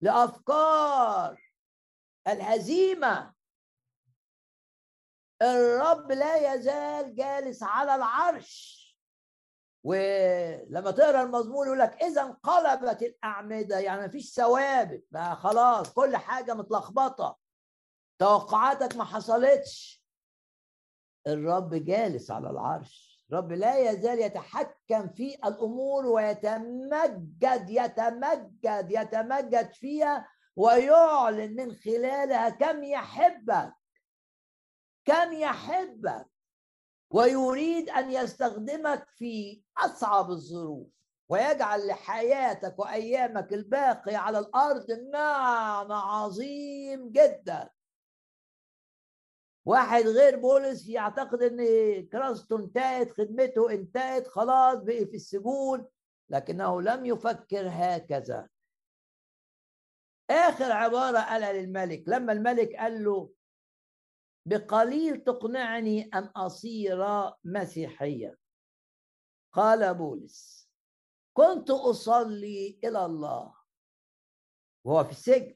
لأفكار 0.02 1.42
الهزيمة. 2.28 3.34
الرب 5.44 6.12
لا 6.12 6.54
يزال 6.54 7.16
جالس 7.16 7.64
على 7.64 7.96
العرش. 7.96 8.84
ولما 9.86 10.92
تقرأ 10.92 11.22
المزمور 11.24 11.66
يقول 11.66 11.80
لك 11.80 12.04
إذا 12.04 12.22
انقلبت 12.22 13.02
الأعمدة 13.02 13.80
يعني 13.80 14.02
ما 14.02 14.08
فيش 14.08 14.34
ثوابت 14.34 15.06
بقى 15.12 15.36
خلاص 15.36 15.94
كل 15.94 16.18
حاجة 16.18 16.54
متلخبطة. 16.54 17.38
توقعاتك 18.20 18.96
ما 18.96 19.04
حصلتش. 19.04 20.04
الرب 21.28 21.76
جالس 21.76 22.32
على 22.32 22.50
العرش. 22.50 23.26
الرب 23.32 23.52
لا 23.52 23.78
يزال 23.78 24.20
يتحكم 24.20 25.10
في 25.10 25.36
الأمور 25.46 26.06
ويتمجد 26.06 27.70
يتمجد 27.70 28.88
يتمجد 28.92 29.72
فيها 29.72 30.28
ويعلن 30.56 31.56
من 31.56 31.76
خلالها 31.76 32.50
كم 32.50 32.84
يحبك. 32.84 33.74
كم 35.06 35.34
يحبك 35.34 36.28
ويريد 37.12 37.90
أن 37.90 38.12
يستخدمك 38.12 39.08
في 39.10 39.64
أصعب 39.78 40.32
الظروف 40.32 40.88
ويجعل 41.30 41.88
لحياتك 41.88 42.80
وأيامك 42.80 43.54
الباقية 43.54 44.18
على 44.18 44.40
الأرض 44.40 44.92
معنى 44.92 45.94
عظيم 45.94 47.10
جدا. 47.12 47.70
واحد 49.66 50.04
غير 50.08 50.40
بولس 50.40 50.88
يعتقد 50.88 51.42
إن 51.42 51.58
كراسته 52.08 52.60
انتهت 52.60 53.12
خدمته 53.12 53.72
انتهت 53.72 54.28
خلاص 54.28 54.76
بقي 54.84 55.06
في 55.06 55.16
السجون 55.16 55.88
لكنه 56.30 56.82
لم 56.82 57.06
يفكر 57.06 57.68
هكذا. 57.70 58.48
آخر 60.30 60.72
عبارة 60.72 61.20
قالها 61.20 61.54
للملك 61.54 62.04
لما 62.08 62.34
الملك 62.34 62.76
قال 62.76 63.04
له 63.04 63.30
بقليل 64.46 65.24
تقنعني 65.24 66.10
أن 66.14 66.24
أصير 66.24 66.98
مسيحيا. 67.44 68.38
قال 69.54 69.94
بولس 69.94 70.70
كنت 71.34 71.70
أصلي 71.70 72.80
إلى 72.84 73.06
الله. 73.06 73.56
وهو 74.84 75.04
في 75.04 75.12
السجن. 75.12 75.56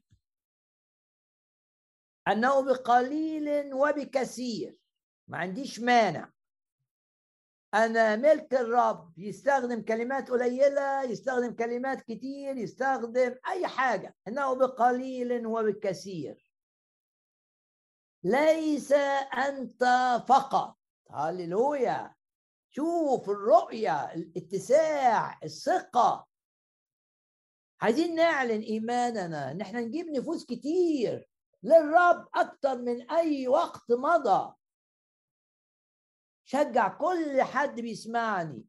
أنه 2.28 2.62
بقليل 2.62 3.74
وبكثير. 3.74 4.78
ما 5.28 5.38
عنديش 5.38 5.80
مانع. 5.80 6.32
أنا 7.74 8.16
ملك 8.16 8.54
الرب. 8.54 9.20
يستخدم 9.20 9.82
كلمات 9.82 10.32
قليلة 10.32 11.04
يستخدم 11.04 11.56
كلمات 11.56 12.02
كتير 12.02 12.58
يستخدم 12.58 13.36
أي 13.50 13.68
حاجة. 13.68 14.16
أنه 14.28 14.54
بقليل 14.54 15.48
وبكثير. 15.48 16.47
ليس 18.24 18.92
أنت 19.48 19.84
فقط. 20.28 20.78
هللويا. 21.12 22.16
شوف 22.70 23.30
الرؤية 23.30 24.14
الاتساع 24.14 25.40
الثقة. 25.44 26.28
عايزين 27.82 28.16
نعلن 28.16 28.62
إيماننا. 28.62 29.52
إن 29.52 29.62
إحنا 29.62 29.82
نجيب 29.82 30.08
نفوس 30.08 30.46
كتير. 30.46 31.30
للرب 31.64 32.28
أكتر 32.36 32.78
من 32.78 33.12
أي 33.12 33.48
وقت 33.48 33.92
مضى. 33.92 34.54
شجع 36.46 36.88
كل 36.88 37.42
حد 37.42 37.82
بيسمعني. 37.82 38.66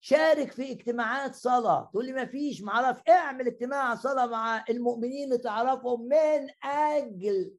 شارك 0.00 0.52
في 0.52 0.72
اجتماعات 0.72 1.34
صلاة. 1.34 1.90
تقول 1.92 2.06
لي 2.06 2.12
ما 2.12 2.26
فيش 2.26 2.62
معرف 2.62 3.02
اعمل 3.08 3.46
اجتماع 3.46 3.94
صلاة 3.94 4.26
مع 4.26 4.64
المؤمنين 4.70 5.24
اللي 5.24 5.38
تعرفهم 5.38 6.02
من 6.02 6.50
أجل 6.62 7.56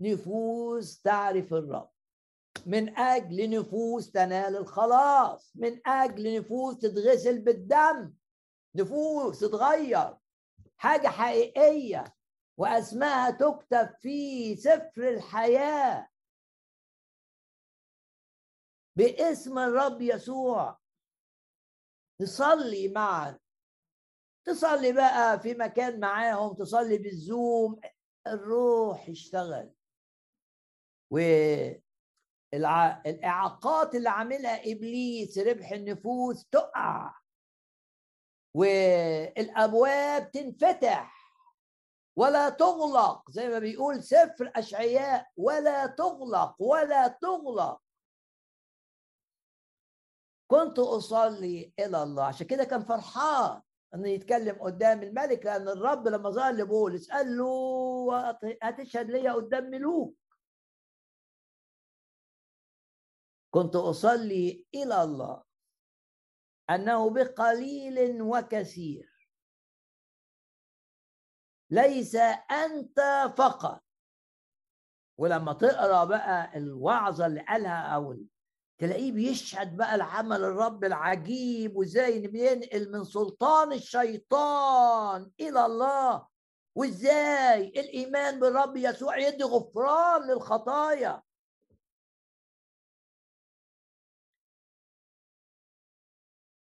نفوس 0.00 1.02
تعرف 1.02 1.54
الرب. 1.54 1.90
من 2.66 2.98
أجل 2.98 3.50
نفوس 3.50 4.10
تنال 4.10 4.56
الخلاص. 4.56 5.52
من 5.56 5.88
أجل 5.88 6.38
نفوس 6.38 6.78
تتغسل 6.78 7.38
بالدم. 7.38 8.14
نفوس 8.74 9.40
تتغير. 9.40 10.16
حاجة 10.76 11.08
حقيقية 11.08 12.16
واسمها 12.56 13.30
تكتب 13.30 13.94
في 14.00 14.56
سفر 14.56 15.08
الحياة. 15.08 16.08
باسم 18.96 19.58
الرب 19.58 20.00
يسوع. 20.00 20.78
تصلي 22.20 22.88
معا. 22.88 23.38
تصلي 24.44 24.92
بقى 24.92 25.40
في 25.40 25.54
مكان 25.54 26.00
معاهم. 26.00 26.54
تصلي 26.54 26.98
بالزوم. 26.98 27.80
الروح 28.26 29.08
يشتغل 29.08 29.72
والاعاقات 32.52 33.94
اللي 33.94 34.08
عاملها 34.10 34.72
إبليس 34.72 35.38
ربح 35.38 35.72
النفوس 35.72 36.46
تقع. 36.46 37.14
والأبواب 38.56 40.30
تنفتح. 40.30 41.20
ولا 42.16 42.48
تغلق. 42.48 43.30
زي 43.30 43.48
ما 43.48 43.58
بيقول 43.58 44.02
سفر 44.02 44.52
أشعياء 44.56 45.30
ولا 45.36 45.86
تغلق 45.86 46.56
ولا 46.62 47.08
تغلق. 47.08 47.82
كنت 50.50 50.78
أصلي 50.78 51.72
إلى 51.78 52.02
الله. 52.02 52.24
عشان 52.24 52.46
كده 52.46 52.64
كان 52.64 52.82
فرحان 52.84 53.62
انه 53.94 54.08
يتكلم 54.08 54.62
قدام 54.62 55.02
الملك 55.02 55.44
لأن 55.44 55.68
الرب 55.68 56.08
لما 56.08 56.30
ظهر 56.30 56.52
لبولس 56.52 57.10
قال 57.10 57.36
له 57.38 58.30
هتشهد 58.62 59.10
ليا 59.10 59.32
قدام 59.32 59.70
ملوك. 59.70 60.19
كنت 63.50 63.76
أصلي 63.76 64.66
إلى 64.74 65.02
الله. 65.02 65.42
أنه 66.70 67.10
بقليل 67.10 68.22
وكثير. 68.22 69.28
ليس 71.70 72.14
أنت 72.50 73.30
فقط. 73.38 73.82
ولما 75.18 75.52
تقرأ 75.52 76.04
بقى 76.04 76.58
الوعظه 76.58 77.26
اللي 77.26 77.40
قالها 77.48 77.94
أو 77.94 78.16
تلاقيه 78.78 79.12
بيشهد 79.12 79.76
بقى 79.76 79.94
العمل 79.94 80.44
الرب 80.44 80.84
العجيب 80.84 81.76
وإزاي 81.76 82.26
بينقل 82.26 82.92
من 82.92 83.04
سلطان 83.04 83.72
الشيطان 83.72 85.30
إلى 85.40 85.66
الله. 85.66 86.26
وإزاي 86.74 87.68
الإيمان 87.68 88.40
بالرب 88.40 88.76
يسوع 88.76 89.18
يدي 89.18 89.44
غفران 89.44 90.30
للخطايا. 90.30 91.22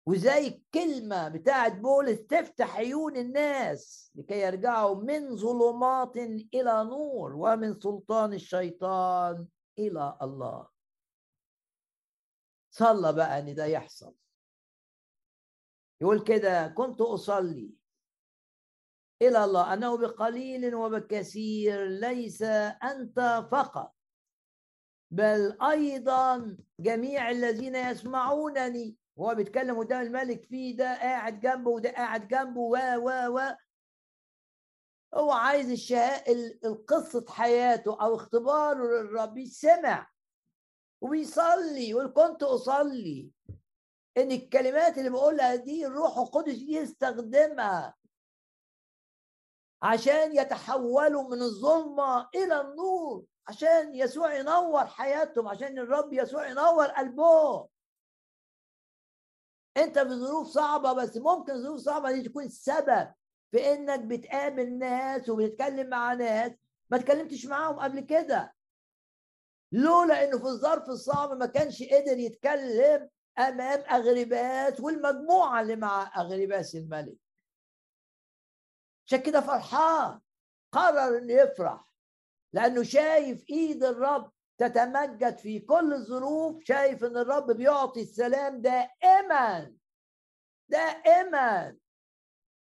وزي 0.06 0.46
الكلمة 0.46 1.28
بتاعت 1.28 1.72
بولس 1.76 2.26
تفتح 2.26 2.76
عيون 2.76 3.16
الناس 3.16 4.12
لكي 4.14 4.40
يرجعوا 4.40 4.94
من 5.02 5.36
ظلمات 5.36 6.16
إلى 6.54 6.84
نور 6.84 7.32
ومن 7.32 7.80
سلطان 7.80 8.32
الشيطان 8.32 9.46
إلى 9.78 10.18
الله. 10.22 10.68
صلى 12.70 13.12
بقى 13.12 13.38
إن 13.38 13.54
ده 13.54 13.64
يحصل. 13.64 14.14
يقول 16.00 16.24
كده 16.24 16.68
كنت 16.68 17.00
أصلي 17.00 17.70
إلى 19.22 19.44
الله. 19.44 19.72
أنه 19.72 19.96
بقليل 19.96 20.74
وبكثير 20.74 21.84
ليس 21.84 22.42
أنت 22.82 23.48
فقط 23.50 23.94
بل 25.10 25.62
أيضا 25.62 26.56
جميع 26.80 27.30
الذين 27.30 27.76
يسمعونني. 27.76 28.96
هو 29.18 29.34
بيتكلم 29.34 29.78
قدام 29.78 30.00
الملك 30.02 30.44
في 30.44 30.72
ده 30.72 30.94
قاعد 30.98 31.40
جنبه 31.40 31.70
وده 31.70 31.90
قاعد 31.90 32.28
جنبه 32.28 32.60
و 32.60 32.76
و 32.76 33.36
و. 33.38 33.40
هو 35.14 35.32
عايز 35.32 35.70
الشهاء 35.70 36.32
القصة 36.64 37.24
حياته 37.28 38.02
أو 38.02 38.14
اختباره 38.14 38.78
للرب 38.84 39.38
يسمع 39.38 40.10
وبيصلي 41.00 41.88
يقول 41.88 42.12
كنت 42.12 42.42
أصلي. 42.42 43.30
إن 44.16 44.30
الكلمات 44.32 44.98
اللي 44.98 45.10
بقولها 45.10 45.54
دي 45.54 45.86
الروح 45.86 46.18
القدس 46.18 46.58
يستخدمها 46.68 47.94
عشان 49.82 50.36
يتحولوا 50.36 51.22
من 51.22 51.42
الظلمة 51.42 52.28
إلى 52.34 52.60
النور 52.60 53.24
عشان 53.48 53.94
يسوع 53.94 54.34
ينور 54.34 54.86
حياتهم 54.86 55.48
عشان 55.48 55.78
الرب 55.78 56.12
يسوع 56.12 56.48
ينور 56.48 56.86
قلبهم. 56.86 57.68
انت 59.76 59.98
في 59.98 60.08
ظروف 60.08 60.48
صعبة 60.48 60.92
بس 60.92 61.16
ممكن 61.16 61.62
ظروف 61.62 61.80
صعبة 61.80 62.12
دي 62.12 62.22
تكون 62.22 62.44
السبب 62.44 63.14
في 63.50 63.72
انك 63.74 64.00
بتقابل 64.00 64.78
ناس 64.78 65.28
وبتتكلم 65.28 65.88
مع 65.90 66.12
ناس 66.14 66.52
ما 66.90 66.98
تكلمتش 66.98 67.46
معاهم 67.46 67.80
قبل 67.80 68.00
كده. 68.00 68.54
لولا 69.72 70.24
إنه 70.24 70.38
في 70.38 70.44
الظرف 70.44 70.88
الصعب 70.88 71.32
ما 71.32 71.46
كانش 71.46 71.82
قدر 71.82 72.18
يتكلم 72.18 73.08
أمام 73.38 73.80
اغرباس 73.90 74.80
والمجموعة 74.80 75.60
اللي 75.60 75.76
مع 75.76 76.12
اغرباس 76.16 76.74
الملك. 76.74 77.16
عشان 79.06 79.20
كده 79.20 79.40
فرحان 79.40 80.20
قرر 80.72 81.18
إنه 81.18 81.32
يفرح 81.32 81.90
لأنه 82.52 82.82
شايف 82.82 83.44
إيد 83.50 83.84
الرب 83.84 84.32
تتمجد 84.58 85.38
في 85.38 85.60
كل 85.60 85.92
الظروف 85.92 86.64
شايف 86.64 87.04
إن 87.04 87.16
الرب 87.16 87.50
بيعطي 87.50 88.02
السلام 88.02 88.60
دائما 88.60 89.74
دائما 90.68 91.76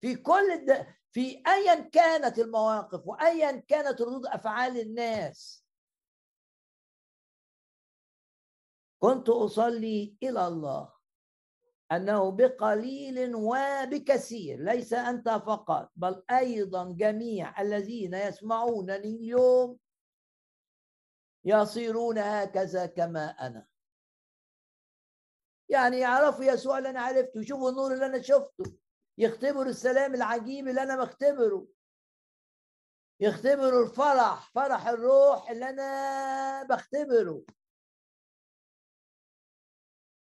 في 0.00 0.16
كل 0.16 0.50
الد... 0.52 0.86
في 1.10 1.42
ايا 1.46 1.74
كانت 1.80 2.38
المواقف 2.38 3.06
وايا 3.06 3.52
كانت 3.68 4.00
ردود 4.00 4.26
أفعال 4.26 4.80
الناس. 4.80 5.64
كنت 8.98 9.28
أصلي 9.28 10.16
إلى 10.22 10.46
الله 10.46 10.92
أنه 11.92 12.30
بقليل 12.30 13.34
وبكثير 13.34 14.58
ليس 14.60 14.92
أنت 14.92 15.28
فقط 15.28 15.90
بل 15.96 16.22
أيضا 16.30 16.92
جميع 16.92 17.62
الذين 17.62 18.14
يسمعونني 18.14 19.16
اليوم 19.16 19.78
يصيرون 21.44 22.18
هكذا 22.18 22.86
كما 22.86 23.24
أنا. 23.24 23.66
يعني 25.68 25.98
يعرفوا 25.98 26.44
يسوع 26.44 26.78
اللي 26.78 26.90
أنا 26.90 27.00
عرفته 27.00 27.40
يشوفوا 27.40 27.70
النور 27.70 27.92
اللي 27.92 28.06
أنا 28.06 28.22
شفته 28.22 28.76
يختبروا 29.18 29.64
السلام 29.64 30.14
العجيب 30.14 30.68
اللي 30.68 30.82
أنا 30.82 31.04
بختبره 31.04 31.66
يختبروا 33.20 33.84
الفرح 33.84 34.50
فرح 34.54 34.88
الروح 34.88 35.50
اللي 35.50 35.68
أنا 35.68 36.62
بختبره. 36.62 37.44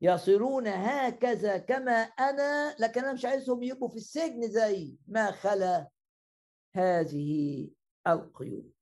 يصيرون 0.01 0.67
هكذا 0.67 1.57
كما 1.57 1.91
أنا 2.01 2.75
لكن 2.79 3.01
أنا 3.01 3.13
مش 3.13 3.25
عايزهم 3.25 3.63
يبقوا 3.63 3.89
في 3.89 3.95
السجن 3.95 4.47
زي 4.47 4.97
ما 5.07 5.31
خلا 5.31 5.87
هذه 6.75 7.69
القيود. 8.07 8.76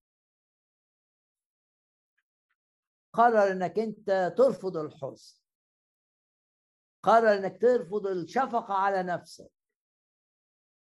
قرر 3.15 3.51
إنك 3.51 3.79
أنت 3.79 4.33
ترفض 4.37 4.77
الحزن. 4.77 5.39
قرر 7.03 7.33
إنك 7.33 7.61
ترفض 7.61 8.07
الشفقة 8.07 8.73
على 8.73 9.03
نفسك. 9.03 9.51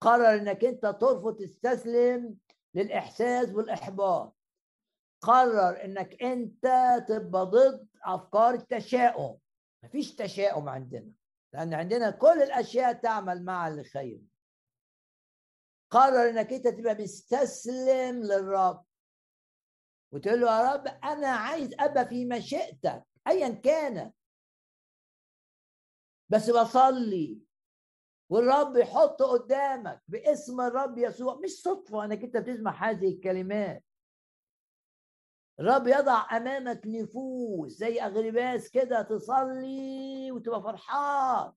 قرر 0.02 0.36
إنك 0.36 0.66
أنت 0.66 0.86
ترفض 0.86 1.36
تستسلم 1.36 2.38
للإحساس 2.74 3.50
والإحباط. 3.50 4.36
قرر 5.22 5.86
إنك 5.86 6.24
أنت 6.24 6.66
تبقى 7.08 7.46
ضد 7.46 7.88
أفكار 8.06 8.54
التشاؤم. 8.54 9.38
مفيش 9.84 10.16
تشاؤم 10.16 10.70
عندنا 10.70 11.12
لأن 11.54 11.74
عندنا 11.74 12.10
كل 12.12 12.42
الأشياء 12.42 12.94
تعمل 12.94 13.46
معا 13.46 13.70
لخير 13.70 14.22
قرر 15.90 16.30
إنك 16.30 16.54
أنت 16.54 16.68
تبقى 16.68 16.96
مستسلم 16.96 18.24
للرب. 18.24 18.86
وتقول 20.12 20.42
له 20.42 20.48
يا 20.48 20.74
رب 20.74 20.88
أنا 20.88 21.28
عايز 21.28 21.74
أبقى 21.80 22.08
في 22.08 22.26
مشيئتك 22.26 23.04
ايا 23.28 23.50
كانت 23.50 24.16
بس 26.30 26.50
بصلي 26.50 27.42
والرب 28.30 28.78
يحط 28.78 29.22
قدامك 29.24 30.02
باسم 30.08 30.62
الرب 30.62 30.98
يسوع. 30.98 31.36
مش 31.36 31.50
صدفة 31.50 32.06
إنك 32.06 32.24
أنت 32.24 32.38
بتسمع 32.38 32.90
هذه 32.90 33.08
الكلمات. 33.16 33.84
الرب 35.60 35.88
يضع 35.88 36.38
أمامك 36.38 36.82
نفوس 36.86 37.72
زي 37.72 38.02
اغرباس 38.02 38.70
كده 38.70 39.02
تصلي 39.02 40.32
وتبقى 40.32 40.62
فرحان. 40.64 41.54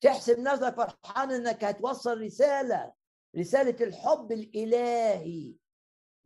تحسب 0.00 0.38
نفسك 0.38 0.74
فرحان 0.76 1.32
إنك 1.32 1.64
هتوصل 1.64 2.20
رسالة 2.20 2.92
رسالة 3.38 3.86
الحب 3.86 4.32
الإلهي. 4.32 5.54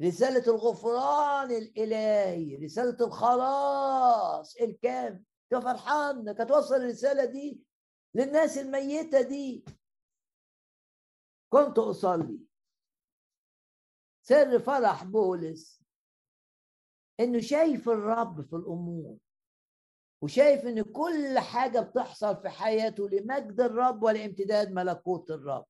رسالة 0.01 0.45
الغفران 0.55 1.51
الإلهي 1.51 2.57
رسالة 2.57 3.07
الخلاص 3.07 4.57
الكامل. 4.57 5.25
تبقى 5.51 5.63
فرحان 5.63 6.19
انك 6.19 6.41
هتوصل 6.41 6.75
الرسالة 6.75 7.25
دي 7.25 7.63
للناس 8.15 8.59
الميتة 8.59 9.21
دي. 9.23 9.65
كنت 11.53 11.79
أصلي. 11.79 12.39
سر 14.23 14.59
فرح 14.59 15.05
بولس 15.05 15.83
إنه 17.21 17.41
شايف 17.41 17.89
الرب 17.89 18.43
في 18.43 18.57
الأمور 18.57 19.19
وشايف 20.23 20.65
إن 20.67 20.83
كل 20.83 21.39
حاجة 21.39 21.81
بتحصل 21.81 22.43
في 22.43 22.49
حياته 22.49 23.09
لمجد 23.09 23.61
الرب 23.61 24.03
ولامتداد 24.03 24.73
ملكوت 24.73 25.31
الرب. 25.31 25.67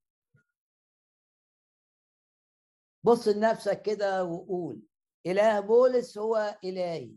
بص 3.07 3.29
لنفسك 3.29 3.83
كده 3.83 4.25
وقول. 4.25 4.83
إله 5.27 5.61
بولس 5.61 6.19
هو 6.19 6.59
إلهي. 6.65 7.13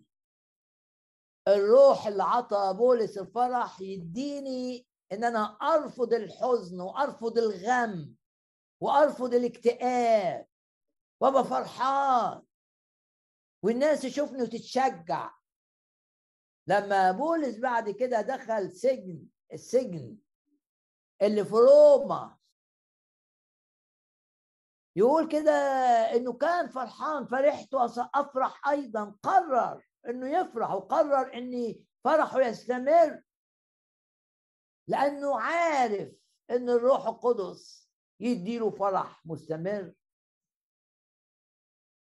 الروح 1.48 2.08
اللي 2.08 2.24
عطى 2.24 2.74
بولس 2.78 3.18
الفرح 3.18 3.82
يديني 3.82 4.88
إن 5.12 5.24
أنا 5.24 5.58
أرفض 5.62 6.14
الحزن 6.14 6.82
وأرفض 6.82 7.38
الغم 7.38 8.16
وأرفض 8.82 9.34
الاكتئاب 9.34 10.48
وأبقى 11.22 11.44
فرحان. 11.44 12.44
والناس 13.64 14.02
تشوفني 14.02 14.42
وتتشجع. 14.42 15.32
لما 16.68 17.12
بولس 17.12 17.58
بعد 17.60 17.90
كده 17.90 18.22
دخل 18.22 18.72
سجن 18.72 19.26
السجن 19.54 20.18
اللي 21.22 21.46
في 21.46 21.56
روما 21.56 22.39
يقول 25.00 25.28
كده 25.28 25.52
إنه 26.16 26.34
كان 26.34 26.68
فرحان 26.68 27.26
فرحت 27.26 27.68
افرح 28.16 28.68
أيضا 28.68 29.16
قرر 29.24 29.86
إنه 30.10 30.40
يفرح 30.40 30.72
وقرر 30.72 31.34
ان 31.34 31.76
فرحه 32.04 32.42
يستمر. 32.42 33.22
لأنه 34.88 35.40
عارف 35.42 36.14
إن 36.50 36.70
الروح 36.70 37.08
القدس 37.08 37.90
يديله 38.20 38.70
فرح 38.70 39.26
مستمر. 39.26 39.94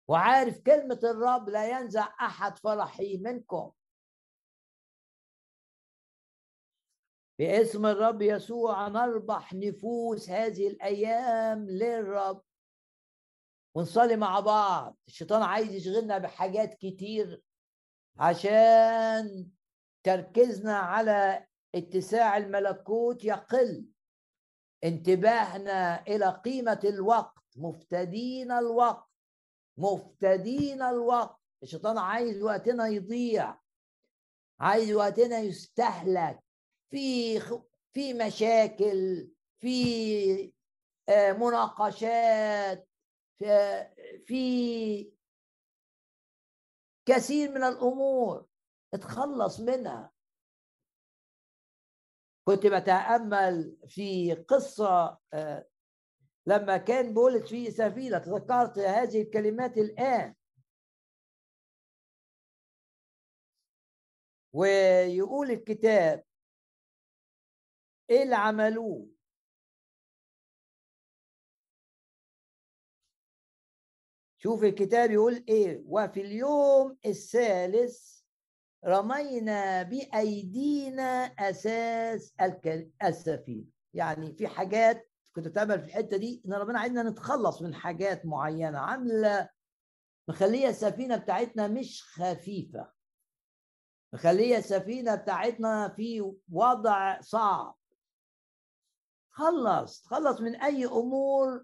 وعارف 0.08 0.60
كلمة 0.60 1.00
الرب 1.04 1.50
لا 1.50 1.80
ينزع 1.80 2.08
أحد 2.22 2.58
فرحي 2.58 3.18
منكم. 3.18 3.72
باسم 7.40 7.86
الرب 7.86 8.22
يسوع 8.22 8.88
نربح 8.88 9.54
نفوس 9.54 10.30
هذه 10.30 10.68
الأيام 10.68 11.70
للرب. 11.70 12.49
ونصلي 13.76 14.16
مع 14.16 14.40
بعض. 14.40 14.98
الشيطان 15.08 15.42
عايز 15.42 15.74
يشغلنا 15.74 16.18
بحاجات 16.18 16.74
كتير 16.74 17.42
عشان 18.18 19.50
تركيزنا 20.04 20.78
على 20.78 21.48
اتساع 21.76 22.38
الملكوت 22.38 23.24
يقل. 23.24 23.86
انتباهنا 24.84 26.02
إلى 26.08 26.42
قيمة 26.46 26.80
الوقت 26.84 27.44
مفتدين 27.56 28.52
الوقت 28.52 29.10
مفتدين 29.78 30.82
الوقت. 30.82 31.40
الشيطان 31.64 31.98
عايز 31.98 32.42
وقتنا 32.44 32.88
يضيع 32.88 33.60
عايز 34.60 34.92
وقتنا 34.94 35.40
يستهلك. 35.40 36.40
في 36.92 37.40
في 37.94 38.14
مشاكل 38.14 39.30
في 39.60 40.54
آه، 41.10 41.32
مناقشات 41.32 42.89
في 44.26 45.14
كثير 47.06 47.52
من 47.52 47.64
الأمور 47.64 48.48
اتخلص 48.94 49.60
منها. 49.60 50.14
كنت 52.48 52.66
بتأمل 52.66 53.78
في 53.88 54.34
قصة 54.34 55.20
آه، 55.34 55.70
لما 56.48 56.78
كان 56.78 57.14
بولد 57.14 57.46
في 57.46 57.72
سفينة 57.72 58.18
تذكرت 58.18 58.80
هذه 58.80 59.22
الكلمات 59.22 59.78
الآن. 59.78 60.36
ويقول 64.54 65.52
الكتاب 65.52 66.24
إيه 68.10 68.24
اللي 68.24 68.36
عملوه؟ 68.36 69.19
شوف 74.42 74.64
الكتاب 74.64 75.12
يقول 75.12 75.46
إيه؟ 75.50 75.84
وفي 75.86 76.22
اليوم 76.22 76.98
الثالث 77.06 78.20
رمينا 78.86 79.84
بأيدينا 79.84 81.24
أساس 81.26 82.34
السفينة. 83.04 83.66
يعني 83.94 84.34
في 84.34 84.48
حاجات 84.48 85.10
كنت 85.36 85.48
تعمل 85.48 85.80
في 85.80 85.86
الحتة 85.86 86.18
دي 86.18 86.42
إن 86.46 86.54
ربنا 86.54 86.80
عايزنا 86.80 87.04
نتخلص 87.04 87.62
من 87.62 87.76
حاجات 87.76 88.26
معينة. 88.26 88.80
عاملة 88.80 89.50
مخلية 90.28 90.70
السفينة 90.70 91.18
بتاعتنا 91.18 91.68
مش 91.68 92.04
خفيفة. 92.04 92.92
مخلية 94.14 94.58
السفينة 94.58 95.16
بتاعتنا 95.16 95.90
في 95.90 96.34
وضع 96.52 97.22
صعب. 97.22 97.78
خلص 99.30 100.06
خلص 100.06 100.42
من 100.42 100.56
أي 100.56 100.86
أمور 100.86 101.64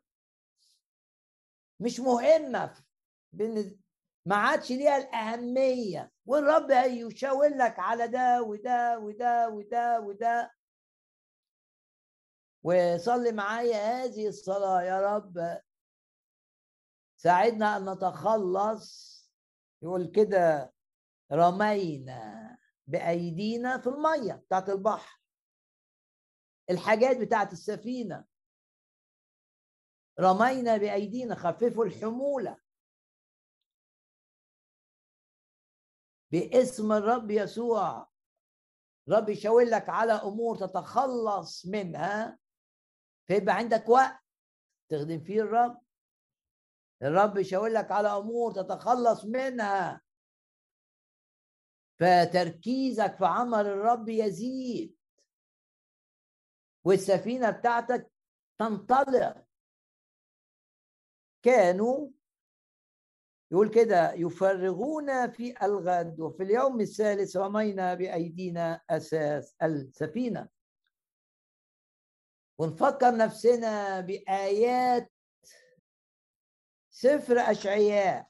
مش 1.79 1.99
مهمة. 1.99 2.83
ما 4.25 4.35
عادش 4.35 4.71
ليها 4.71 4.97
الأهمية. 4.97 6.11
والرب 6.25 6.71
هيشاور 6.71 7.47
لك 7.47 7.79
على 7.79 8.07
ده 8.07 8.43
وده 8.43 8.99
وده 8.99 9.49
وده 9.49 9.99
وده. 10.01 10.51
وصلي 12.63 13.31
معايا 13.31 13.77
هذه 13.77 14.27
الصلاة 14.27 14.81
يا 14.81 15.01
رب. 15.15 15.61
ساعدنا 17.17 17.77
أن 17.77 17.89
نتخلص. 17.89 19.15
يقول 19.81 20.07
كده 20.11 20.73
رمينا 21.31 22.57
بأيدينا 22.87 23.77
في 23.77 23.87
المية 23.87 24.33
بتاعت 24.33 24.69
البحر. 24.69 25.21
الحاجات 26.69 27.17
بتاعت 27.17 27.53
السفينة. 27.53 28.25
رمينا 30.19 30.77
بأيدينا 30.77 31.35
خففوا 31.35 31.85
الحمولة. 31.85 32.59
باسم 36.31 36.91
الرب 36.91 37.31
يسوع. 37.31 38.09
رب 39.09 39.29
يشاور 39.29 39.63
لك 39.63 39.89
على 39.89 40.13
أمور 40.13 40.57
تتخلص 40.57 41.65
منها. 41.65 42.39
فيبقى 43.27 43.55
عندك 43.55 43.89
وقت 43.89 44.23
تخدم 44.89 45.19
فيه 45.19 45.41
الرب. 45.41 45.81
الرب 47.01 47.37
يشاور 47.37 47.67
لك 47.67 47.91
على 47.91 48.07
أمور 48.07 48.51
تتخلص 48.51 49.25
منها. 49.25 50.01
فتركيزك 51.99 53.15
في 53.17 53.25
عمل 53.25 53.65
الرب 53.65 54.09
يزيد. 54.09 54.97
والسفينة 56.85 57.49
بتاعتك 57.49 58.11
تنطلق. 58.59 59.44
كانوا 61.45 62.09
يقول 63.51 63.69
كده 63.69 64.13
يفرغون 64.13 65.31
في 65.31 65.65
الغد 65.65 66.19
وفي 66.19 66.43
اليوم 66.43 66.81
الثالث 66.81 67.37
رمينا 67.37 67.93
بأيدينا 67.93 68.81
أساس 68.89 69.55
السفينة. 69.63 70.49
ونفكر 72.57 73.17
نفسنا 73.17 73.99
بآيات 73.99 75.11
سفر 76.89 77.37
أشعياء. 77.37 78.27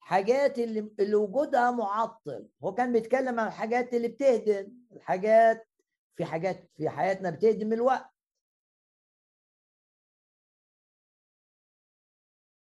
حاجات 0.00 0.58
اللي, 0.58 0.90
اللي 1.00 1.14
وجودها 1.14 1.70
معطل. 1.70 2.48
هو 2.64 2.74
كان 2.74 2.92
بيتكلم 2.92 3.40
عن 3.40 3.46
الحاجات 3.46 3.94
اللي 3.94 4.08
بتهدم 4.08 4.72
الحاجات 4.92 5.68
في 6.16 6.24
حاجات 6.24 6.70
في 6.76 6.88
حياتنا 6.88 7.30
بتهدم 7.30 7.72
الوقت. 7.72 8.13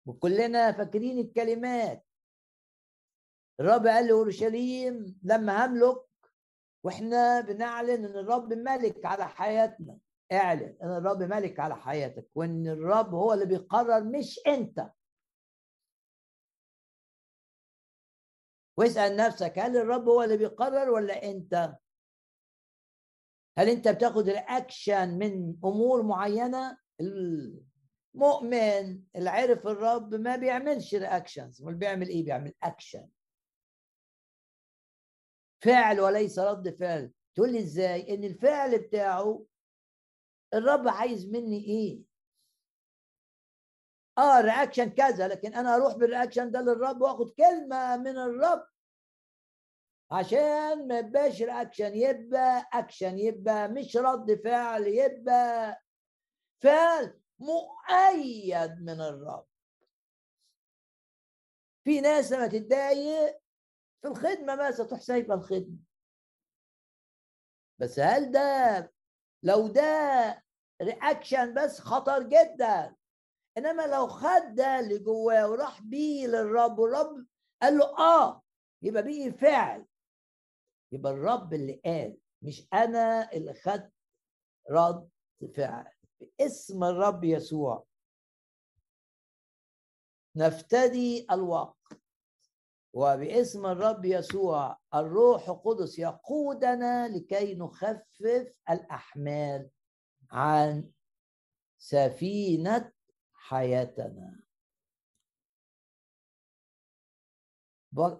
وكلنا 0.08 0.72
فاكرين 0.72 1.18
الكلمات. 1.18 2.04
الرب 3.60 3.86
قال 3.86 4.06
لاورشليم 4.06 5.20
لما 5.22 5.66
هملك 5.66 6.04
وإحنا 6.84 7.40
بنعلن 7.40 8.04
إن 8.04 8.04
الرب 8.04 8.52
ملك 8.52 9.04
على 9.04 9.28
حياتنا. 9.28 9.98
اعلن 10.32 10.76
إن 10.82 10.96
الرب 10.96 11.22
ملك 11.22 11.60
على 11.60 11.76
حياتك 11.76 12.28
وإن 12.34 12.66
الرب 12.68 13.14
هو 13.14 13.32
اللي 13.32 13.46
بيقرر 13.46 14.04
مش 14.04 14.40
أنت. 14.46 14.90
واسأل 18.78 19.16
نفسك 19.16 19.58
هل 19.58 19.76
الرب 19.76 20.08
هو 20.08 20.22
اللي 20.22 20.36
بيقرر 20.36 20.90
ولا 20.90 21.24
أنت؟ 21.30 21.76
هل 23.58 23.68
أنت 23.68 23.88
بتاخد 23.88 24.28
reaction 24.28 25.18
من 25.18 25.56
أمور 25.64 26.02
معينة؟ 26.02 26.78
المؤمن 28.22 29.02
اللي 29.16 29.30
عرف 29.30 29.66
الرب 29.66 30.14
ما 30.14 30.36
بيعملش 30.36 30.94
reactions 30.94 31.62
امال 31.62 31.74
بيعمل 31.74 32.08
إيه؟ 32.08 32.24
بيعمل 32.24 32.54
اكشن 32.62 33.08
فعل 35.64 36.00
وليس 36.00 36.38
رد 36.38 36.76
فعل. 36.76 37.12
تقول 37.34 37.52
لي 37.52 37.58
إزاي؟ 37.58 38.14
إن 38.14 38.24
الفعل 38.24 38.78
بتاعه 38.78 39.44
الرب 40.54 40.88
عايز 40.88 41.26
مني 41.30 41.64
إيه؟ 41.64 42.02
آه 44.18 44.40
reaction 44.40 44.90
كذا 44.90 45.28
لكن 45.28 45.54
أنا 45.54 45.74
أروح 45.76 45.96
بال 45.96 46.07
reaction 46.07 46.50
ده 46.50 46.60
للرب 46.60 47.00
وآخد 47.00 47.30
كلمة 47.30 47.96
من 47.96 48.18
الرب. 48.18 48.66
عشان 50.10 50.88
ما 50.88 50.98
يبقاش 50.98 51.42
reaction 51.42 51.94
يبقى 51.94 52.68
اكشن 52.72 53.18
يبقى 53.18 53.68
مش 53.68 53.96
رد 53.96 54.40
فعل 54.44 54.86
يبقى 54.86 55.82
فعل 56.62 57.17
مؤيد 57.38 58.82
من 58.82 59.00
الرب. 59.00 59.46
في 61.84 62.00
ناس 62.00 62.32
لما 62.32 62.46
تتضايق 62.46 63.40
في 64.02 64.08
الخدمة 64.08 64.68
مثلا 64.68 64.86
تروح 64.86 65.00
سايبة 65.00 65.34
الخدمة. 65.34 65.78
بس 67.78 67.98
هل 67.98 68.32
ده 68.32 68.92
لو 69.42 69.68
ده 69.68 69.82
رياكشن 70.82 71.54
بس 71.54 71.80
خطر 71.80 72.22
جدا؟ 72.22 72.96
إنما 73.58 73.82
لو 73.86 74.06
خد 74.08 74.54
ده 74.54 74.80
اللي 74.80 74.98
جواه 74.98 75.50
وراح 75.50 75.82
بيه 75.82 76.26
للرب 76.26 76.78
والرب 76.78 77.26
قال 77.62 77.78
له 77.78 77.98
آه 77.98 78.42
يبقى 78.82 79.02
بيه 79.02 79.30
فعل. 79.30 79.86
يبقى 80.92 81.12
الرب 81.12 81.54
اللي 81.54 81.80
قال 81.84 82.18
مش 82.42 82.68
أنا 82.72 83.32
اللي 83.32 83.54
خدت 83.54 83.92
رد 84.70 85.08
فعل. 85.56 85.97
باسم 86.20 86.84
الرب 86.84 87.24
يسوع. 87.24 87.86
نفتدي 90.36 91.26
الوقت 91.30 91.76
وباسم 92.92 93.66
الرب 93.66 94.04
يسوع 94.04 94.78
الروح 94.94 95.48
القدس 95.48 95.98
يقودنا 95.98 97.08
لكي 97.08 97.54
نخفف 97.54 98.52
الأحمال 98.70 99.70
عن 100.30 100.90
سفينة 101.78 102.92
حياتنا. 103.32 104.40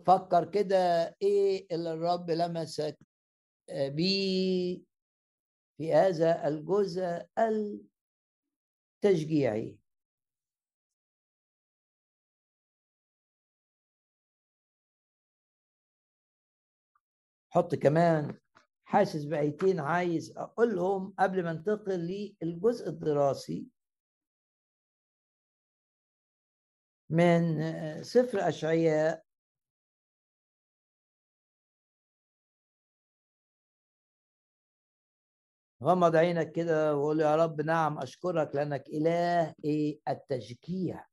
فكر 0.06 0.50
كده 0.50 0.76
إيه 1.22 1.66
اللي 1.72 1.92
الرب 1.92 2.30
لمسك 2.30 2.98
بيه؟ 3.70 4.87
في 5.78 5.94
هذا 5.94 6.48
الجزء 6.48 7.28
التشجيعي. 9.04 9.78
حط 17.50 17.74
كمان 17.74 18.38
حاسس 18.84 19.24
بآيتين 19.24 19.80
عايز 19.80 20.38
أقولهم 20.38 21.14
قبل 21.18 21.44
ما 21.44 21.50
انتقل 21.50 22.34
للجزء 22.42 22.88
الدراسي. 22.88 23.66
من 27.10 27.62
سفر 28.02 28.48
أشعياء 28.48 29.27
غمض 35.82 36.16
عينك 36.16 36.52
كده 36.52 36.96
وقول 36.96 37.20
يا 37.20 37.36
رب 37.36 37.60
نعم 37.60 37.98
أشكرك 37.98 38.54
لأنك 38.54 38.88
اله 38.88 39.54
إيه 39.64 40.00
التشجيع. 40.08 41.06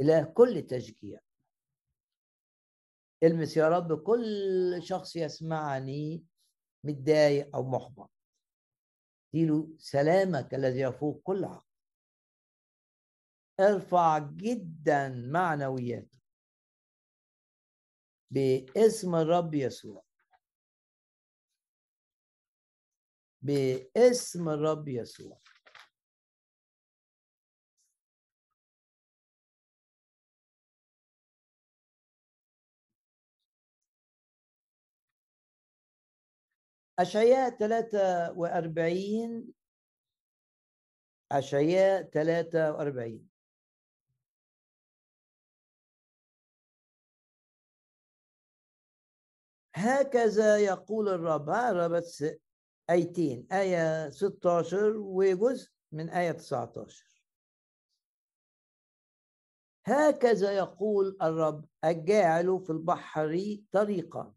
إله 0.00 0.24
كل 0.24 0.66
تشجيع. 0.66 1.20
المس 3.22 3.56
يا 3.56 3.68
رب 3.68 4.02
كل 4.02 4.80
شخص 4.82 5.16
يسمعني 5.16 6.24
متضايق 6.84 7.56
أو 7.56 7.62
محبط. 7.62 8.10
اديله 9.34 9.68
سلامك 9.78 10.54
الذي 10.54 10.80
يفوق 10.80 11.20
كل 11.22 11.44
عقل. 11.44 11.66
ارفع 13.60 14.18
جدا 14.18 15.08
معنوياته 15.08 16.18
باسم 18.30 19.14
الرب 19.14 19.54
يسوع. 19.54 20.05
باسم 23.46 24.48
الرب 24.48 24.88
يسوع. 24.88 25.38
أشعياء 36.98 37.50
43 37.50 39.52
أشعياء 41.32 42.02
43 42.02 43.28
هكذا 49.76 50.58
يقول 50.58 51.08
الرب. 51.08 51.50
ها 51.50 51.88
بس 51.88 52.24
آيتين 52.90 53.46
آية 53.52 54.10
16 54.10 54.96
وجزء 54.96 55.70
من 55.92 56.10
آية 56.10 56.32
19 56.32 57.16
هكذا 59.86 60.52
يقول 60.56 61.16
الرب 61.22 61.68
الجاعل 61.84 62.60
في 62.66 62.70
البحر 62.70 63.56
طريقا. 63.72 64.34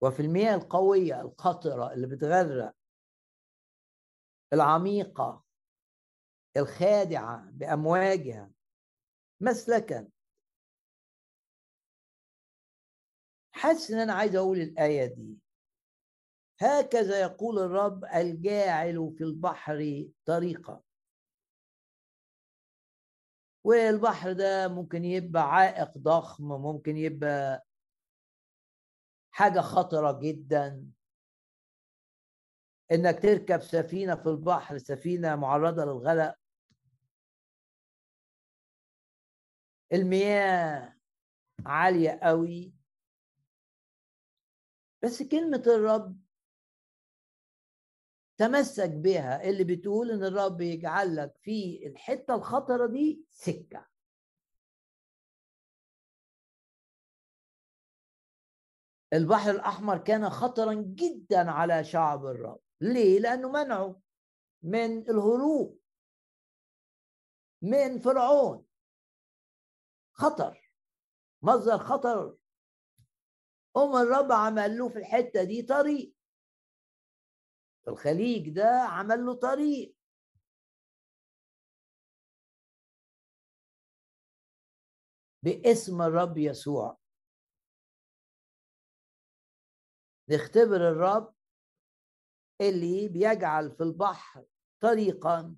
وفي 0.00 0.20
المياه 0.22 0.54
القوية 0.54 1.20
القطرة 1.20 1.92
اللي 1.92 2.06
بتغرق 2.06 2.76
العميقة 4.52 5.44
الخادعة 6.56 7.50
بأمواجها 7.50 8.50
مسلكا. 9.40 10.08
حاسس 13.52 13.90
إن 13.90 13.98
أنا 13.98 14.12
عايز 14.12 14.36
أقول 14.36 14.58
الآية 14.60 15.06
دي. 15.06 15.41
هكذا 16.62 17.20
يقول 17.20 17.58
الرب 17.58 18.04
الجاعل 18.04 19.14
في 19.18 19.24
البحر 19.24 20.04
طريقا. 20.24 20.82
والبحر 23.64 24.32
ده 24.32 24.68
ممكن 24.68 25.04
يبقى 25.04 25.42
عائق 25.42 25.98
ضخم 25.98 26.44
ممكن 26.44 26.96
يبقى 26.96 27.66
حاجة 29.30 29.60
خطرة 29.60 30.20
جدا. 30.22 30.90
إنك 32.92 33.22
تركب 33.22 33.60
سفينة 33.60 34.14
في 34.14 34.26
البحر 34.28 34.78
سفينة 34.78 35.36
معرضة 35.36 35.84
للغرق 35.84 36.34
المياه 39.92 40.96
عالية 41.66 42.20
قوي. 42.22 42.72
بس 45.02 45.22
كلمة 45.22 45.62
الرب 45.66 46.22
تمسك 48.42 48.90
بها 48.90 49.44
اللي 49.50 49.64
بتقول 49.64 50.10
إن 50.10 50.24
الرب 50.24 50.60
يجعل 50.60 51.16
لك 51.16 51.36
في 51.42 51.86
الحتة 51.86 52.34
الخطرة 52.34 52.86
دي 52.86 53.24
سكة. 53.30 53.88
البحر 59.12 59.50
الأحمر 59.50 59.98
كان 59.98 60.30
خطرا 60.30 60.74
جدا 60.74 61.50
على 61.50 61.84
شعب 61.84 62.26
الرب. 62.26 62.60
ليه؟ 62.80 63.18
لأنه 63.18 63.48
منعه 63.48 64.00
من 64.62 64.98
الهروب 64.98 65.80
من 67.62 67.98
فرعون. 67.98 68.66
خطر 70.12 70.72
مصدر 71.42 71.78
خطر. 71.78 72.36
أم 73.76 73.96
الرب 73.96 74.32
عمل 74.32 74.78
له 74.78 74.88
في 74.88 74.98
الحتة 74.98 75.42
دي 75.42 75.62
طريق. 75.62 76.14
في 77.84 77.90
الخليج 77.90 78.48
ده 78.50 78.68
عمل 78.88 79.26
له 79.26 79.34
طريق. 79.34 79.94
باسم 85.42 86.02
الرب 86.02 86.38
يسوع. 86.38 86.98
نختبر 90.28 90.76
الرب 90.90 91.34
اللي 92.60 93.08
بيجعل 93.08 93.70
في 93.76 93.82
البحر 93.82 94.44
طريقا 94.80 95.56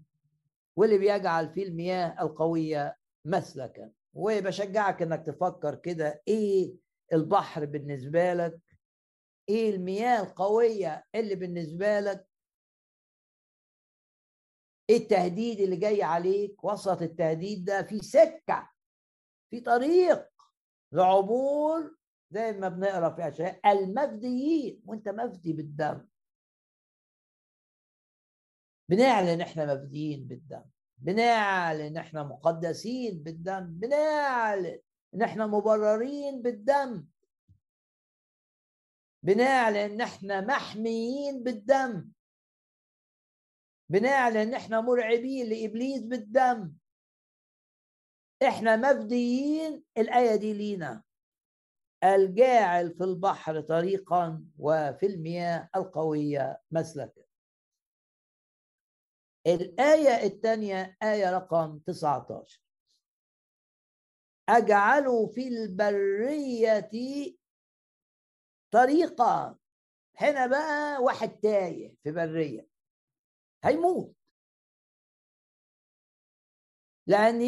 واللي 0.76 0.98
بيجعل 0.98 1.54
في 1.54 1.62
المياه 1.62 2.22
القوية 2.22 2.96
مسلكا. 3.24 3.92
وبشجعك 4.14 5.02
إنك 5.02 5.26
تفكر 5.26 5.74
كده 5.74 6.22
إيه 6.28 6.74
البحر 7.12 7.64
بالنسبة 7.64 8.34
لك؟ 8.34 8.60
إيه 9.48 9.70
المياه 9.74 10.22
القوية 10.22 11.04
اللي 11.14 11.34
بالنسبة 11.34 12.00
لك؟ 12.00 12.28
إيه 14.90 14.96
التهديد 14.96 15.60
اللي 15.60 15.76
جاي 15.76 16.02
عليك؟ 16.02 16.64
وسط 16.64 17.02
التهديد 17.02 17.64
ده 17.64 17.82
في 17.82 17.98
سكة 17.98 18.70
في 19.50 19.60
طريق 19.60 20.28
لعبور 20.92 21.96
زي 22.30 22.52
ما 22.52 22.68
بنقرأ 22.68 23.10
في 23.14 23.28
اشياء 23.28 23.72
المفديين 23.72 24.82
وأنت 24.86 25.08
مفدي 25.08 25.52
بالدم. 25.52 26.06
بنعلن 28.88 29.40
إحنا 29.40 29.74
مفديين 29.74 30.26
بالدم 30.28 30.64
بنعلن 30.98 31.96
إحنا 31.96 32.22
مقدسين 32.22 33.22
بالدم 33.22 33.66
بنعلن 33.66 34.80
إن 35.14 35.22
إحنا 35.22 35.46
مبررين 35.46 36.42
بالدم. 36.42 37.06
بنعلن 39.24 39.76
إن 39.76 40.00
إحنا 40.00 40.40
محميين 40.40 41.42
بالدم. 41.42 42.10
بنعلن 43.88 44.36
إن 44.36 44.54
إحنا 44.54 44.80
مرعبين 44.80 45.48
لإبليس 45.48 46.02
بالدم. 46.02 46.72
إحنا 48.48 48.76
مفديين 48.76 49.84
الآية 49.98 50.36
دي 50.36 50.52
لينا. 50.52 51.02
الجاعل 52.04 52.94
في 52.94 53.04
البحر 53.04 53.60
طريقا 53.60 54.44
وفي 54.58 55.06
المياه 55.06 55.68
القوية 55.76 56.60
مسلكا. 56.70 57.24
الآية 59.46 60.26
الثانية 60.26 60.96
آية 61.02 61.36
رقم 61.36 61.78
19 61.78 62.60
أجعل 64.48 65.28
في 65.34 65.48
البرية 65.48 66.80
طريقة. 68.74 69.58
هنا 70.16 70.46
بقى 70.46 71.02
واحد 71.02 71.28
تايه 71.28 71.96
في 72.02 72.12
برية. 72.12 72.68
هيموت. 73.64 74.16
لأن 77.06 77.40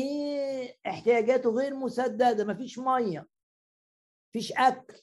احتياجاته 0.87 1.51
غير 1.51 1.75
مسددة 1.75 2.45
مفيش 2.45 2.79
مية 2.79 3.29
مفيش 4.29 4.53
أكل. 4.53 5.03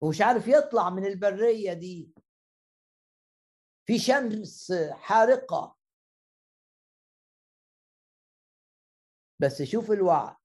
ومش 0.00 0.20
عارف 0.20 0.48
يطلع 0.48 0.90
من 0.90 1.06
البرية 1.06 1.72
دي. 1.72 2.14
في 3.86 3.98
شمس 3.98 4.72
حارقة. 4.92 5.76
بس 9.40 9.62
شوف 9.62 9.90
الوعد. 9.90 10.36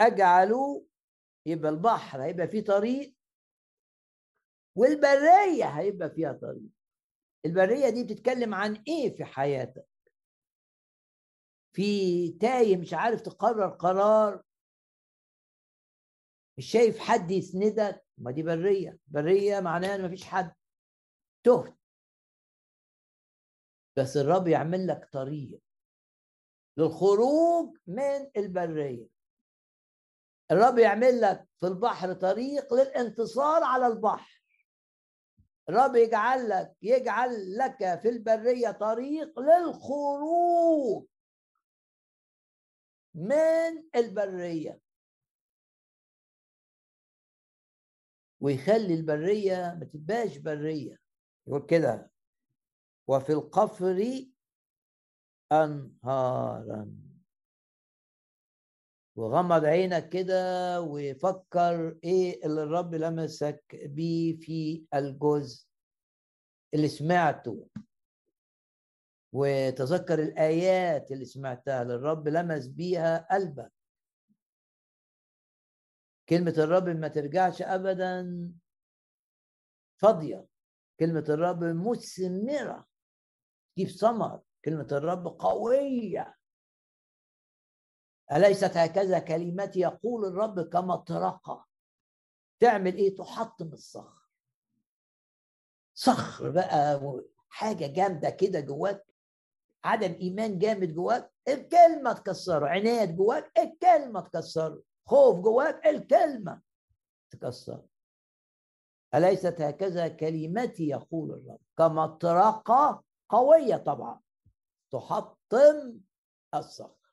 أجعل 0.00 0.52
يبقى 1.46 1.70
البحر 1.70 2.22
هيبقى 2.22 2.48
فيه 2.48 2.64
طريق 2.64 3.14
والبرية 4.76 5.64
هيبقى 5.64 6.10
فيها 6.10 6.32
طريق. 6.32 6.70
البرية 7.46 7.88
دي 7.90 8.04
بتتكلم 8.04 8.54
عن 8.54 8.82
إيه 8.88 9.16
في 9.16 9.24
حياتك؟ 9.24 9.88
في 11.76 12.30
تايه 12.32 12.76
مش 12.76 12.94
عارف 12.94 13.20
تقرر 13.20 13.68
قرار؟ 13.68 14.42
مش 16.58 16.66
شايف 16.72 16.98
حد 16.98 17.30
يسندك؟ 17.30 18.06
ما 18.18 18.30
دي 18.30 18.42
برية. 18.42 18.98
برية 19.06 19.60
معناها 19.60 19.94
إن 19.94 20.04
مفيش 20.04 20.24
حد. 20.24 20.54
تهت. 21.44 21.78
بس 23.98 24.16
الرب 24.16 24.48
يعمل 24.48 24.86
لك 24.86 25.08
طريق 25.12 25.60
للخروج 26.78 27.76
من 27.86 28.30
البرية. 28.36 29.13
الرب 30.50 30.78
يعمل 30.78 31.20
لك 31.20 31.48
في 31.60 31.66
البحر 31.66 32.12
طريق 32.12 32.74
للانتصار 32.74 33.62
على 33.64 33.86
البحر. 33.86 34.42
الرب 35.68 35.96
يجعل 35.96 36.48
لك 36.48 36.76
يجعل 36.82 37.56
لك 37.56 38.00
في 38.02 38.08
البرية 38.08 38.70
طريق 38.70 39.40
للخروج 39.40 41.06
من 43.14 43.88
البرية. 43.96 44.80
ويخلي 48.40 48.94
البرية 48.94 49.76
ما 49.80 49.84
تبقاش 49.84 50.36
برية. 50.36 50.98
يقول 51.46 51.66
كده 51.66 52.10
وفي 53.06 53.32
القفر 53.32 54.24
أنهارا. 55.52 57.03
وغمض 59.16 59.64
عينك 59.64 60.08
كده 60.08 60.80
وفكر 60.80 61.98
إيه 62.04 62.46
اللي 62.46 62.62
الرب 62.62 62.94
لمسك 62.94 63.64
بيه 63.84 64.36
في 64.36 64.84
الجزء 64.94 65.66
اللي 66.74 66.88
سمعته. 66.88 67.68
وتذكر 69.32 70.18
الآيات 70.22 71.12
اللي 71.12 71.24
سمعتها 71.24 71.82
اللي 71.82 71.94
الرب 71.94 72.28
لمس 72.28 72.66
بيها 72.66 73.28
قلبك. 73.30 73.72
كلمة 76.28 76.54
الرب 76.58 76.88
ما 76.88 77.08
ترجعش 77.08 77.62
ابدا 77.62 78.52
فاضية. 79.96 80.46
كلمة 81.00 81.24
الرب 81.28 81.64
مثمرة. 81.64 82.86
تجيب 83.76 83.88
ثمر 83.88 84.42
كلمة 84.64 84.88
الرب 84.92 85.26
قوية. 85.26 86.36
أليست 88.32 88.76
هكذا 88.76 89.18
كلمتي 89.18 89.80
يقول 89.80 90.24
الرب 90.24 90.60
كمطرقة 90.60 91.66
تعمل 92.60 92.94
إيه؟ 92.94 93.16
تحطم 93.16 93.72
الصخر. 93.72 94.28
صخر 95.94 96.50
بقى 96.50 97.00
حاجة 97.48 97.86
جامدة 97.86 98.30
كده 98.30 98.60
جواك. 98.60 99.06
عدم 99.84 100.12
إيمان 100.12 100.58
جامد 100.58 100.94
جواك 100.94 101.32
الكلمة 101.48 102.12
تكسره. 102.12 102.66
عناد 102.68 103.16
جواك 103.16 103.58
الكلمة 103.58 104.20
تكسره. 104.20 104.82
خوف 105.06 105.40
جواك 105.40 105.86
الكلمة 105.86 106.60
تكسره. 107.30 107.86
أليست 109.14 109.60
هكذا 109.60 110.08
كلمتي 110.08 110.88
يقول 110.88 111.30
الرب؟ 111.30 111.60
كمطرقة 111.78 113.04
قوية 113.28 113.76
طبعا. 113.76 114.20
تحطم 114.90 116.00
الصخر. 116.54 117.03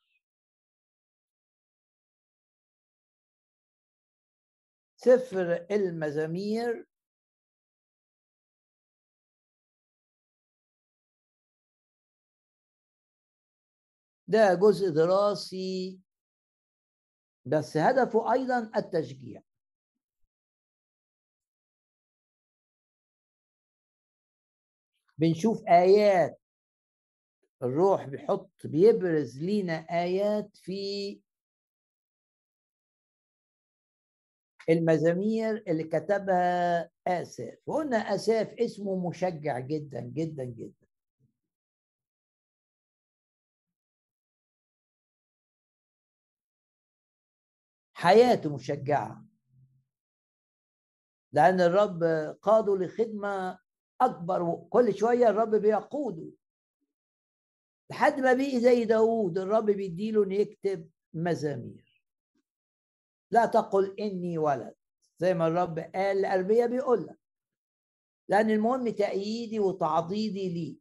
سفر 5.04 5.66
المزامير. 5.70 6.86
ده 14.28 14.54
جزء 14.54 14.90
دراسي 14.90 16.00
بس 17.46 17.76
هدفه 17.76 18.32
أيضا 18.32 18.70
التشجيع. 18.76 19.42
بنشوف 25.18 25.62
آيات 25.68 26.40
الروح 27.62 28.04
بيحط 28.04 28.50
بيبرز 28.64 29.38
لينا 29.38 29.74
آيات 29.74 30.56
في 30.56 31.20
المزامير 34.70 35.64
اللي 35.68 35.84
كتبها 35.84 36.90
آساف 37.06 37.58
وقلنا 37.66 37.96
آساف 37.96 38.54
اسمه 38.54 39.08
مشجع 39.08 39.58
جدا 39.58 40.00
جدا 40.00 40.44
جدا. 40.44 40.86
حياته 47.94 48.54
مشجعة. 48.54 49.24
لأن 51.32 51.60
الرب 51.60 52.04
قاده 52.42 52.76
لخدمة 52.76 53.58
أكبر 54.00 54.42
وكل 54.42 54.94
شوية 54.94 55.28
الرب 55.28 55.54
بيقوده. 55.54 56.30
لحد 57.90 58.20
ما 58.20 58.32
بقي 58.32 58.60
زي 58.60 58.84
داوود 58.84 59.38
الرب 59.38 59.66
بيديله 59.66 60.24
إنه 60.24 60.34
يكتب 60.34 60.90
مزامير. 61.14 61.81
لا 63.32 63.46
تقل 63.46 63.96
إني 64.00 64.38
ولد. 64.38 64.74
زي 65.18 65.34
ما 65.34 65.46
الرب 65.46 65.78
قال 65.78 66.22
لأربية 66.22 66.66
بيقول 66.66 67.06
لك 67.06 67.18
لأن 68.28 68.50
المهم 68.50 68.88
تأييدي 68.88 69.60
وتعضيدي 69.60 70.48
لي. 70.48 70.78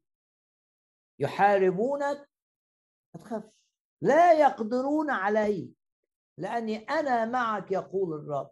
يحاربونك 1.19 2.29
ما 3.15 3.21
تخافش. 3.21 3.51
لا 4.01 4.33
يقدرون 4.33 5.09
علي 5.09 5.73
لأني 6.37 6.77
أنا 6.77 7.25
معك 7.25 7.71
يقول 7.71 8.13
الرب. 8.13 8.51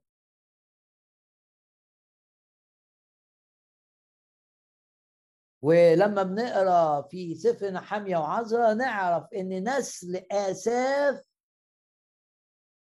ولما 5.62 6.24
بنقرأ 6.24 7.02
في 7.02 7.36
سفر 7.36 7.72
نحمية 7.72 8.18
وعزرا 8.18 8.74
نعرف 8.74 9.34
إن 9.34 9.70
نسل 9.70 10.26
آساف 10.32 11.29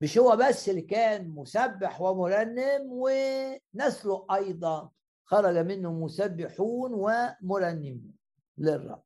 مش 0.02 0.18
هو 0.18 0.36
بس 0.36 0.70
اللي 0.70 0.82
كان 0.82 1.30
مسبح 1.30 2.02
ومرنم 2.02 2.82
ونسله 2.91 4.28
أيضا 4.36 4.91
خرج 5.26 5.58
منه 5.58 5.94
مسبحون 5.94 6.94
ومرنمون 6.94 8.14
للرب. 8.58 9.04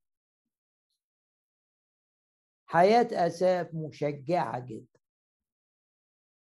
حياة 2.66 3.08
أساف 3.12 3.74
مشجعة 3.74 4.60
جدا. 4.60 5.00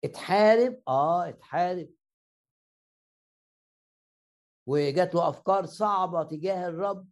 اتحارب؟ 0.04 0.82
آه 0.88 1.28
اتحارب. 1.28 1.90
وجات 4.66 5.14
له 5.14 5.28
أفكار 5.28 5.66
صعبة 5.66 6.22
تجاه 6.22 6.68
الرب 6.68 7.08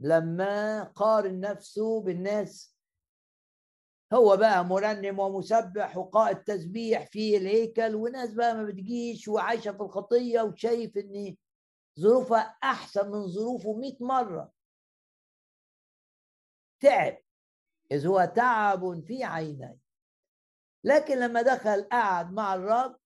لما 0.00 0.82
قارن 0.84 1.40
نفسه 1.40 2.00
بالناس 2.00 2.71
هو 4.14 4.36
بقى 4.36 4.64
مرنم 4.64 5.18
ومسبح 5.18 5.96
وقائد 5.96 6.36
تسبيح 6.44 7.06
في 7.06 7.36
الهيكل 7.36 7.94
وناس 7.94 8.34
بقى 8.34 8.54
ما 8.54 8.64
بتجيش 8.64 9.28
وعايشة 9.28 9.72
في 9.72 9.80
الخطية 9.80 10.40
وشايف 10.42 10.96
إن 10.96 11.36
ظروفها 12.00 12.40
أحسن 12.62 13.10
من 13.10 13.26
ظروفه 13.28 13.72
100 13.72 13.96
مرة. 14.00 14.52
تعب 16.80 17.18
إذ 17.92 18.06
هو 18.06 18.32
تعب 18.36 19.00
في 19.06 19.24
عينيه. 19.24 19.78
لكن 20.84 21.18
لما 21.18 21.42
دخل 21.42 21.82
قعد 21.82 22.32
مع 22.32 22.54
الرب 22.54 22.96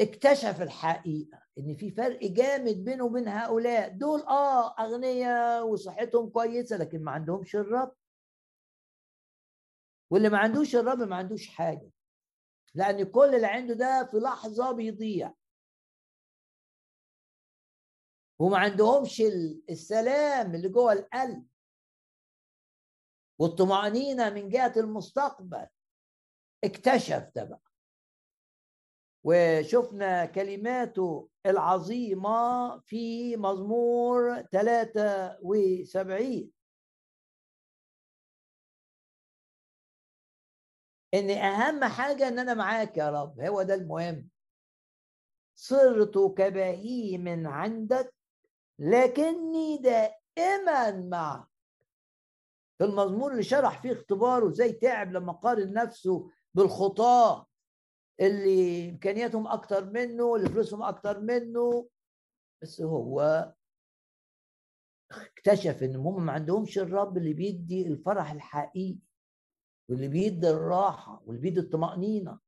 اكتشف 0.00 0.62
الحقيقة 0.62 1.42
إن 1.58 1.74
في 1.74 1.90
فرق 1.90 2.18
جامد 2.24 2.84
بينه 2.84 3.04
وبين 3.04 3.28
هؤلاء. 3.28 3.88
دول 3.88 4.20
آه 4.22 4.74
أغنياء 4.80 5.66
وصحتهم 5.66 6.30
كويسة 6.30 6.76
لكن 6.76 7.04
ما 7.04 7.10
عندهمش 7.10 7.56
الرب. 7.56 7.94
واللي 10.14 10.28
ما 10.28 10.38
عندوش 10.38 10.76
الرب 10.76 10.98
ما 10.98 11.16
عندوش 11.16 11.48
حاجة. 11.48 11.90
لأن 12.74 13.04
كل 13.04 13.34
اللي 13.34 13.46
عنده 13.46 13.74
ده 13.74 14.08
في 14.10 14.16
لحظة 14.16 14.72
بيضيع. 14.72 15.34
وما 18.38 18.58
عندهمش 18.58 19.20
السلام 19.70 20.54
اللي 20.54 20.68
جوه 20.68 20.92
القلب. 20.92 21.46
والطمأنينة 23.38 24.30
من 24.30 24.48
جهة 24.48 24.72
المستقبل. 24.76 25.66
اكتشف 26.64 27.30
ده 27.36 27.44
بقى. 27.44 27.62
وشفنا 29.24 30.26
كلماته 30.26 31.30
العظيمة 31.46 32.80
في 32.80 33.36
مزمور 33.36 34.42
73 34.42 36.52
إن 41.14 41.30
أهم 41.30 41.84
حاجة 41.84 42.28
إن 42.28 42.38
أنا 42.38 42.54
معاك 42.54 42.96
يا 42.96 43.10
رب 43.10 43.40
هو 43.40 43.62
ده 43.62 43.74
المهم. 43.74 44.28
صرت 45.54 46.18
كبهيم 46.18 47.46
عندك 47.46 48.14
لكني 48.78 49.76
دائما 49.78 50.90
معك. 51.00 51.46
في 52.78 52.84
المزمور 52.84 53.32
اللي 53.32 53.42
شرح 53.42 53.82
فيه 53.82 53.92
اختباره 53.92 54.48
إزاي 54.48 54.72
تعب 54.72 55.12
لما 55.12 55.32
قارن 55.32 55.72
نفسه 55.72 56.30
بالخطاه 56.54 57.46
اللي 58.20 58.90
إمكانياتهم 58.90 59.46
أكتر 59.46 59.84
منه 59.90 60.36
اللي 60.36 60.48
فلوسهم 60.48 60.82
أكتر 60.82 61.20
منه. 61.20 61.88
بس 62.62 62.80
هو 62.80 63.52
اكتشف 65.12 65.82
إن 65.82 65.96
هم 65.96 66.26
ما 66.26 66.32
عندهمش 66.32 66.78
الرب 66.78 67.16
اللي 67.16 67.32
بيدي 67.32 67.86
الفرح 67.86 68.32
الحقيقي. 68.32 68.98
واللي 69.88 70.08
بيدي 70.08 70.50
الراحة 70.50 71.22
واللي 71.26 71.40
بيدي 71.42 71.60
الطمأنينة 71.60 72.40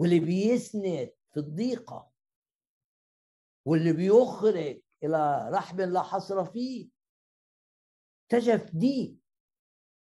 واللي 0.00 0.20
بيسند 0.20 1.14
في 1.30 1.36
الضيقة 1.40 2.10
واللي 3.66 3.92
بيخرج 3.92 4.80
إلى 5.02 5.50
رحب 5.52 5.80
لا 5.80 6.02
حصر 6.02 6.44
فيه. 6.44 6.90
اكتشف 8.24 8.70
دي 8.74 9.18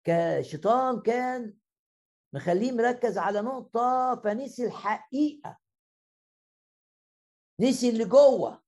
كشيطان 0.04 1.02
كان 1.02 1.58
مخليه 2.34 2.72
مركز 2.72 3.18
على 3.18 3.42
نقطة 3.42 4.16
فنسي 4.24 4.66
الحقيقة. 4.66 5.60
نسي 7.60 7.90
اللي 7.90 8.06
جوه. 8.06 8.64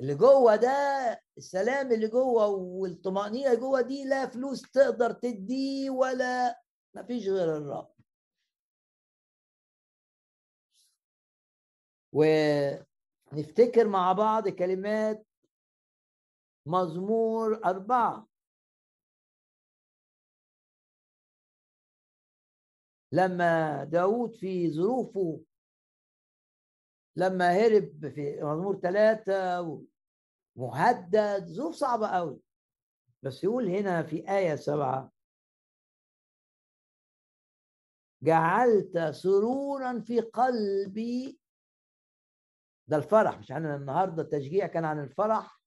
اللي 0.00 0.14
جوه 0.14 0.56
ده 0.56 1.22
السلام 1.40 1.92
اللي 1.92 2.08
جوه 2.08 2.46
والطمأنينة 2.48 3.54
جوه 3.54 3.80
دي 3.80 4.04
لا 4.04 4.26
فلوس 4.26 4.62
تقدر 4.62 5.12
تديه 5.12 5.90
ولا 5.90 6.62
مفيش 6.94 7.28
غير 7.28 7.56
الرب. 7.56 7.94
ونفتكر 12.12 13.88
مع 13.88 14.12
بعض 14.12 14.48
كلمات 14.48 15.26
مزمور 16.66 17.64
أربعة. 17.64 18.28
لما 23.12 23.84
داود 23.84 24.34
في 24.34 24.70
ظروفه 24.72 25.44
لما 27.16 27.50
هرب 27.50 28.08
في 28.08 28.40
مزمور 28.42 28.80
ثلاثة 28.80 29.60
مهدد 30.60 31.46
ظروف 31.48 31.74
صعبة 31.74 32.08
قوي 32.08 32.40
بس 33.22 33.44
يقول 33.44 33.68
هنا 33.68 34.02
في 34.02 34.30
آية 34.30 34.56
سبعة 34.56 35.12
جعلت 38.22 38.98
سرورا 38.98 40.00
في 40.00 40.20
قلبي. 40.20 41.40
ده 42.88 42.96
الفرح 42.96 43.38
مش 43.38 43.52
عن 43.52 43.66
النهارده 43.66 44.22
التشجيع 44.22 44.66
كان 44.66 44.84
عن 44.84 45.00
الفرح. 45.04 45.60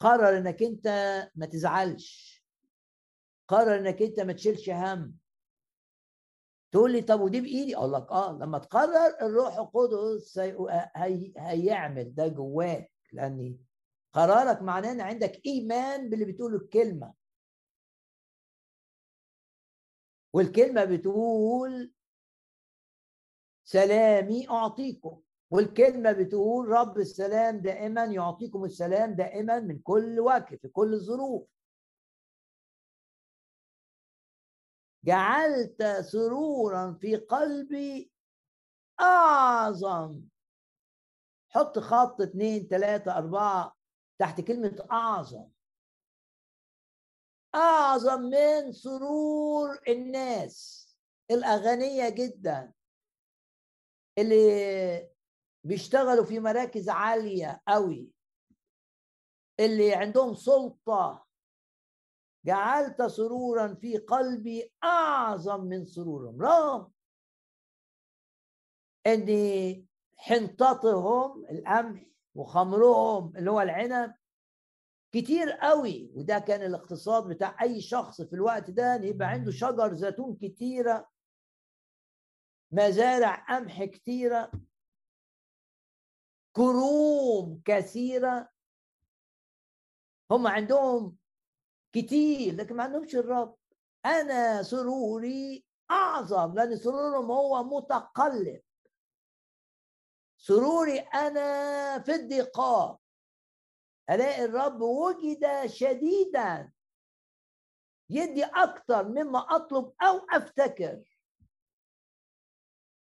قرر 0.00 0.38
إنك 0.38 0.62
أنت 0.62 0.86
ما 1.34 1.46
تزعلش. 1.46 2.44
قرر 3.48 3.78
إنك 3.78 4.02
أنت 4.02 4.20
ما 4.20 4.32
تشيلش 4.32 4.70
هم. 4.70 5.18
تقول 6.74 6.92
لي 6.92 7.02
طب 7.02 7.20
ودي 7.20 7.40
بإيدي؟ 7.40 7.76
أقول 7.76 7.92
لك 7.92 8.12
آه 8.12 8.32
لما 8.32 8.58
تقرر 8.58 9.16
الروح 9.22 9.58
القدس 9.58 10.38
هي... 10.38 11.32
هيعمل 11.38 12.14
ده 12.14 12.28
جواك 12.28 12.92
لأن 13.12 13.58
قرارك 14.12 14.62
معناه 14.62 14.92
إن 14.92 15.00
عندك 15.00 15.46
إيمان 15.46 16.10
باللي 16.10 16.24
بتقوله 16.24 16.56
الكلمة. 16.56 17.14
والكلمة 20.32 20.84
بتقول 20.84 21.92
سلامي 23.64 24.48
أعطيكم. 24.50 25.20
والكلمة 25.50 26.12
بتقول 26.12 26.68
رب 26.68 26.98
السلام 26.98 27.58
دائما 27.58 28.04
يعطيكم 28.04 28.64
السلام 28.64 29.14
دائما 29.14 29.60
من 29.60 29.78
كل 29.78 30.20
وقت 30.20 30.54
في 30.54 30.68
كل 30.68 30.94
الظروف 30.94 31.53
جعلت 35.04 35.82
سرورا 36.00 36.92
في 37.00 37.16
قلبي 37.16 38.12
أعظم. 39.00 40.22
حط 41.48 41.78
خط 41.78 42.20
اتنين 42.20 42.68
تلاتة 42.68 43.18
أربعة 43.18 43.76
تحت 44.18 44.40
كلمة 44.40 44.86
أعظم. 44.92 45.50
أعظم 47.54 48.20
من 48.20 48.72
سرور 48.72 49.78
الناس 49.88 50.84
الأغنية 51.30 52.08
جدا. 52.08 52.72
اللي 54.18 55.10
بيشتغلوا 55.64 56.24
في 56.24 56.40
مراكز 56.40 56.88
عالية 56.88 57.62
قوي. 57.68 58.10
اللي 59.60 59.94
عندهم 59.94 60.34
سلطة. 60.34 61.23
جعلت 62.44 63.02
سرورا 63.02 63.74
في 63.74 63.98
قلبي 63.98 64.72
أعظم 64.84 65.64
من 65.64 65.84
سرورهم. 65.84 66.42
رغم 66.42 66.92
ان 69.06 69.86
حنطتهم 70.16 71.44
القمح 71.50 72.06
وخمرهم 72.34 73.36
اللي 73.36 73.50
هو 73.50 73.60
العنب 73.60 74.14
كتير 75.12 75.50
قوي. 75.50 76.10
وده 76.14 76.38
كان 76.38 76.62
الاقتصاد 76.62 77.28
بتاع 77.28 77.62
أي 77.62 77.80
شخص 77.80 78.22
في 78.22 78.32
الوقت 78.32 78.70
ده 78.70 78.94
إن 78.94 79.04
يبقى 79.04 79.28
عنده 79.28 79.50
شجر 79.50 79.94
زيتون 79.94 80.36
كتيرة 80.36 81.10
مزارع 82.72 83.34
قمح 83.34 83.84
كتيرة 83.84 84.50
كروم 86.52 87.62
كثيرة. 87.64 88.48
هم 90.30 90.46
عندهم 90.46 91.16
كتير 91.94 92.54
لكن 92.54 92.76
ما 92.76 92.82
عندهمش 92.82 93.16
الرب. 93.16 93.56
أنا 94.06 94.62
سروري 94.62 95.64
أعظم 95.90 96.54
لأن 96.54 96.76
سرورهم 96.76 97.30
هو 97.30 97.64
متقلب. 97.64 98.60
سروري 100.36 100.98
أنا 100.98 101.98
في 101.98 102.14
الضيقات 102.14 102.98
ألاقي 104.10 104.44
الرب 104.44 104.80
وجد 104.80 105.66
شديدا. 105.66 106.72
يدي 108.10 108.44
أكتر 108.44 109.08
مما 109.08 109.38
أطلب 109.38 109.92
أو 110.02 110.26
أفتكر. 110.30 111.02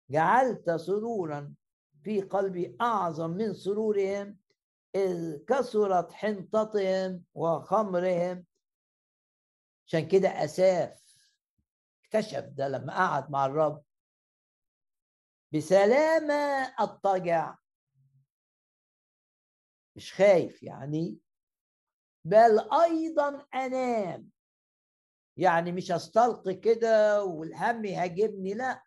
جعلت 0.10 0.72
سرورا 0.72 1.54
في 2.04 2.22
قلبي 2.22 2.78
أعظم 2.82 3.30
من 3.30 3.54
سرورهم 3.54 4.38
إذ 4.96 5.44
كثرت 5.46 6.12
حنطتهم 6.12 7.24
وخمرهم. 7.34 8.46
عشان 9.88 10.08
كده 10.08 10.30
أساف 10.44 11.02
اكتشف 12.06 12.44
ده 12.44 12.68
لما 12.68 12.94
قعد 12.94 13.32
مع 13.32 13.46
الرب. 13.46 13.84
بسلامة 15.54 16.34
اضطجع 16.80 17.56
مش 19.96 20.14
خايف 20.14 20.64
يعني 20.64 21.18
بل 22.26 22.60
أيضا 22.84 23.48
أنام. 23.56 24.30
يعني 25.38 25.72
مش 25.72 25.92
أستلقي 25.92 26.54
كده 26.56 27.24
والهم 27.24 27.86
يهاجمني 27.86 28.54
لا. 28.54 28.84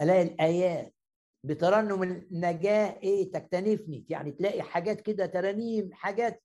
ألاقي 0.00 0.22
الآيات 0.22 0.94
بترنم 1.44 2.02
النجاة 2.02 2.98
إيه 3.02 3.32
تكتنفني. 3.32 4.06
يعني 4.08 4.32
تلاقي 4.32 4.62
حاجات 4.62 5.00
كده 5.00 5.26
ترانيم 5.26 5.92
حاجات 5.92 6.42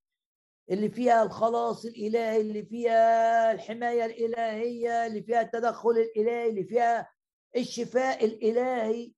اللي 0.70 0.90
فيها 0.90 1.24
الخلاص 1.24 1.86
الإلهي 1.86 2.42
اللي 2.42 2.66
فيها 2.66 3.52
الحماية 3.52 4.06
الإلهية 4.06 5.06
اللي 5.06 5.24
فيها 5.24 5.42
التدخل 5.42 5.90
الإلهي 5.90 6.50
اللي 6.50 6.64
فيها 6.64 7.12
الشفاء 7.56 8.26
الإلهي. 8.26 9.14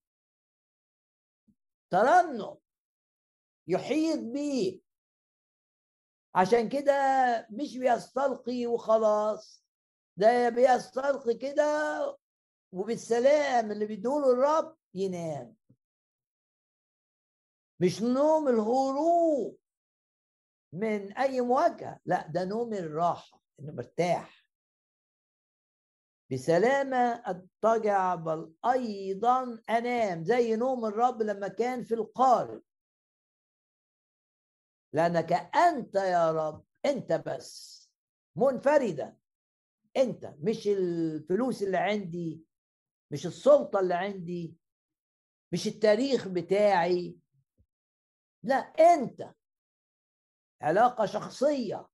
ترنم 1.89 2.57
يحيط 3.67 4.19
به 4.19 4.81
عشان 6.35 6.69
كده 6.69 6.93
مش 7.51 7.77
بيستلقي 7.77 8.65
وخلاص. 8.67 9.63
ده 10.17 10.49
بيستلقي 10.49 11.33
كده 11.33 12.17
وبالسلام 12.71 13.71
اللي 13.71 13.85
بيدوله 13.85 14.31
الرب 14.33 14.77
ينام. 14.93 15.55
مش 17.79 18.01
نوم 18.01 18.47
الهروب. 18.47 19.57
من 20.77 21.17
أي 21.17 21.41
مواجهة. 21.41 21.99
لا 22.05 22.27
ده 22.27 22.45
نوم 22.45 22.73
الراحة 22.73 23.41
إنه 23.59 23.71
مرتاح. 23.73 24.47
بسلامة 26.31 27.23
أضطجع 27.25 28.15
بل 28.15 28.53
أيضا 28.65 29.61
أنام 29.69 30.23
زي 30.23 30.55
نوم 30.55 30.85
الرب 30.85 31.21
لما 31.21 31.47
كان 31.47 31.83
في 31.83 31.93
القارب. 31.93 32.63
لأنك 34.93 35.33
أنت 35.55 35.95
يا 35.95 36.31
رب 36.31 36.65
أنت 36.85 37.13
بس 37.13 37.77
منفردا. 38.35 39.17
أنت 39.97 40.33
مش 40.39 40.67
الفلوس 40.67 41.63
اللي 41.63 41.77
عندي 41.77 42.45
مش 43.11 43.25
السلطة 43.25 43.79
اللي 43.79 43.93
عندي 43.93 44.57
مش 45.51 45.67
التاريخ 45.67 46.27
بتاعي. 46.27 47.17
لا 48.43 48.55
أنت. 48.55 49.33
علاقة 50.61 51.05
شخصية. 51.05 51.87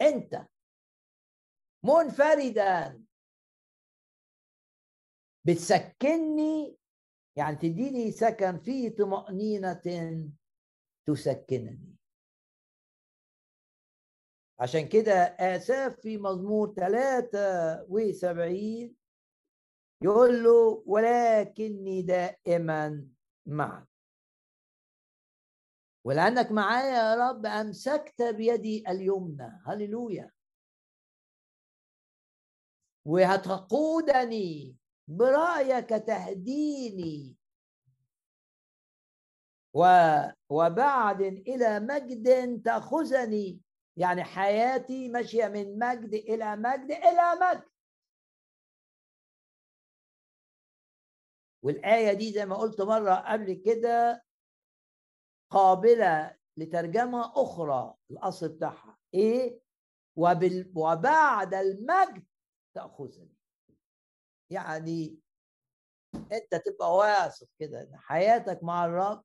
أنت 0.00 0.46
منفردا 1.84 3.04
بتسكنني 5.46 6.76
يعني 7.36 7.56
تديني 7.56 8.12
سكن 8.12 8.58
في 8.58 8.90
طمأنينة 8.90 9.82
تسكنني. 11.06 11.94
عشان 14.60 14.88
كده 14.88 15.12
آساف 15.22 16.00
في 16.00 16.18
مزمور 16.18 16.74
73 16.74 18.96
يقول 20.02 20.44
له 20.44 20.82
ولكني 20.86 22.02
دائما 22.02 23.08
معك. 23.46 23.88
ولأنك 26.04 26.52
معايا 26.52 26.94
يا 26.94 27.14
رب 27.14 27.46
أمسكت 27.46 28.22
بيدي 28.22 28.84
اليمنى. 28.88 29.62
هللويا. 29.66 30.30
وهتقودني 33.04 34.76
برأيك 35.08 35.88
تهديني. 35.88 37.36
و 39.74 39.86
وبعد 40.48 41.20
إلى 41.22 41.80
مجد 41.80 42.62
تأخذني. 42.62 43.60
يعني 43.96 44.24
حياتي 44.24 45.08
ماشية 45.08 45.48
من 45.48 45.78
مجد 45.78 46.14
إلى 46.14 46.56
مجد 46.56 46.90
إلى 46.90 47.34
مجد. 47.40 47.64
والآية 51.62 52.12
دي 52.12 52.32
زي 52.32 52.46
ما 52.46 52.56
قلت 52.56 52.80
مرة 52.80 53.14
قبل 53.14 53.52
كده 53.52 54.24
قابلة 55.54 56.36
لترجمة 56.56 57.32
أخرى 57.42 57.94
الأصل 58.10 58.48
بتاعها. 58.48 58.98
إيه؟ 59.14 59.60
وبال... 60.16 60.72
وبعد 60.76 61.54
المجد 61.54 62.24
تأخذني. 62.74 63.34
يعني 64.50 65.18
أنت 66.14 66.54
تبقى 66.54 66.96
واثق 66.96 67.48
كده 67.58 67.82
إن 67.82 67.96
حياتك 67.96 68.62
مع 68.62 68.84
الرب. 68.84 69.24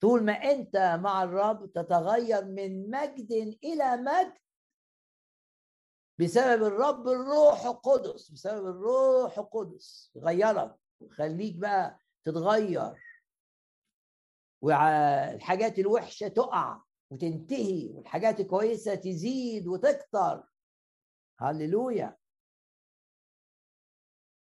طول 0.00 0.24
ما 0.24 0.32
أنت 0.32 0.76
مع 1.02 1.22
الرب 1.22 1.72
تتغير 1.72 2.44
من 2.44 2.90
مجد 2.90 3.32
إلى 3.64 3.96
مجد. 3.96 4.38
بسبب 6.20 6.62
الرب 6.62 7.08
الروح 7.08 7.64
القدس 7.64 8.30
بسبب 8.30 8.66
الروح 8.66 9.38
القدس. 9.38 10.12
يغيرك 10.16 10.76
خليك 11.10 11.56
بقى 11.56 12.00
تتغير. 12.24 13.07
والحاجات 14.62 15.78
الوحشة 15.78 16.28
تقع 16.28 16.82
وتنتهي 17.10 17.90
والحاجات 17.94 18.40
الكويسة 18.40 18.94
تزيد 18.94 19.66
وتكتر. 19.66 20.44
هللويا. 21.40 22.16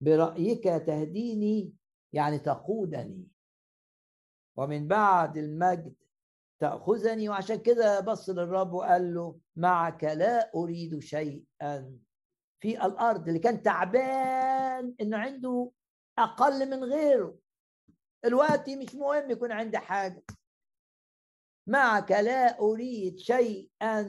برأيك 0.01 0.65
تهديني 0.65 1.75
يعني 2.13 2.39
تقودني. 2.39 3.29
ومن 4.57 4.89
بعد 4.89 5.37
المجد 5.37 5.95
تأخذني 6.61 7.29
وعشان 7.29 7.57
كده 7.63 8.01
بص 8.01 8.31
للرب 8.31 8.73
وقال 8.73 9.15
له 9.15 9.39
معك 9.57 10.05
لا 10.05 10.51
أريد 10.55 10.99
شيئا. 10.99 11.99
في 12.61 12.87
الأرض 12.87 13.29
اللي 13.29 13.39
كان 13.39 13.63
تعبان 13.63 14.95
إنه 15.01 15.19
عنده 15.19 15.71
أقل 16.19 16.71
من 16.71 16.85
غيره. 16.85 17.39
الوقت 18.25 18.71
مش 18.71 18.95
مهم 18.95 19.31
يكون 19.31 19.53
عندي 19.53 19.79
حاجة. 19.79 20.25
معك 21.67 22.11
لا 22.11 22.61
أريد 22.61 23.19
شيئا 23.19 24.03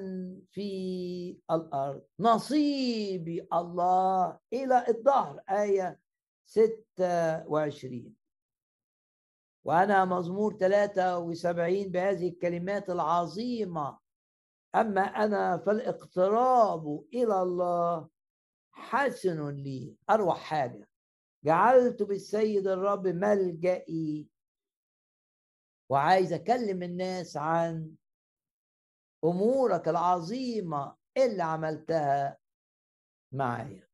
في 0.51 1.39
الأرض. 1.51 2.01
نصيبي 2.19 3.47
الله 3.53 4.39
إلى 4.53 4.85
الظهر 4.87 5.41
آية 5.49 5.99
26 6.45 8.15
وأنا 9.65 10.05
مزمور 10.05 10.57
73 10.57 11.91
بهذه 11.91 12.29
الكلمات 12.29 12.89
العظيمة. 12.89 13.99
أما 14.75 15.01
أنا 15.01 15.57
فالاقتراب 15.57 17.03
إلى 17.13 17.41
الله 17.41 18.09
حسن 18.71 19.49
لي. 19.49 19.95
أروح 20.09 20.37
حاجة. 20.37 20.87
جعلت 21.45 22.03
بالسيد 22.03 22.67
الرب 22.67 23.07
ملجئي 23.07 24.27
وعايز 25.89 26.33
أكلم 26.33 26.83
الناس 26.83 27.37
عن 27.37 27.95
أمورك 29.23 29.87
العظيمة 29.87 30.95
اللي 31.17 31.43
عملتها 31.43 32.37
معايا. 33.31 33.87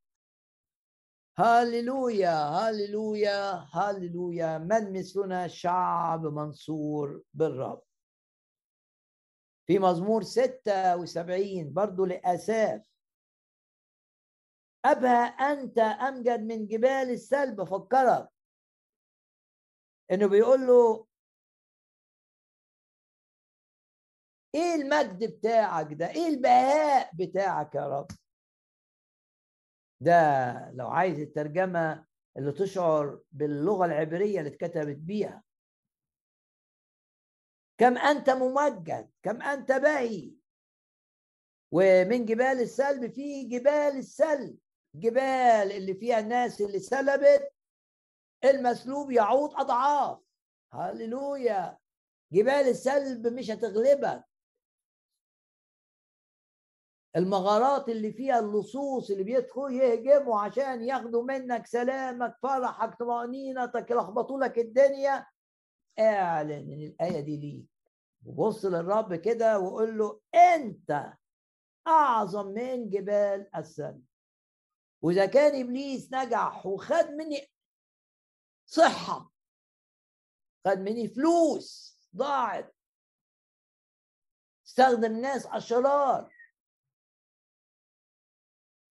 هاللويا 1.38 2.34
هاللويا 2.34 3.66
هاللويا 3.74 4.58
من 4.58 4.98
مثلنا 4.98 5.48
شعب 5.48 6.26
منصور 6.26 7.22
بالرب. 7.34 7.82
في 9.66 9.78
مزمور 9.78 10.22
76 10.22 11.72
برضو 11.72 12.04
لأساف. 12.04 12.89
أبها 14.84 15.24
أنت 15.24 15.78
أمجد 15.78 16.40
من 16.40 16.66
جبال 16.66 17.10
السلب. 17.10 17.64
فكرك. 17.64 18.28
إنه 20.12 20.26
بيقول 20.28 20.60
له 20.66 21.06
إيه 24.54 24.74
المجد 24.74 25.32
بتاعك 25.38 25.92
ده؟ 25.92 26.10
إيه 26.10 26.28
البهاء 26.28 27.10
بتاعك 27.14 27.74
يا 27.74 27.88
رب؟ 27.88 28.06
ده 30.00 30.12
لو 30.70 30.88
عايز 30.88 31.18
الترجمة 31.20 32.06
اللي 32.36 32.52
تشعر 32.52 33.20
باللغة 33.32 33.86
العبرية 33.86 34.38
اللي 34.38 34.50
اتكتبت 34.50 34.96
بيها. 34.96 35.44
كم 37.80 37.98
أنت 37.98 38.30
ممجد 38.30 39.10
كم 39.22 39.42
أنت 39.42 39.72
بهي 39.72 40.34
ومن 41.72 42.24
جبال 42.24 42.60
السلب 42.60 43.10
في 43.12 43.44
جبال 43.44 43.98
السلب. 43.98 44.58
جبال 44.94 45.72
اللي 45.72 45.94
فيها 45.94 46.18
الناس 46.18 46.60
اللي 46.60 46.78
سلبت 46.78 47.52
المسلوب 48.44 49.10
يعود 49.10 49.50
أضعاف. 49.54 50.18
هللويا. 50.72 51.78
جبال 52.32 52.50
السلب 52.68 53.26
مش 53.26 53.50
هتغلبك. 53.50 54.24
المغارات 57.16 57.88
اللي 57.88 58.12
فيها 58.12 58.38
اللصوص 58.38 59.10
اللي 59.10 59.24
بيدخلوا 59.24 59.70
يهجموا 59.70 60.40
عشان 60.40 60.84
ياخدوا 60.84 61.22
منك 61.22 61.66
سلامك 61.66 62.36
فرحك 62.42 62.98
طمأنينتك 62.98 63.90
يلخبطوا 63.90 64.40
لك 64.40 64.58
الدنيا. 64.58 65.26
اعلن 65.98 66.72
الآية 66.72 67.20
دي 67.20 67.36
ليك. 67.36 67.66
وبص 68.26 68.64
للرب 68.64 69.14
كده 69.14 69.58
وقول 69.58 69.98
له 69.98 70.20
أنت 70.34 71.12
أعظم 71.86 72.46
من 72.46 72.90
جبال 72.90 73.56
السلب. 73.56 74.09
وإذا 75.02 75.26
كان 75.26 75.60
إبليس 75.60 76.12
نجح 76.12 76.66
وخد 76.66 77.10
مني 77.10 77.52
صحة 78.66 79.32
خد 80.66 80.78
مني 80.78 81.08
فلوس 81.08 81.98
ضاعت. 82.16 82.74
استخدم 84.66 85.20
ناس 85.20 85.46
أشرار. 85.46 86.34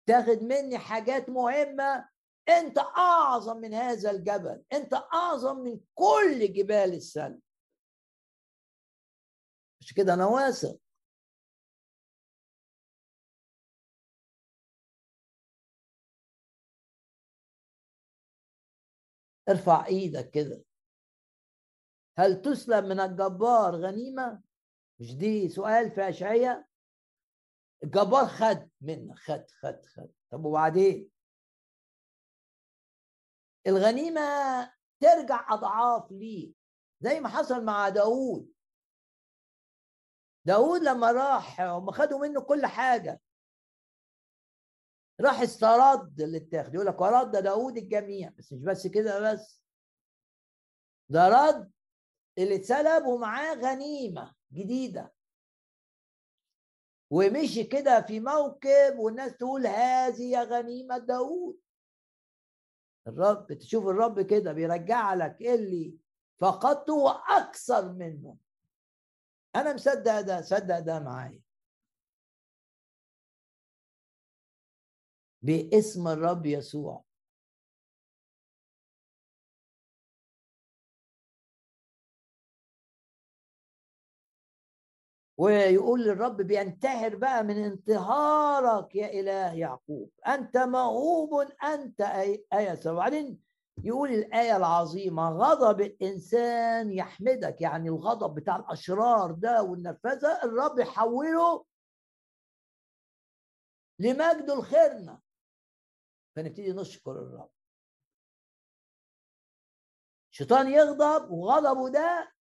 تاخد 0.05 0.43
مني 0.43 0.77
حاجات 0.77 1.29
مهمة. 1.29 2.09
أنت 2.49 2.77
أعظم 2.77 3.57
من 3.57 3.73
هذا 3.73 4.11
الجبل. 4.11 4.63
أنت 4.73 4.93
أعظم 4.93 5.57
من 5.57 5.79
كل 5.95 6.53
جبال 6.53 6.93
السلب 6.93 7.41
مش 9.81 9.93
كده 9.93 10.13
أنا 10.13 10.25
واثق 10.25 10.79
ارفع 19.49 19.85
إيدك 19.85 20.29
كده. 20.29 20.63
هل 22.17 22.41
تسلم 22.41 22.85
من 22.85 22.99
الجبار 22.99 23.75
غنيمة؟ 23.75 24.41
مش 24.99 25.15
دي 25.15 25.49
سؤال 25.49 25.91
في 25.91 26.09
اشعياء 26.09 26.67
الجبار 27.83 28.25
خد 28.27 28.69
منك 28.81 29.15
خد 29.19 29.45
خد 29.61 29.85
خد. 29.85 30.09
طب 30.31 30.45
وبعدين؟ 30.45 31.11
الغنيمة 33.67 34.21
ترجع 34.99 35.53
أضعاف 35.53 36.11
ليه 36.11 36.53
زي 36.99 37.19
ما 37.19 37.29
حصل 37.29 37.65
مع 37.65 37.89
داوود 37.89 38.53
داوود 40.45 40.81
لما 40.81 41.11
راح 41.11 41.61
هم 41.61 41.91
خدوا 41.91 42.19
منه 42.19 42.41
كل 42.41 42.65
حاجة. 42.65 43.21
راح 45.21 45.41
استرد 45.41 46.21
اللي 46.21 46.37
اتاخد 46.37 46.73
يقول 46.73 46.85
لك 46.87 47.01
ورد 47.01 47.31
داوود 47.31 47.77
الجميع 47.77 48.29
بس 48.37 48.53
مش 48.53 48.63
بس 48.63 48.87
كده 48.87 49.33
بس. 49.33 49.61
ده 51.09 51.27
رد 51.29 51.71
اللي 52.37 52.55
اتسلب 52.55 53.05
ومعاه 53.05 53.53
غنيمة 53.55 54.35
جديدة. 54.51 55.13
ومشي 57.11 57.63
كده 57.63 58.01
في 58.01 58.19
موكب 58.19 58.99
والناس 58.99 59.37
تقول 59.37 59.67
هذه 59.67 60.43
غنيمة 60.43 60.97
داوود. 60.97 61.59
الرب 63.07 63.53
تشوف 63.53 63.87
الرب 63.87 64.21
كده 64.21 64.53
بيرجع 64.53 65.13
لك 65.13 65.41
اللي 65.41 65.97
فقدته 66.39 66.93
وأكثر 66.93 67.93
منه. 67.93 68.37
أنا 69.55 69.73
مصدق 69.73 70.21
ده 70.21 70.41
صدق 70.41 70.79
ده 70.79 70.99
معايا. 70.99 71.46
باسم 75.41 76.07
الرب 76.07 76.45
يسوع. 76.45 77.03
ويقول 85.37 86.03
للرب 86.03 86.37
بينتهر 86.41 87.15
بقى 87.15 87.43
من 87.43 87.57
انتهارك 87.63 88.95
يا 88.95 89.19
إله 89.19 89.53
يعقوب. 89.53 90.09
أنت 90.27 90.57
موهوب 90.57 91.47
أنت 91.63 92.01
آية 92.53 92.79
وبعدين 92.87 93.39
يقول 93.83 94.09
الآية 94.09 94.57
العظيمة 94.57 95.29
غضب 95.29 95.81
الإنسان 95.81 96.91
يحمدك. 96.91 97.61
يعني 97.61 97.89
الغضب 97.89 98.35
بتاع 98.35 98.55
الأشرار 98.55 99.31
ده 99.31 99.63
والنرفزة 99.63 100.43
الرب 100.43 100.79
يحوله 100.79 101.65
لمجد 103.99 104.49
الخيرنا. 104.49 105.19
فنبتدي 106.37 106.73
نشكر 106.73 107.11
الرب 107.11 107.51
الشيطان 110.31 110.67
يغضب 110.67 111.31
وغضبه 111.31 111.89
ده 111.89 112.33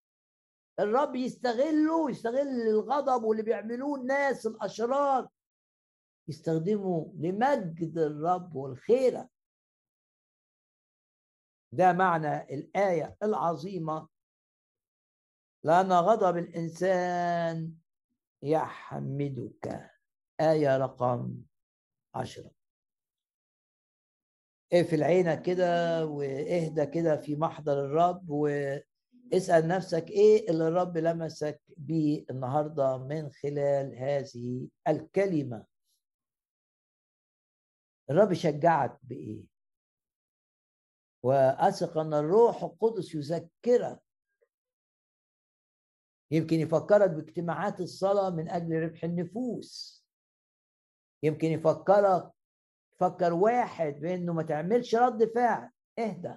الرب 0.81 1.15
يستغله 1.17 2.11
يستغل 2.11 2.69
الغضب 2.69 3.25
واللي 3.25 3.43
بيعملوه 3.43 4.01
الناس 4.01 4.47
الأشرار. 4.47 5.29
يستخدمه 6.29 7.13
لمجد 7.17 7.99
الرب 7.99 8.55
والخيرة. 8.57 9.31
ده 11.73 11.93
معنى 11.93 12.55
الآية 12.55 13.17
العظيمة. 13.23 14.09
لأن 15.65 15.93
غضب 15.93 16.37
الإنسان 16.37 17.75
يحمدك. 18.43 19.91
آية 20.41 20.77
رقم 20.77 21.43
عشرة. 22.15 22.56
اقفل 24.73 25.03
عينك 25.03 25.43
كده 25.43 26.07
واهدى 26.07 26.87
كده 26.87 27.17
في 27.17 27.37
محضر 27.37 27.85
الرب 27.85 28.31
واسأل 28.31 29.69
نفسك 29.69 30.11
إيه 30.11 30.51
اللي 30.51 30.69
الرب 30.69 30.99
لمسك 30.99 31.61
بيه 31.77 32.25
النهارده 32.31 32.99
من 32.99 33.31
خلال 33.31 33.97
هذه 33.99 34.69
الكلمة. 34.89 35.67
الرب 38.11 38.33
شجعك 38.33 38.99
بإيه؟ 39.03 39.45
وأثق 41.23 41.99
أن 41.99 42.15
الروح 42.15 42.63
القدس 42.63 43.15
يذكرك. 43.15 44.01
يمكن 46.31 46.57
يفكرك 46.61 47.11
باجتماعات 47.11 47.81
الصلاة 47.81 48.31
من 48.31 48.49
أجل 48.49 48.83
ربح 48.83 49.05
النفوس. 49.05 50.05
يمكن 51.23 51.49
يفكرك 51.49 52.36
فكر 52.99 53.33
واحد 53.33 54.01
بانه 54.01 54.33
ما 54.33 54.43
تعملش 54.43 54.95
رد 54.95 55.25
فعل. 55.35 55.71
اهدى. 55.99 56.35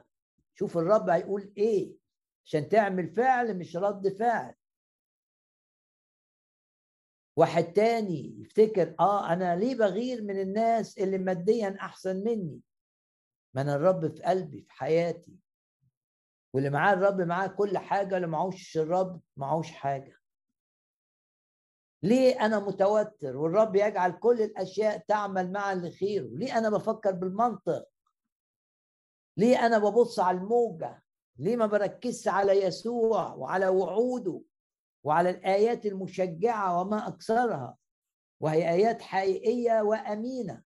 شوف 0.56 0.78
الرب 0.78 1.10
هيقول 1.10 1.54
إيه. 1.58 1.96
عشان 2.46 2.70
تعمل 2.70 3.10
فعل 3.10 3.58
مش 3.58 3.78
رد 3.78 4.08
فعل. 4.08 4.56
واحد 7.36 7.64
تاني 7.74 8.42
يفتكر 8.42 8.96
آه 9.00 9.34
أنا 9.34 9.56
ليه 9.56 9.76
بغير 9.76 10.22
من 10.24 10.40
الناس 10.42 10.98
اللي 10.98 11.18
ماديا 11.18 11.78
أحسن 11.82 12.16
مني؟ 12.24 12.62
ما 13.54 13.62
أنا 13.62 13.76
الرب 13.76 14.16
في 14.16 14.24
قلبي 14.24 14.62
في 14.62 14.74
حياتي. 14.74 15.40
واللي 16.54 16.70
معاه 16.70 16.94
الرب 16.94 17.22
معاه 17.22 17.48
كل 17.48 17.78
حاجة 17.78 18.16
اللي 18.16 18.28
معهوش 18.28 18.78
الرب 18.78 19.22
معهوش 19.38 19.72
حاجة. 19.72 20.19
ليه 22.04 22.46
أنا 22.46 22.60
متوتر 22.60 23.38
والرب 23.38 23.76
يجعل 23.76 24.12
كل 24.12 24.42
الأشياء 24.42 24.98
تعمل 25.08 25.52
معا 25.52 25.76
لخيره؟ 25.76 26.28
ليه 26.32 26.58
أنا 26.58 26.70
بفكر 26.70 27.12
بالمنطق؟ 27.12 27.86
ليه 29.38 29.66
أنا 29.66 29.78
ببص 29.78 30.20
على 30.20 30.38
الموجة؟ 30.38 31.04
ليه 31.38 31.56
ما 31.56 31.66
بركزش 31.66 32.28
على 32.28 32.64
يسوع 32.64 33.34
وعلى 33.34 33.68
وعوده 33.68 34.42
وعلى 35.04 35.30
الآيات 35.30 35.86
المشجعة 35.86 36.82
وما 36.82 37.08
أكثرها؟ 37.08 37.78
وهي 38.42 38.70
آيات 38.70 39.02
حقيقية 39.02 39.82
وأمينة. 39.82 40.64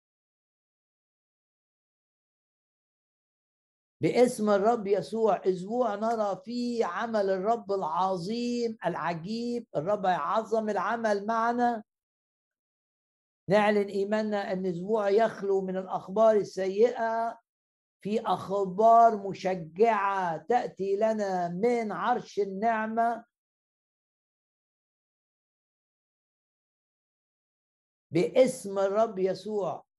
باسم 4.00 4.50
الرب 4.50 4.86
يسوع. 4.86 5.40
أسبوع 5.48 5.94
نرى 5.94 6.40
فيه 6.44 6.84
عمل 6.84 7.30
الرب 7.30 7.72
العظيم 7.72 8.78
العجيب. 8.86 9.66
الرب 9.76 10.04
يعظم 10.04 10.68
العمل 10.68 11.26
معنا. 11.26 11.82
نعلن 13.48 13.88
إيماننا 13.88 14.52
أن 14.52 14.66
أسبوع 14.66 15.08
يخلو 15.08 15.60
من 15.60 15.76
الأخبار 15.76 16.36
السيئة. 16.36 17.38
في 18.02 18.20
أخبار 18.20 19.28
مشجعة 19.28 20.36
تأتي 20.36 20.96
لنا 20.96 21.48
من 21.48 21.92
عرش 21.92 22.38
النعمة. 22.38 23.24
باسم 28.10 28.78
الرب 28.78 29.18
يسوع. 29.18 29.89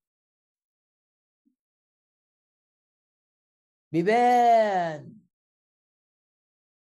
بيبان. 3.92 5.18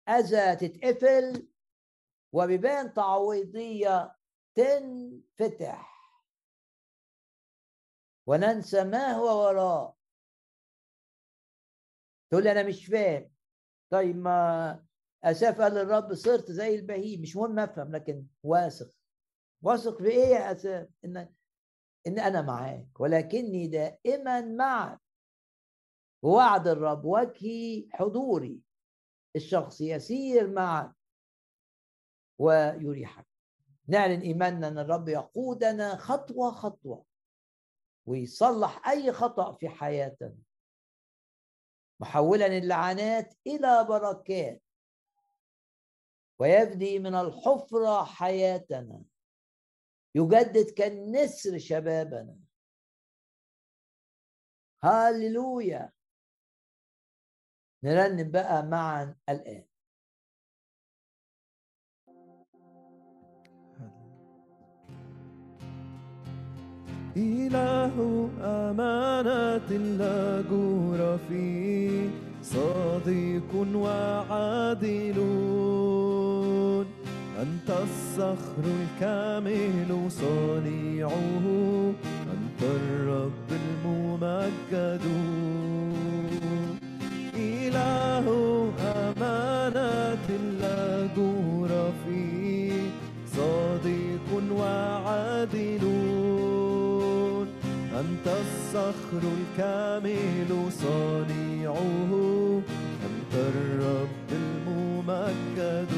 أذى 0.09 0.55
تتقفل 0.55 1.47
وبيبان 2.33 2.93
تعويضية 2.93 4.15
تنفتح. 4.55 5.97
وننسى 8.27 8.83
ما 8.83 9.11
هو 9.11 9.45
وراء. 9.45 9.97
تقول 12.29 12.43
لي 12.43 12.51
أنا 12.51 12.63
مش 12.63 12.85
فاهم. 12.85 13.31
طيب 13.89 14.15
ما 14.17 14.85
أساف 15.23 15.61
قال 15.61 15.73
للرب 15.73 16.13
صرت 16.13 16.51
زي 16.51 16.75
البهيم. 16.75 17.21
مش 17.21 17.35
مهم 17.35 17.59
أفهم 17.59 17.95
لكن 17.95 18.27
واثق. 18.43 18.91
واثق 19.61 19.97
في 19.97 20.07
إيه 20.09 20.27
يا 20.27 20.51
أساف؟ 20.51 20.87
إن 21.05 21.17
إن 22.07 22.19
أنا 22.19 22.41
معاك 22.41 22.99
ولكني 22.99 23.67
دائما 23.67 24.41
معك. 24.41 25.06
ووعد 26.21 26.67
الرب 26.67 27.05
وجهي 27.05 27.87
حضوري. 27.91 28.61
الشخص 29.35 29.81
يسير 29.81 30.49
معك 30.49 30.95
ويريحك. 32.39 33.27
نعلن 33.87 34.21
إيماننا 34.21 34.67
إن 34.67 34.77
الرب 34.77 35.09
يقودنا 35.09 35.95
خطوة 35.95 36.51
خطوة 36.51 37.05
ويصلح 38.05 38.87
أي 38.89 39.11
خطأ 39.11 39.53
في 39.53 39.69
حياتنا. 39.69 40.37
محولا 41.99 42.45
اللعنات 42.45 43.33
إلى 43.47 43.85
بركات 43.89 44.63
ويفدي 46.39 46.99
من 46.99 47.15
الحفرة 47.15 48.03
حياتنا. 48.03 49.03
يجدد 50.15 50.69
كالنسر 50.69 51.57
شبابنا. 51.57 52.37
هاليلويا 54.83 55.91
نرنم 57.83 58.31
بقى 58.31 58.65
معا 58.65 59.15
الآن. 59.29 59.63
إله 67.17 68.29
أمانة 68.41 69.69
لا 69.97 70.41
جور 70.41 71.17
فيه 71.29 72.09
صديق 72.41 73.51
وعادل. 73.75 75.17
أنت 77.41 77.69
الصخر 77.69 78.63
الكامل 78.65 80.11
صنيعه 80.11 81.45
أنت 82.33 82.61
الرب 82.61 83.49
الممجد. 83.51 85.05
إله 87.67 88.27
أمانة 88.79 90.27
لا 90.61 91.07
جور 91.17 91.91
فيه. 92.05 92.71
صادق 93.35 94.27
وعادل. 94.59 95.83
أنت 97.99 98.27
الصخر 98.27 99.21
الكامل 99.37 100.71
صانعه. 100.71 102.11
أنت 103.05 103.33
الرب 103.33 104.29
الممجد. 104.31 105.91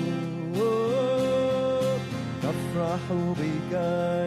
نفرح 2.44 3.00
بك 3.12 3.74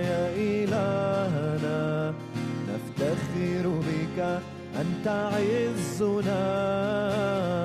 يا 0.08 0.34
إلهنا 0.36 1.41
أنت 4.82 5.06
عزنا 5.08 6.42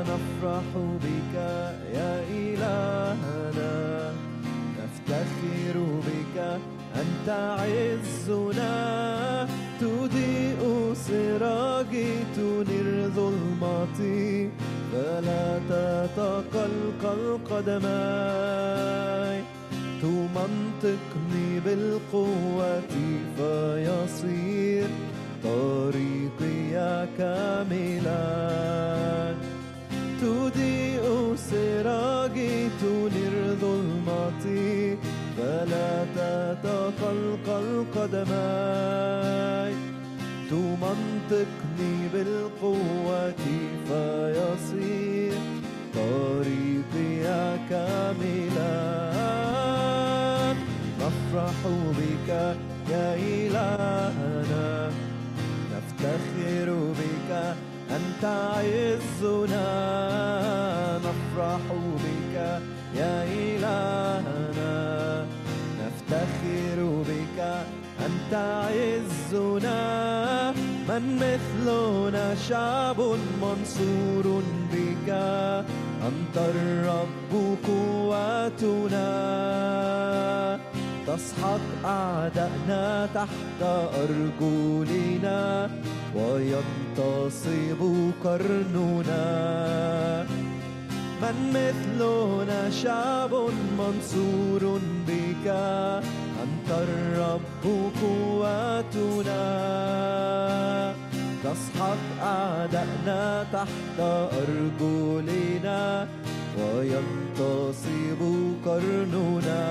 نفرح 0.02 0.68
بك 1.04 1.36
يا 1.98 2.14
إلهنا. 2.30 3.76
نفتخر 4.78 5.76
بك 6.08 6.38
أنت 6.96 7.30
عزنا. 7.30 8.78
تضيء 9.82 10.62
سراجي 10.94 12.12
تنير 12.36 13.10
ظلمتي 13.16 14.50
فلا 14.92 15.48
تتقلقل 15.70 17.24
قدماي 17.52 19.38
تمنطقني 20.02 21.50
بالقوة 21.66 22.82
فيصير 23.38 24.88
طريقي 25.44 26.57
كاملا 27.18 28.26
تضيء 30.22 31.36
سراجي 31.36 32.70
تنير 32.82 33.36
ظلمتي 33.62 34.98
فلا 35.38 35.92
تتقلقل 36.16 37.86
قدماي 37.96 39.74
تمنطقني 40.50 41.96
بالقوة 42.14 43.34
فيصير 43.88 45.34
طريقي 45.96 47.24
كاملا. 47.70 48.78
نفرح 51.00 51.60
بك 51.98 52.30
أنت 57.98 58.26
عزنا 58.26 59.68
نفرح 60.98 61.62
بك 62.04 62.36
يا 62.96 63.24
إلهنا. 63.24 64.76
نفتخر 65.80 66.80
بك 67.10 67.40
أنت 68.06 68.34
عزنا. 68.34 69.82
من 70.90 71.04
مثلنا 71.16 72.36
شعب 72.36 73.00
منصور 73.42 74.44
بك. 74.74 75.10
أنت 76.08 76.38
الرب 76.38 77.32
قوتنا 77.68 79.10
تسحق 81.08 81.66
أعدائنا 81.86 83.08
تحت 83.14 83.62
أرجلنا. 84.04 85.70
وينتصب 86.18 87.82
قرننا 88.24 89.28
من 91.22 91.36
مثلنا 91.54 92.70
شعب 92.70 93.34
منصور 93.80 94.80
بك 95.08 95.48
أنت 96.44 96.70
الرب 96.70 97.66
قوتنا 98.02 99.48
تسحق 101.44 102.04
أعدائنا 102.24 103.46
تحت 103.54 104.00
أرجلنا 104.42 106.08
وينتصب 106.60 108.22
قرننا 108.66 109.64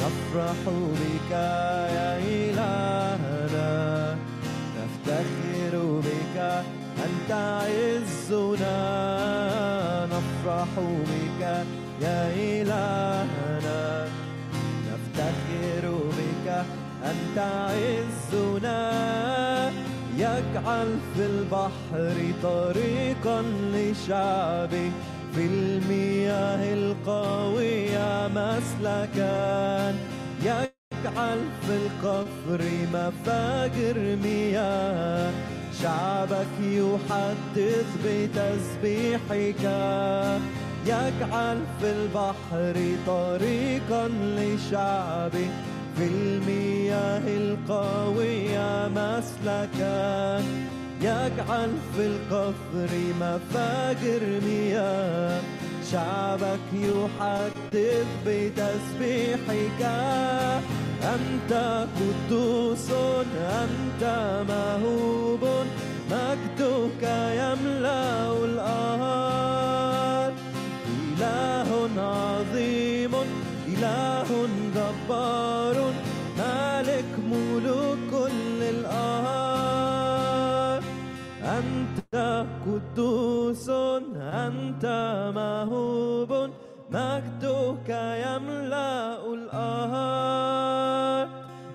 نفرح 0.00 0.60
بك 1.00 1.30
يا 1.96 2.18
إلهنا 2.18 3.35
أنت 7.26 7.34
عزنا 7.34 8.76
نفرح 10.06 10.68
بك 10.78 11.42
يا 12.02 12.30
إلهنا. 12.34 14.06
نفتخر 14.86 15.84
بك 16.18 16.64
أنت 17.04 17.38
عزنا. 17.38 18.80
يجعل 20.16 20.98
في 21.14 21.26
البحر 21.26 22.16
طريقا 22.42 23.42
لشعبه 23.74 24.90
في 25.34 25.46
المياه 25.46 26.74
القوية 26.74 28.28
مسلكا 28.28 29.94
يجعل 30.42 31.38
في 31.66 31.76
القفر 31.76 32.62
مفاجر 32.94 34.16
مياه 34.22 35.55
شعبك 35.82 36.54
يحدث 36.60 37.86
بتسبيحك 38.04 39.62
يجعل 40.86 41.58
في 41.80 41.90
البحر 41.92 42.74
طريقا 43.06 44.08
لشعبه 44.08 45.48
في 45.96 46.04
المياه 46.04 47.22
القوية 47.26 48.88
مسلكا 48.88 50.42
يجعل 51.00 51.70
في 51.96 52.06
القفر 52.06 52.90
مفاجر 53.20 54.20
مياه 54.46 55.40
شعبك 55.92 56.68
يحدث 56.72 58.06
بتسبيحك. 58.26 59.82
أنت 61.02 61.52
قدوس 61.96 62.90
أنت 63.62 64.02
مهوب 64.48 65.42
مجدك 66.10 67.02
يملأ 67.42 68.32
الأرض 68.44 70.34
إله 70.88 71.68
عظيم 71.98 73.14
إله 73.68 74.28
جبار. 74.74 75.76
قدوس 82.96 83.68
أنت 84.16 84.84
مهوب 85.36 86.32
مجدك 86.90 87.88
يملأ 88.24 89.20
الأرض 89.34 91.28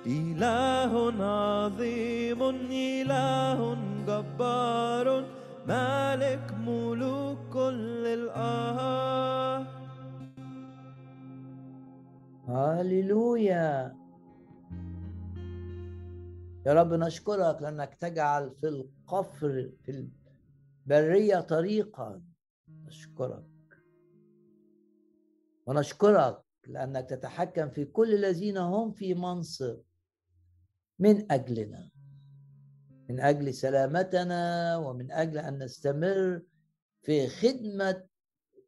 إله 0.07 0.91
عظيم 1.23 2.41
إله 2.71 3.59
جبار 4.07 5.07
مالك 5.67 6.45
ملوك 6.67 7.37
كل 7.53 8.03
الأرض 8.17 9.65
هاليلويا 12.47 13.93
يا 16.65 16.73
رب 16.73 16.93
نشكرك 16.93 17.61
لأنك 17.61 17.93
تجعل 17.95 18.51
في 18.61 18.67
القفر 18.67 19.69
في 19.85 19.91
البرية 20.91 21.39
طريقا. 21.39 22.21
نشكرك 22.85 23.45
ونشكرك 25.65 26.43
لأنك 26.67 27.09
تتحكم 27.09 27.69
في 27.69 27.85
كل 27.85 28.13
الذين 28.13 28.57
هم 28.57 28.91
في 28.91 29.13
منصب. 29.13 29.81
من 30.99 31.31
أجلنا. 31.31 31.89
من 33.09 33.19
أجل 33.19 33.53
سلامتنا 33.53 34.77
ومن 34.77 35.11
أجل 35.11 35.37
أن 35.37 35.63
نستمر 35.63 36.41
في 37.01 37.27
خدمة 37.27 38.03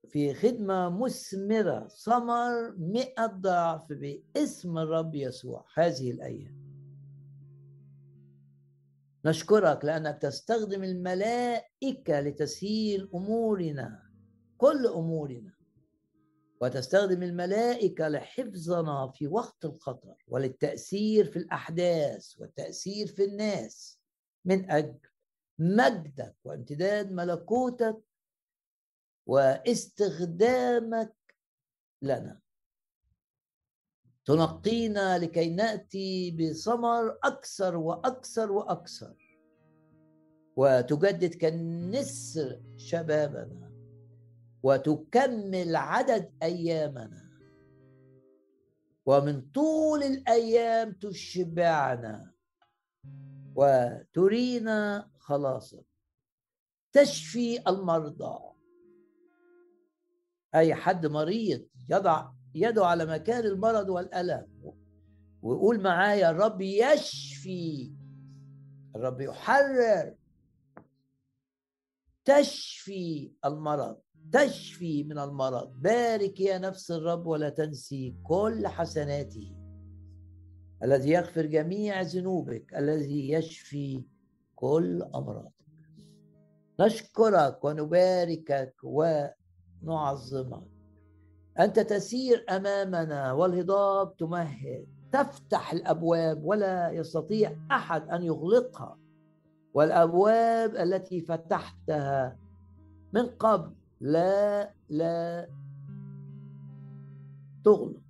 في 0.09 0.33
خدمة 0.33 0.89
مثمرة. 0.89 1.87
ثمر 1.87 2.75
مئة 2.77 3.25
ضعف 3.25 3.93
باسم 3.93 4.77
الرب 4.77 5.15
يسوع. 5.15 5.65
هذه 5.75 6.11
الأيام. 6.11 6.62
نشكرك 9.25 9.85
لأنك 9.85 10.21
تستخدم 10.21 10.83
الملائكة 10.83 12.19
لتسهيل 12.19 13.09
أمورنا 13.15 14.03
كل 14.57 14.87
أمورنا. 14.87 15.53
وتستخدم 16.61 17.23
الملائكة 17.23 18.07
لحفظنا 18.07 19.11
في 19.15 19.27
وقت 19.27 19.65
الخطر 19.65 20.15
وللتأثير 20.27 21.25
في 21.25 21.39
الأحداث 21.39 22.39
والتأثير 22.39 23.07
في 23.07 23.23
الناس. 23.23 23.99
من 24.45 24.71
أجل 24.71 24.99
مجدك 25.59 26.35
وامتداد 26.43 27.11
ملكوتك 27.11 27.97
واستخدامك 29.25 31.15
لنا. 32.01 32.42
تنقينا 34.25 35.17
لكي 35.17 35.49
نأتي 35.49 36.31
بثمر 36.31 37.17
أكثر 37.23 37.77
وأكثر 37.77 38.51
وأكثر. 38.51 39.15
وتجدد 40.55 41.33
كالنسر 41.33 42.61
شبابنا 42.77 43.71
وتكمل 44.63 45.75
عدد 45.75 46.33
أيامنا. 46.43 47.29
ومن 49.05 49.41
طول 49.41 50.03
الأيام 50.03 50.91
تشبعنا 50.91 52.33
وترينا 53.55 55.09
خلاصك. 55.19 55.85
تشفي 56.91 57.69
المرضى. 57.69 58.53
أي 60.55 60.75
حد 60.75 61.05
مريض 61.05 61.67
يضع 61.89 62.31
يده 62.55 62.85
على 62.85 63.05
مكان 63.05 63.45
المرض 63.45 63.89
والألم. 63.89 64.47
ويقول 65.41 65.81
معايا 65.81 66.29
الرب 66.29 66.61
يشفي. 66.61 67.93
الرب 68.95 69.21
يحرر. 69.21 70.15
تشفي 72.25 73.31
المرض. 73.45 73.97
تشفي 74.31 75.03
من 75.03 75.19
المرض. 75.19 75.81
بارك 75.81 76.39
يا 76.39 76.57
نفس 76.57 76.91
الرب 76.91 77.25
ولا 77.25 77.49
تنسي 77.49 78.15
كل 78.23 78.67
حسناته. 78.67 79.55
الذي 80.83 81.09
يغفر 81.09 81.45
جميع 81.45 82.01
ذنوبك. 82.01 82.73
الذي 82.73 83.31
يشفي 83.31 84.03
كل 84.55 85.03
أمراضك. 85.03 85.53
نشكرك 86.79 87.63
ونباركك 87.63 88.75
ونعظمك. 88.83 90.72
أنت 91.59 91.79
تسير 91.79 92.45
أمامنا 92.49 93.31
والهضاب 93.31 94.17
تمهد 94.17 94.87
تفتح 95.11 95.73
الأبواب 95.73 96.43
ولا 96.43 96.91
يستطيع 96.91 97.57
أحد 97.71 98.09
أن 98.09 98.23
يغلقها. 98.23 98.97
والأبواب 99.73 100.75
التي 100.75 101.21
فتحتها 101.21 102.39
من 103.13 103.25
قبل 103.25 103.75
لا 104.01 104.73
لا 104.89 105.49
تغلق. 107.65 108.01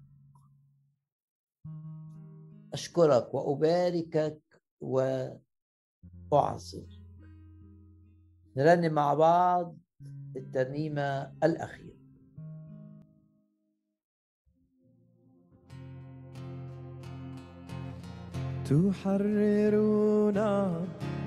أشكرك 2.73 3.33
وأباركك 3.33 4.41
واعظمك 6.31 6.89
نرنم 8.57 8.93
مع 8.93 9.13
بعض 9.13 9.77
الترنيمة 10.35 11.33
الأخيرة. 11.43 11.92
تحررنا 18.69 20.51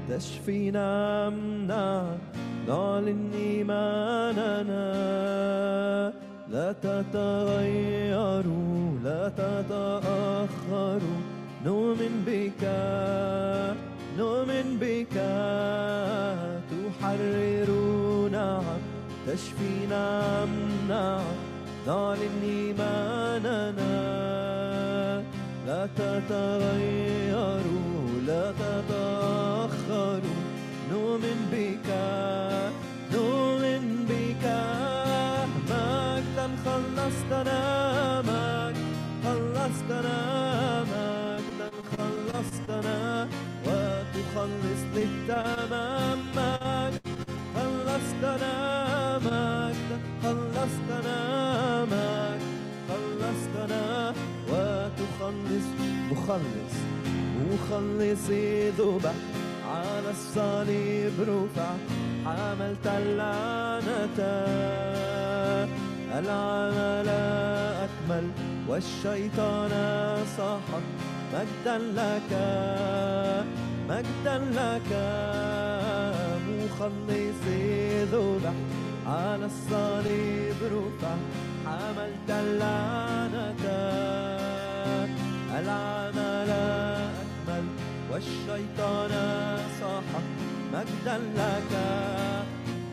تشفينا 0.08 0.90
منا 1.30 2.16
نعلن 2.68 3.30
إيماننا. 3.34 4.86
لا 6.50 6.72
تتغيروا 6.72 8.44
لا 9.04 9.28
تتأخروا. 9.28 11.20
نؤمن 11.66 12.14
بك 12.26 12.62
نؤمن 14.18 14.78
بك. 14.80 15.16
تحررنا 16.70 18.48
تشفينا 19.26 20.04
منا 20.44 21.20
نعلن 21.86 22.36
إيماننا. 22.42 23.92
لا 25.66 25.86
تتغيروا 25.98 27.66
لا 28.26 28.52
تتأخروا. 28.52 30.40
نؤمن 30.90 31.38
بك 31.52 31.88
نؤمن 33.12 33.84
بك. 34.08 34.44
مجدا 35.70 36.46
خلصتنا 36.64 37.60
مجد 38.22 38.88
خلصتنا 39.24 40.18
مجدا 40.92 41.68
خلصتنا. 41.96 42.98
وتخلص 43.66 44.82
للتمام 44.94 46.18
مجد 46.36 47.06
خلصتنا 47.56 48.54
مجدا 49.18 49.98
خلصتنا 50.22 51.18
مجد 51.84 52.25
وتخلص 55.26 55.66
مخلص 56.10 56.74
مخلصي 57.50 58.70
ذبح 58.70 59.14
على 59.68 60.10
الصليب 60.10 61.12
رفع. 61.20 61.70
حملت 62.24 62.86
اللعنة 62.86 64.18
العمل 66.18 67.08
أكمل. 67.86 68.26
والشيطان 68.68 69.72
سحق 70.36 70.84
مجدا 71.34 71.78
لك 71.78 72.30
مجدا 73.88 74.38
لك. 74.38 74.90
مخلصي 76.48 78.04
ذبح 78.04 78.56
على 79.06 79.46
الصليب 79.46 80.58
رفع. 80.62 81.14
حملت 81.66 82.30
اللعنة. 82.30 83.75
العمل 85.66 86.50
أكمل 87.22 87.66
والشيطان 88.10 89.12
صاح. 89.80 90.08
مجدا 90.72 91.16
لك 91.38 91.72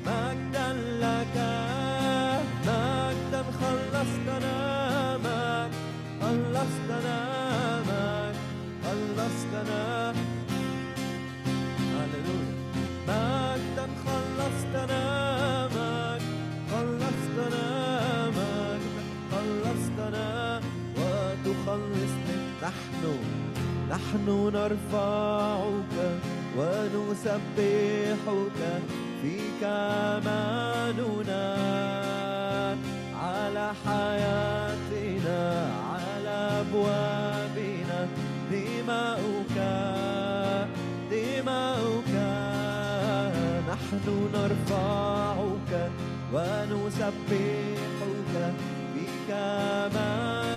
مجدا 0.06 0.70
لك 1.04 1.36
مجدا 2.68 3.42
خلصتنا 3.62 4.58
مجد 5.18 5.74
خلصتنا 6.22 7.18
مجد 7.90 8.38
خلصتنا. 8.84 9.84
هللويا. 11.96 12.54
مجدا 13.08 13.86
خلصتنا 14.06 15.04
مجد 15.76 16.24
خلصتنا 16.72 17.66
مجد 18.38 18.94
خلصتنا. 19.32 20.28
وتخلصني 20.98 22.03
نحن 22.64 23.04
نحن 23.90 24.28
نرفعك 24.54 25.96
ونسبحك 26.58 28.60
فيك 29.22 29.62
أماننا 29.64 31.46
على 33.24 33.72
حياتنا 33.86 35.42
على 35.94 36.38
أبوابنا. 36.62 38.00
دماؤك 38.52 39.58
دماؤك. 41.12 42.14
نحن 43.72 44.06
نرفعك 44.34 45.72
ونسبحك 46.34 48.34
فيك 48.94 49.30
أماننا 49.32 50.53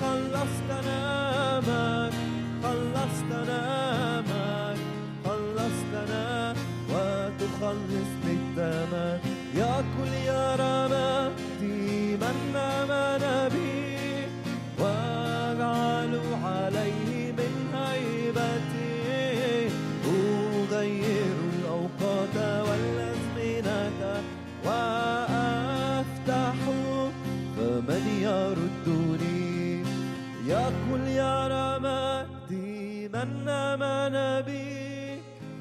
خلصتنا 0.00 1.60
مجد 1.60 2.14
خلصتنا 2.62 3.97
رمادي 33.18 33.18
من 33.18 33.48
آمن 33.48 34.44
بي 34.46 35.18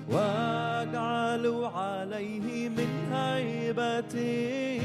واجعل 0.10 1.46
عليه 1.64 2.70
من 2.70 3.14
هيبتي. 3.14 4.82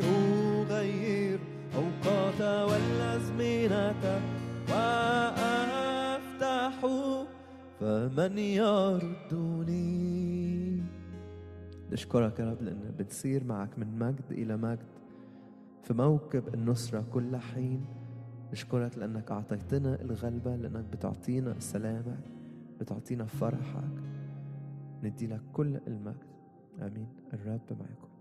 أغير 0.00 1.38
أوقات 1.74 2.40
والأزمنة 2.70 4.20
وأفتح 4.70 6.74
فمن 7.80 8.38
يردني. 8.38 9.94
نشكرك 11.92 12.40
يا 12.40 12.44
رب 12.44 12.62
لأن 12.62 12.94
بتصير 12.98 13.44
معك 13.44 13.78
من 13.78 13.98
مجد 13.98 14.24
إلى 14.30 14.56
مجد 14.56 14.86
في 15.82 15.94
موكب 15.94 16.54
النصرة 16.54 17.04
كل 17.12 17.36
حين. 17.36 17.84
نشكرك 18.54 18.98
لأنك 18.98 19.30
أعطيتنا 19.30 20.00
الغلبة 20.00 20.56
لأنك 20.56 20.84
بتعطينا 20.92 21.54
سلامك 21.60 22.18
بتعطينا 22.80 23.24
فرحك. 23.24 23.84
ندي 25.02 25.26
لك 25.26 25.40
كل 25.52 25.80
المجد. 25.86 26.24
آمين. 26.82 27.08
الرب 27.32 27.60
معكم 27.70 28.13